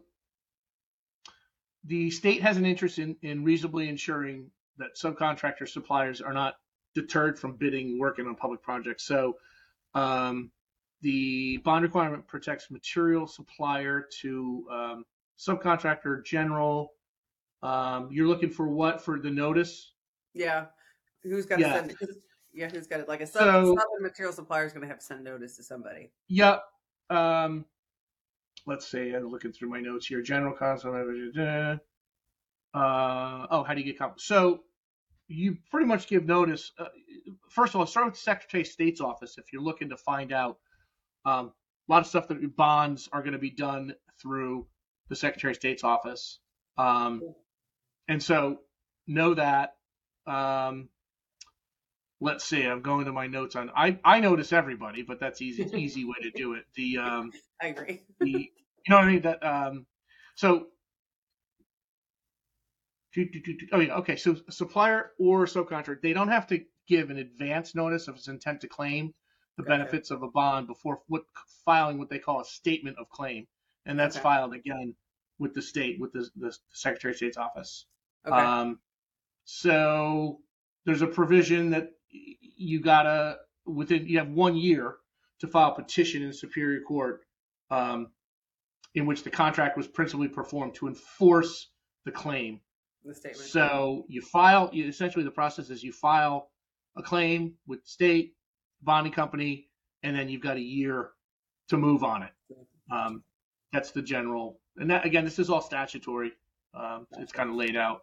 the 1.85 2.09
state 2.09 2.41
has 2.41 2.57
an 2.57 2.65
interest 2.65 2.99
in, 2.99 3.15
in 3.21 3.43
reasonably 3.43 3.89
ensuring 3.89 4.49
that 4.77 4.95
subcontractor 4.95 5.67
suppliers 5.67 6.21
are 6.21 6.33
not 6.33 6.55
deterred 6.95 7.37
from 7.37 7.55
bidding 7.55 7.99
working 7.99 8.25
on 8.27 8.35
public 8.35 8.61
projects. 8.61 9.03
So 9.03 9.37
um, 9.93 10.51
the 11.01 11.57
bond 11.57 11.83
requirement 11.83 12.27
protects 12.27 12.71
material 12.71 13.27
supplier 13.27 14.07
to 14.21 14.67
um, 14.71 15.05
subcontractor 15.37 16.23
general. 16.23 16.93
Um, 17.61 18.09
you're 18.11 18.27
looking 18.27 18.49
for 18.49 18.67
what 18.67 19.01
for 19.03 19.19
the 19.19 19.29
notice? 19.29 19.93
Yeah, 20.33 20.65
who's 21.23 21.45
got 21.45 21.57
to 21.57 21.61
Yeah. 21.61 21.73
send 21.73 21.91
it? 21.91 22.09
Yeah, 22.53 22.69
who's 22.69 22.87
got 22.87 22.99
it? 22.99 23.07
Like 23.07 23.21
a 23.21 23.27
sub, 23.27 23.41
So- 23.41 23.75
sub 23.75 23.85
material 24.01 24.33
supplier 24.33 24.65
is 24.65 24.73
going 24.73 24.83
to 24.83 24.87
have 24.87 24.99
to 24.99 25.05
send 25.05 25.23
notice 25.23 25.57
to 25.57 25.63
somebody. 25.63 26.11
Yep. 26.27 26.63
Um, 27.09 27.65
let's 28.65 28.89
see. 28.89 29.13
I'm 29.13 29.29
looking 29.29 29.51
through 29.51 29.69
my 29.69 29.79
notes 29.79 30.07
here. 30.07 30.21
General 30.21 30.55
counsel. 30.55 30.93
Uh, 32.73 33.47
oh, 33.51 33.63
how 33.63 33.73
do 33.73 33.81
you 33.81 33.85
get 33.85 33.99
comp? 33.99 34.19
So 34.19 34.61
you 35.27 35.57
pretty 35.69 35.85
much 35.85 36.07
give 36.07 36.25
notice. 36.25 36.71
Uh, 36.77 36.85
first 37.49 37.73
of 37.73 37.79
all, 37.79 37.85
start 37.85 38.07
with 38.07 38.15
the 38.15 38.19
Secretary 38.21 38.61
of 38.61 38.67
State's 38.67 39.01
office 39.01 39.37
if 39.37 39.45
you're 39.53 39.61
looking 39.61 39.89
to 39.89 39.97
find 39.97 40.31
out. 40.31 40.57
Um, 41.25 41.53
a 41.89 41.91
lot 41.91 42.01
of 42.01 42.07
stuff 42.07 42.27
that 42.29 42.55
bonds 42.55 43.09
are 43.11 43.21
going 43.21 43.33
to 43.33 43.39
be 43.39 43.49
done 43.49 43.93
through 44.21 44.67
the 45.09 45.15
Secretary 45.15 45.51
of 45.51 45.57
State's 45.57 45.83
office. 45.83 46.39
Um, 46.77 47.21
and 48.07 48.21
so 48.21 48.59
know 49.07 49.33
that. 49.33 49.75
Um, 50.25 50.89
let's 52.23 52.43
see. 52.45 52.63
I'm 52.63 52.81
going 52.81 53.05
to 53.05 53.11
my 53.13 53.27
notes 53.27 53.55
on. 53.55 53.69
I 53.75 53.99
I 54.03 54.19
notice 54.19 54.53
everybody, 54.53 55.03
but 55.03 55.19
that's 55.19 55.41
easy 55.41 55.69
easy 55.79 56.05
way 56.05 56.15
to 56.21 56.31
do 56.31 56.53
it. 56.53 56.65
The 56.75 56.97
um, 56.97 57.31
I 57.61 57.67
agree. 57.67 58.01
the 58.19 58.29
you 58.31 58.89
know 58.89 58.97
what 58.97 59.05
I 59.05 59.11
mean 59.11 59.21
that 59.23 59.45
um 59.45 59.85
so 60.35 60.67
oh 63.73 63.79
yeah 63.79 63.95
okay 63.95 64.15
so 64.15 64.35
supplier 64.49 65.11
or 65.19 65.45
subcontractor 65.45 66.01
they 66.01 66.13
don't 66.13 66.29
have 66.29 66.47
to 66.47 66.59
give 66.87 67.09
an 67.09 67.17
advance 67.17 67.75
notice 67.75 68.07
of 68.07 68.15
its 68.15 68.27
intent 68.27 68.61
to 68.61 68.67
claim 68.67 69.13
the 69.57 69.63
Gotcha. 69.63 69.77
benefits 69.77 70.11
of 70.11 70.23
a 70.23 70.29
bond 70.29 70.67
before 70.67 71.01
what 71.07 71.23
filing 71.63 71.99
what 71.99 72.09
they 72.09 72.19
call 72.19 72.41
a 72.41 72.45
statement 72.45 72.97
of 72.99 73.07
claim 73.09 73.45
and 73.85 73.99
that's 73.99 74.15
Okay. 74.15 74.23
filed 74.23 74.53
again 74.55 74.95
with 75.39 75.53
the 75.53 75.61
state 75.61 75.99
with 75.99 76.11
the, 76.13 76.27
the 76.37 76.55
secretary 76.71 77.11
of 77.13 77.17
state's 77.17 77.37
office 77.37 77.85
Okay. 78.27 78.35
um, 78.35 78.79
so 79.45 80.39
there's 80.85 81.01
a 81.03 81.07
provision 81.07 81.69
that 81.71 81.91
you 82.13 82.81
gotta 82.81 83.37
within 83.65 84.07
you 84.07 84.19
have 84.19 84.29
one 84.29 84.55
year 84.55 84.95
to 85.39 85.47
file 85.47 85.71
a 85.71 85.75
petition 85.75 86.23
in 86.23 86.31
Superior 86.31 86.81
Court 86.81 87.21
um, 87.69 88.07
in 88.95 89.05
which 89.05 89.23
the 89.23 89.29
contract 89.29 89.77
was 89.77 89.87
principally 89.87 90.27
performed 90.27 90.75
to 90.75 90.87
enforce 90.87 91.69
the 92.05 92.11
claim. 92.11 92.59
the 93.03 93.13
statement. 93.13 93.49
So 93.49 94.05
you 94.07 94.21
file. 94.21 94.69
You, 94.71 94.87
essentially, 94.87 95.23
the 95.23 95.31
process 95.31 95.69
is 95.69 95.83
you 95.83 95.91
file 95.91 96.49
a 96.95 97.03
claim 97.03 97.55
with 97.67 97.85
state 97.85 98.35
bonding 98.81 99.13
company, 99.13 99.69
and 100.03 100.15
then 100.15 100.29
you've 100.29 100.41
got 100.41 100.57
a 100.57 100.61
year 100.61 101.11
to 101.69 101.77
move 101.77 102.03
on 102.03 102.23
it. 102.23 102.31
Um, 102.91 103.23
that's 103.71 103.91
the 103.91 104.01
general. 104.01 104.59
And 104.77 104.89
that 104.91 105.05
again, 105.05 105.25
this 105.25 105.39
is 105.39 105.49
all 105.49 105.61
statutory. 105.61 106.33
Um, 106.73 107.07
it's 107.19 107.31
kind 107.31 107.49
of 107.49 107.55
laid 107.55 107.75
out. 107.75 108.01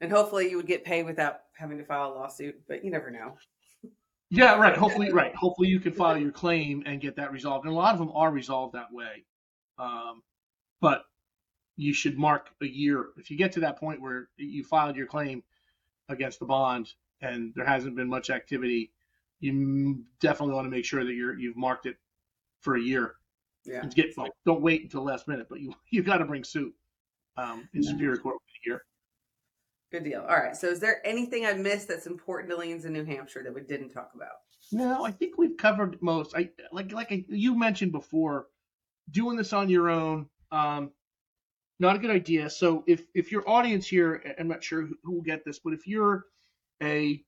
And 0.00 0.10
hopefully 0.10 0.50
you 0.50 0.56
would 0.56 0.66
get 0.66 0.84
paid 0.84 1.04
without 1.04 1.40
having 1.56 1.78
to 1.78 1.84
file 1.84 2.12
a 2.12 2.14
lawsuit, 2.14 2.60
but 2.68 2.84
you 2.84 2.90
never 2.90 3.10
know. 3.10 3.36
Yeah, 4.30 4.56
right. 4.58 4.76
Hopefully, 4.76 5.12
right. 5.12 5.34
Hopefully, 5.34 5.68
you 5.68 5.78
can 5.78 5.92
file 5.92 6.18
your 6.18 6.32
claim 6.32 6.82
and 6.84 7.00
get 7.00 7.16
that 7.16 7.30
resolved. 7.30 7.64
And 7.64 7.72
a 7.72 7.76
lot 7.76 7.92
of 7.92 7.98
them 7.98 8.10
are 8.12 8.30
resolved 8.30 8.74
that 8.74 8.92
way. 8.92 9.24
Um, 9.78 10.22
but 10.80 11.04
you 11.76 11.92
should 11.92 12.18
mark 12.18 12.48
a 12.60 12.66
year. 12.66 13.06
If 13.16 13.30
you 13.30 13.36
get 13.36 13.52
to 13.52 13.60
that 13.60 13.78
point 13.78 14.00
where 14.00 14.28
you 14.36 14.64
filed 14.64 14.96
your 14.96 15.06
claim 15.06 15.42
against 16.08 16.40
the 16.40 16.46
bond 16.46 16.92
and 17.20 17.52
there 17.54 17.66
hasn't 17.66 17.96
been 17.96 18.08
much 18.08 18.30
activity, 18.30 18.90
you 19.40 20.04
definitely 20.20 20.54
want 20.54 20.66
to 20.66 20.70
make 20.70 20.84
sure 20.84 21.04
that 21.04 21.12
you're 21.12 21.38
you've 21.38 21.56
marked 21.56 21.86
it 21.86 21.96
for 22.60 22.76
a 22.76 22.80
year. 22.80 23.14
Yeah. 23.64 23.82
And 23.82 23.94
get 23.94 24.16
like, 24.16 24.32
don't 24.44 24.62
wait 24.62 24.82
until 24.82 25.04
last 25.04 25.28
minute, 25.28 25.46
but 25.48 25.60
you 25.60 25.72
you 25.90 26.02
got 26.02 26.18
to 26.18 26.24
bring 26.24 26.42
suit 26.42 26.74
um, 27.36 27.68
in 27.74 27.82
Superior 27.82 28.16
Court 28.16 28.36
within 28.36 28.54
a 28.64 28.66
year. 28.70 28.84
Good 29.92 30.04
deal. 30.04 30.20
All 30.28 30.36
right. 30.36 30.56
So 30.56 30.68
is 30.68 30.80
there 30.80 31.00
anything 31.06 31.46
I 31.46 31.52
missed 31.52 31.88
that's 31.88 32.06
important 32.06 32.50
to 32.50 32.56
liens 32.56 32.84
in 32.84 32.92
New 32.92 33.04
Hampshire 33.04 33.42
that 33.44 33.54
we 33.54 33.60
didn't 33.60 33.90
talk 33.90 34.10
about? 34.14 34.28
No, 34.72 35.04
I 35.04 35.12
think 35.12 35.38
we've 35.38 35.56
covered 35.56 36.02
most. 36.02 36.34
I 36.34 36.50
like 36.72 36.92
like 36.92 37.12
I, 37.12 37.24
you 37.28 37.56
mentioned 37.56 37.92
before, 37.92 38.46
doing 39.10 39.36
this 39.36 39.52
on 39.52 39.68
your 39.68 39.88
own, 39.88 40.26
um, 40.50 40.90
not 41.78 41.94
a 41.94 41.98
good 42.00 42.10
idea. 42.10 42.50
So 42.50 42.82
if 42.86 43.02
if 43.14 43.30
your 43.30 43.48
audience 43.48 43.86
here, 43.86 44.34
I'm 44.38 44.48
not 44.48 44.64
sure 44.64 44.86
who, 45.04 45.14
will 45.14 45.22
get 45.22 45.44
this, 45.44 45.60
but 45.60 45.72
if 45.72 45.86
you're 45.86 46.24
a 46.82 47.22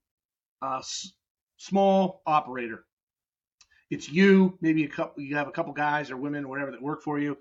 small 1.58 2.22
operator, 2.26 2.84
it's 3.90 4.10
you, 4.10 4.58
maybe 4.60 4.84
a 4.84 4.88
couple, 4.88 5.22
you 5.22 5.36
have 5.36 5.48
a 5.48 5.52
couple 5.52 5.72
guys 5.72 6.10
or 6.10 6.16
women 6.16 6.44
or 6.44 6.48
whatever 6.48 6.72
that 6.72 6.82
work 6.82 7.02
for 7.02 7.20
you, 7.20 7.38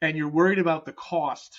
and 0.00 0.16
you're 0.16 0.28
worried 0.28 0.60
about 0.60 0.86
the 0.86 0.92
cost 0.92 1.56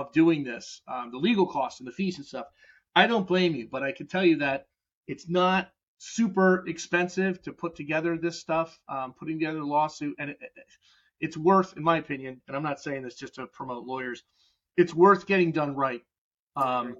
of 0.00 0.12
doing 0.12 0.44
this, 0.44 0.82
um, 0.88 1.10
the 1.10 1.18
legal 1.18 1.46
costs 1.46 1.80
and 1.80 1.86
the 1.86 1.92
fees 1.92 2.16
and 2.18 2.26
stuff. 2.26 2.46
I 2.94 3.06
don't 3.06 3.26
blame 3.26 3.54
you, 3.54 3.68
but 3.70 3.82
I 3.82 3.92
can 3.92 4.06
tell 4.06 4.24
you 4.24 4.38
that 4.38 4.66
it's 5.06 5.28
not 5.28 5.70
super 5.98 6.64
expensive 6.66 7.42
to 7.42 7.52
put 7.52 7.76
together 7.76 8.16
this 8.16 8.40
stuff, 8.40 8.78
um, 8.88 9.14
putting 9.18 9.38
together 9.38 9.58
a 9.58 9.66
lawsuit, 9.66 10.16
and 10.18 10.30
it, 10.30 10.38
it's 11.20 11.36
worth, 11.36 11.76
in 11.76 11.82
my 11.82 11.98
opinion, 11.98 12.40
and 12.48 12.56
I'm 12.56 12.62
not 12.62 12.80
saying 12.80 13.02
this 13.02 13.14
just 13.14 13.34
to 13.34 13.46
promote 13.46 13.86
lawyers, 13.86 14.22
it's 14.76 14.94
worth 14.94 15.26
getting 15.26 15.52
done 15.52 15.76
right. 15.76 16.02
Um, 16.56 16.96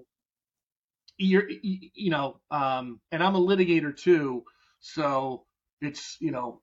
you're, 1.17 1.49
you 1.49 2.11
know, 2.11 2.41
um, 2.51 3.01
and 3.11 3.23
I'm 3.23 3.35
a 3.35 3.41
litigator 3.41 3.97
too, 3.97 4.45
so 4.81 5.45
it's, 5.81 6.17
you 6.21 6.31
know, 6.31 6.61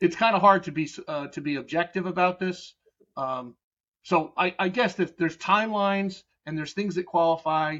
it's 0.00 0.16
kind 0.16 0.34
of 0.34 0.40
hard 0.42 0.64
to 0.64 0.72
be 0.72 0.88
uh, 1.08 1.28
to 1.28 1.40
be 1.40 1.56
objective 1.56 2.06
about 2.06 2.38
this. 2.38 2.74
Um, 3.16 3.54
so 4.02 4.32
I, 4.36 4.54
I 4.58 4.68
guess 4.68 4.94
that 4.96 5.18
there's 5.18 5.36
timelines 5.36 6.22
and 6.46 6.56
there's 6.56 6.72
things 6.72 6.96
that 6.96 7.06
qualify. 7.06 7.78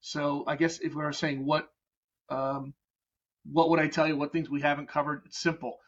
So 0.00 0.44
I 0.46 0.56
guess 0.56 0.78
if 0.80 0.94
we 0.94 1.02
were 1.02 1.12
saying 1.12 1.44
what 1.44 1.68
um, 2.28 2.74
what 3.50 3.70
would 3.70 3.80
I 3.80 3.88
tell 3.88 4.08
you? 4.08 4.16
What 4.16 4.32
things 4.32 4.48
we 4.48 4.60
haven't 4.60 4.88
covered? 4.88 5.22
It's 5.26 5.38
simple. 5.38 5.78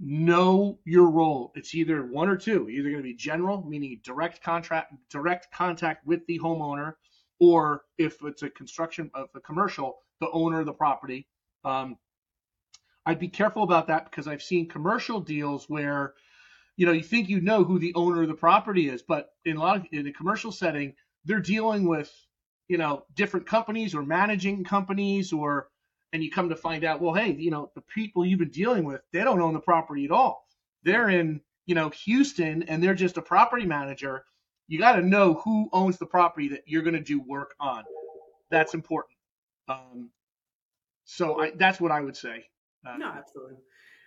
Know 0.00 0.78
your 0.84 1.08
role. 1.08 1.52
It's 1.54 1.74
either 1.74 2.04
one 2.04 2.28
or 2.28 2.36
two. 2.36 2.68
Either 2.68 2.90
going 2.90 3.02
to 3.02 3.02
be 3.02 3.14
general, 3.14 3.64
meaning 3.64 4.00
direct 4.02 4.42
contract, 4.42 4.92
direct 5.10 5.52
contact 5.52 6.06
with 6.06 6.26
the 6.26 6.40
homeowner, 6.40 6.94
or 7.38 7.82
if 7.98 8.16
it's 8.24 8.42
a 8.42 8.50
construction 8.50 9.10
of 9.14 9.28
a 9.34 9.40
commercial, 9.40 9.98
the 10.20 10.30
owner 10.30 10.60
of 10.60 10.66
the 10.66 10.72
property. 10.72 11.28
Um, 11.64 11.96
I'd 13.06 13.20
be 13.20 13.28
careful 13.28 13.62
about 13.62 13.86
that 13.88 14.10
because 14.10 14.26
I've 14.26 14.42
seen 14.42 14.68
commercial 14.68 15.20
deals 15.20 15.68
where, 15.68 16.14
you 16.76 16.86
know, 16.86 16.92
you 16.92 17.02
think 17.02 17.28
you 17.28 17.40
know 17.40 17.64
who 17.64 17.78
the 17.78 17.94
owner 17.94 18.22
of 18.22 18.28
the 18.28 18.34
property 18.34 18.88
is, 18.88 19.02
but 19.02 19.30
in 19.44 19.56
a 19.56 19.60
lot 19.60 19.76
of 19.76 19.86
in 19.92 20.06
a 20.06 20.12
commercial 20.12 20.52
setting, 20.52 20.94
they're 21.24 21.40
dealing 21.40 21.86
with, 21.86 22.12
you 22.68 22.78
know, 22.78 23.04
different 23.14 23.46
companies 23.46 23.94
or 23.94 24.02
managing 24.02 24.64
companies 24.64 25.32
or 25.32 25.68
and 26.12 26.22
you 26.22 26.30
come 26.30 26.48
to 26.48 26.56
find 26.56 26.84
out, 26.84 27.00
well, 27.00 27.12
hey, 27.14 27.32
you 27.32 27.50
know, 27.50 27.70
the 27.74 27.80
people 27.82 28.24
you've 28.24 28.38
been 28.38 28.50
dealing 28.50 28.84
with, 28.84 29.00
they 29.12 29.24
don't 29.24 29.40
own 29.40 29.52
the 29.52 29.60
property 29.60 30.04
at 30.04 30.12
all. 30.12 30.46
They're 30.84 31.08
in, 31.10 31.40
you 31.66 31.74
know, 31.74 31.88
Houston 32.04 32.62
and 32.64 32.82
they're 32.82 32.94
just 32.94 33.16
a 33.16 33.22
property 33.22 33.66
manager. 33.66 34.24
You 34.68 34.78
got 34.78 34.96
to 34.96 35.02
know 35.02 35.34
who 35.34 35.68
owns 35.72 35.98
the 35.98 36.06
property 36.06 36.48
that 36.48 36.62
you're 36.66 36.82
going 36.82 36.94
to 36.94 37.00
do 37.00 37.20
work 37.20 37.54
on. 37.58 37.84
That's 38.50 38.74
important. 38.74 39.16
Um, 39.68 40.10
so 41.04 41.40
I, 41.40 41.52
that's 41.56 41.80
what 41.80 41.90
I 41.90 42.00
would 42.00 42.16
say. 42.16 42.44
Uh, 42.86 42.96
no, 42.96 43.06
absolutely. 43.08 43.56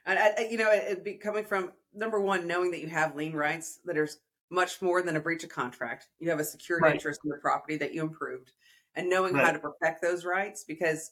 And 0.08 0.18
I, 0.18 0.48
you 0.50 0.58
know, 0.58 0.72
it, 0.72 1.04
be 1.04 1.14
coming 1.14 1.44
from 1.44 1.72
number 1.94 2.20
one, 2.20 2.48
knowing 2.48 2.72
that 2.72 2.82
you 2.82 2.88
have 2.88 3.16
lien 3.16 3.34
rights 3.34 3.80
that 3.86 3.98
are 3.98 4.10
much 4.50 4.82
more 4.82 5.02
than 5.02 5.16
a 5.16 5.20
breach 5.20 5.44
of 5.44 5.50
contract. 5.50 6.08
You 6.20 6.30
have 6.30 6.40
a 6.40 6.44
secured 6.44 6.82
right. 6.82 6.94
interest 6.96 7.22
in 7.24 7.30
the 7.30 7.38
property 7.38 7.78
that 7.78 7.94
you 7.94 8.02
improved, 8.02 8.52
and 8.96 9.10
knowing 9.10 9.34
right. 9.34 9.46
how 9.46 9.52
to 9.52 9.60
protect 9.60 10.02
those 10.02 10.26
rights 10.26 10.64
because 10.64 11.12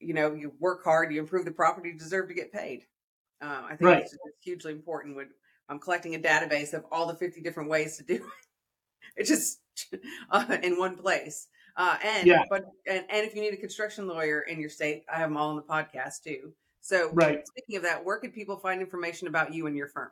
you 0.00 0.14
know, 0.14 0.32
you 0.32 0.52
work 0.58 0.84
hard, 0.84 1.12
you 1.12 1.20
improve 1.20 1.44
the 1.44 1.50
property, 1.50 1.90
you 1.90 1.98
deserve 1.98 2.28
to 2.28 2.34
get 2.34 2.52
paid. 2.52 2.84
Um, 3.40 3.64
I 3.64 3.76
think 3.76 3.82
right. 3.82 4.02
it's, 4.02 4.16
hugely 4.40 4.72
important 4.72 5.16
when 5.16 5.28
I'm 5.68 5.78
collecting 5.78 6.14
a 6.14 6.18
database 6.18 6.72
of 6.74 6.84
all 6.90 7.06
the 7.06 7.14
50 7.14 7.40
different 7.40 7.68
ways 7.68 7.96
to 7.98 8.04
do 8.04 8.14
it. 8.14 8.22
It's 9.16 9.30
just 9.30 9.60
uh, 10.30 10.58
in 10.62 10.78
one 10.78 10.96
place. 10.96 11.48
Uh, 11.76 11.96
and 12.04 12.26
yeah. 12.26 12.44
but 12.48 12.66
and, 12.86 13.04
and 13.08 13.26
if 13.26 13.34
you 13.34 13.40
need 13.40 13.54
a 13.54 13.56
construction 13.56 14.06
lawyer 14.06 14.42
in 14.42 14.60
your 14.60 14.68
state, 14.68 15.04
I 15.12 15.18
have 15.18 15.30
them 15.30 15.36
all 15.36 15.50
on 15.50 15.56
the 15.56 15.62
podcast 15.62 16.22
too. 16.22 16.52
So 16.88 17.10
right. 17.12 17.46
speaking 17.46 17.76
of 17.76 17.82
that, 17.82 18.02
where 18.02 18.16
can 18.16 18.30
people 18.32 18.56
find 18.56 18.80
information 18.80 19.28
about 19.28 19.52
you 19.52 19.66
and 19.66 19.76
your 19.76 19.88
firm? 19.88 20.08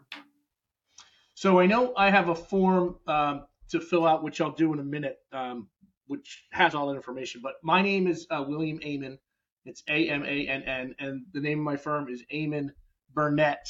So 1.32 1.58
I 1.58 1.64
know 1.64 1.94
I 1.96 2.10
have 2.10 2.28
a 2.28 2.34
form 2.34 2.96
um, 3.06 3.46
to 3.70 3.80
fill 3.80 4.06
out, 4.06 4.22
which 4.22 4.42
I'll 4.42 4.52
do 4.52 4.74
in 4.74 4.78
a 4.78 4.84
minute, 4.84 5.16
um, 5.32 5.68
which 6.06 6.44
has 6.52 6.74
all 6.74 6.88
that 6.88 6.96
information. 6.96 7.40
But 7.42 7.54
my 7.62 7.80
name 7.80 8.06
is 8.06 8.26
uh, 8.30 8.44
William 8.46 8.78
Amann. 8.84 9.16
It's 9.64 9.82
A 9.88 10.10
M 10.10 10.22
A 10.24 10.48
N 10.48 10.64
N, 10.64 10.94
and 10.98 11.22
the 11.32 11.40
name 11.40 11.60
of 11.60 11.64
my 11.64 11.78
firm 11.78 12.10
is 12.10 12.22
Amann 12.30 12.70
Burnett. 13.14 13.66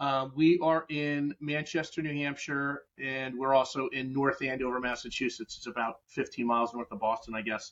Uh, 0.00 0.26
we 0.34 0.58
are 0.60 0.84
in 0.88 1.36
Manchester, 1.38 2.02
New 2.02 2.12
Hampshire, 2.12 2.82
and 3.00 3.38
we're 3.38 3.54
also 3.54 3.86
in 3.92 4.12
North 4.12 4.42
Andover, 4.42 4.80
Massachusetts. 4.80 5.58
It's 5.58 5.68
about 5.68 5.98
15 6.08 6.44
miles 6.44 6.74
north 6.74 6.90
of 6.90 6.98
Boston, 6.98 7.36
I 7.36 7.42
guess. 7.42 7.70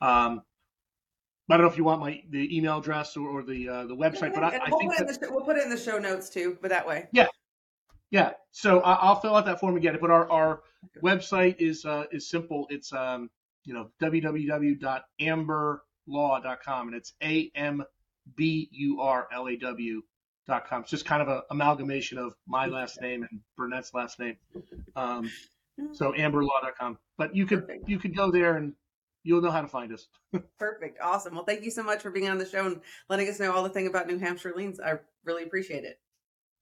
Um, 0.00 0.42
I 1.50 1.56
don't 1.56 1.64
know 1.66 1.70
if 1.70 1.78
you 1.78 1.84
want 1.84 2.00
my 2.00 2.22
the 2.30 2.56
email 2.56 2.78
address 2.78 3.16
or, 3.16 3.28
or 3.28 3.42
the 3.42 3.68
uh, 3.68 3.86
the 3.86 3.96
website, 3.96 4.34
but 4.34 4.44
I, 4.44 4.60
we'll 4.68 4.76
I 4.76 4.78
think 4.78 4.96
that, 4.98 5.20
the, 5.20 5.28
we'll 5.30 5.44
put 5.44 5.56
it 5.56 5.64
in 5.64 5.70
the 5.70 5.78
show 5.78 5.98
notes 5.98 6.28
too. 6.28 6.58
But 6.60 6.70
that 6.70 6.86
way, 6.86 7.08
yeah, 7.12 7.28
yeah. 8.10 8.32
So 8.50 8.80
I, 8.80 9.08
will 9.08 9.16
fill 9.16 9.34
out 9.34 9.46
that 9.46 9.60
form 9.60 9.74
and 9.74 9.82
get 9.82 9.94
it. 9.94 10.00
But 10.00 10.10
our 10.10 10.30
our 10.30 10.60
website 11.02 11.56
is 11.58 11.84
uh, 11.84 12.04
is 12.12 12.28
simple. 12.28 12.66
It's 12.68 12.92
um, 12.92 13.30
you 13.64 13.72
know 13.72 13.90
www.amber 14.02 15.82
law.com, 16.06 16.88
and 16.88 16.96
it's 16.96 17.12
a 17.22 17.50
m 17.54 17.84
b 18.36 18.68
u 18.72 19.00
r 19.00 19.28
l 19.32 19.48
a 19.48 19.56
w 19.56 20.02
dot 20.46 20.66
com. 20.68 20.82
It's 20.82 20.90
just 20.90 21.04
kind 21.04 21.22
of 21.22 21.28
an 21.28 21.42
amalgamation 21.50 22.18
of 22.18 22.34
my 22.46 22.66
last 22.66 23.00
name 23.00 23.26
and 23.30 23.40
Burnett's 23.56 23.94
last 23.94 24.18
name. 24.18 24.36
Um, 24.96 25.30
so 25.92 26.12
amburlaw.com. 26.12 26.98
But 27.16 27.34
you 27.34 27.46
could 27.46 27.68
you 27.86 27.98
could 27.98 28.16
go 28.16 28.30
there 28.30 28.56
and 28.56 28.74
you'll 29.28 29.42
know 29.42 29.50
how 29.50 29.60
to 29.60 29.68
find 29.68 29.92
us. 29.92 30.08
Perfect. 30.58 30.98
Awesome. 31.02 31.34
Well, 31.34 31.44
thank 31.44 31.62
you 31.62 31.70
so 31.70 31.82
much 31.82 32.00
for 32.00 32.10
being 32.10 32.30
on 32.30 32.38
the 32.38 32.46
show 32.46 32.66
and 32.66 32.80
letting 33.10 33.28
us 33.28 33.38
know 33.38 33.52
all 33.52 33.62
the 33.62 33.68
thing 33.68 33.86
about 33.86 34.06
New 34.06 34.18
Hampshire 34.18 34.54
liens. 34.56 34.80
I 34.80 34.98
really 35.24 35.42
appreciate 35.42 35.84
it. 35.84 36.00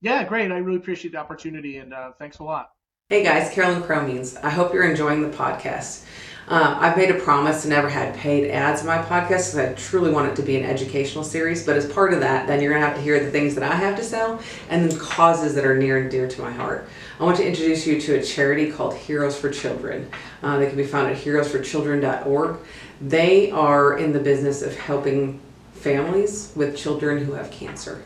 Yeah, 0.00 0.24
great. 0.24 0.50
I 0.50 0.58
really 0.58 0.78
appreciate 0.78 1.12
the 1.12 1.18
opportunity 1.18 1.78
and 1.78 1.94
uh, 1.94 2.10
thanks 2.18 2.40
a 2.40 2.44
lot. 2.44 2.75
Hey 3.08 3.22
guys, 3.22 3.52
Karalynn 3.52 3.86
Cromeens. 3.86 4.36
I 4.42 4.50
hope 4.50 4.74
you're 4.74 4.90
enjoying 4.90 5.22
the 5.22 5.36
podcast. 5.36 6.04
Um, 6.48 6.74
I've 6.80 6.96
made 6.96 7.08
a 7.08 7.20
promise 7.20 7.62
to 7.62 7.68
never 7.68 7.88
had 7.88 8.16
paid 8.16 8.50
ads 8.50 8.80
in 8.80 8.88
my 8.88 8.98
podcast 8.98 9.52
because 9.52 9.58
I 9.58 9.74
truly 9.74 10.10
want 10.10 10.32
it 10.32 10.34
to 10.34 10.42
be 10.42 10.56
an 10.56 10.64
educational 10.64 11.22
series. 11.22 11.64
But 11.64 11.76
as 11.76 11.86
part 11.86 12.12
of 12.12 12.18
that, 12.18 12.48
then 12.48 12.60
you're 12.60 12.72
going 12.72 12.82
to 12.82 12.88
have 12.88 12.96
to 12.96 13.02
hear 13.02 13.24
the 13.24 13.30
things 13.30 13.54
that 13.54 13.62
I 13.62 13.76
have 13.76 13.94
to 13.98 14.02
sell 14.02 14.40
and 14.68 14.98
causes 14.98 15.54
that 15.54 15.64
are 15.64 15.78
near 15.78 15.98
and 15.98 16.10
dear 16.10 16.26
to 16.26 16.42
my 16.42 16.50
heart. 16.50 16.88
I 17.20 17.22
want 17.22 17.36
to 17.36 17.46
introduce 17.46 17.86
you 17.86 18.00
to 18.00 18.16
a 18.16 18.22
charity 18.24 18.72
called 18.72 18.94
Heroes 18.96 19.38
for 19.38 19.50
Children. 19.50 20.10
Uh, 20.42 20.58
they 20.58 20.66
can 20.66 20.76
be 20.76 20.84
found 20.84 21.08
at 21.08 21.16
heroesforchildren.org. 21.16 22.56
They 23.00 23.52
are 23.52 23.98
in 23.98 24.12
the 24.12 24.18
business 24.18 24.62
of 24.62 24.76
helping 24.76 25.38
families 25.74 26.52
with 26.56 26.76
children 26.76 27.24
who 27.24 27.34
have 27.34 27.52
cancer. 27.52 28.02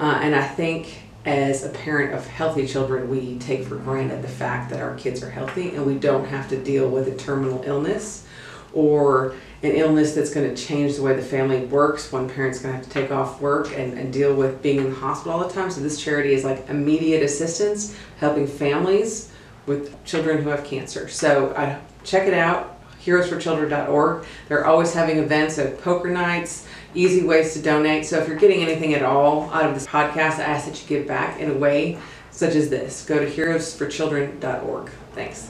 Uh, 0.00 0.20
and 0.22 0.34
I 0.34 0.48
think 0.48 1.02
as 1.24 1.64
a 1.64 1.68
parent 1.68 2.14
of 2.14 2.26
healthy 2.26 2.66
children, 2.66 3.08
we 3.08 3.38
take 3.38 3.64
for 3.64 3.76
granted 3.76 4.22
the 4.22 4.28
fact 4.28 4.70
that 4.70 4.80
our 4.80 4.94
kids 4.96 5.22
are 5.22 5.30
healthy 5.30 5.74
and 5.74 5.84
we 5.84 5.98
don't 5.98 6.26
have 6.26 6.48
to 6.48 6.62
deal 6.62 6.88
with 6.88 7.08
a 7.08 7.14
terminal 7.16 7.62
illness 7.64 8.26
or 8.72 9.34
an 9.62 9.72
illness 9.72 10.14
that's 10.14 10.32
going 10.32 10.54
to 10.54 10.62
change 10.62 10.96
the 10.96 11.02
way 11.02 11.14
the 11.14 11.22
family 11.22 11.64
works. 11.66 12.12
One 12.12 12.28
parent's 12.28 12.60
going 12.60 12.72
to 12.72 12.76
have 12.76 12.86
to 12.86 12.90
take 12.90 13.10
off 13.10 13.40
work 13.40 13.72
and, 13.76 13.98
and 13.98 14.12
deal 14.12 14.34
with 14.34 14.62
being 14.62 14.78
in 14.78 14.90
the 14.90 14.96
hospital 14.96 15.38
all 15.38 15.46
the 15.46 15.52
time. 15.52 15.70
So, 15.70 15.80
this 15.80 16.00
charity 16.00 16.34
is 16.34 16.44
like 16.44 16.68
immediate 16.68 17.22
assistance, 17.22 17.96
helping 18.18 18.46
families 18.46 19.32
with 19.66 20.02
children 20.04 20.42
who 20.42 20.50
have 20.50 20.64
cancer. 20.64 21.08
So, 21.08 21.54
I, 21.56 21.80
check 22.04 22.28
it 22.28 22.34
out 22.34 22.78
heroesforchildren.org. 23.04 24.24
They're 24.48 24.66
always 24.66 24.92
having 24.92 25.18
events 25.18 25.58
at 25.58 25.80
poker 25.80 26.10
nights 26.10 26.67
easy 26.94 27.24
ways 27.24 27.54
to 27.54 27.62
donate. 27.62 28.06
So 28.06 28.18
if 28.18 28.28
you're 28.28 28.38
getting 28.38 28.62
anything 28.62 28.94
at 28.94 29.02
all 29.02 29.50
out 29.50 29.66
of 29.66 29.74
this 29.74 29.86
podcast, 29.86 30.38
I 30.38 30.44
ask 30.44 30.66
that 30.66 30.80
you 30.80 30.88
give 30.88 31.06
back 31.06 31.40
in 31.40 31.50
a 31.50 31.54
way 31.54 31.98
such 32.30 32.54
as 32.54 32.70
this. 32.70 33.04
Go 33.04 33.18
to 33.18 33.26
heroesforchildren.org. 33.26 34.90
Thanks. 35.12 35.46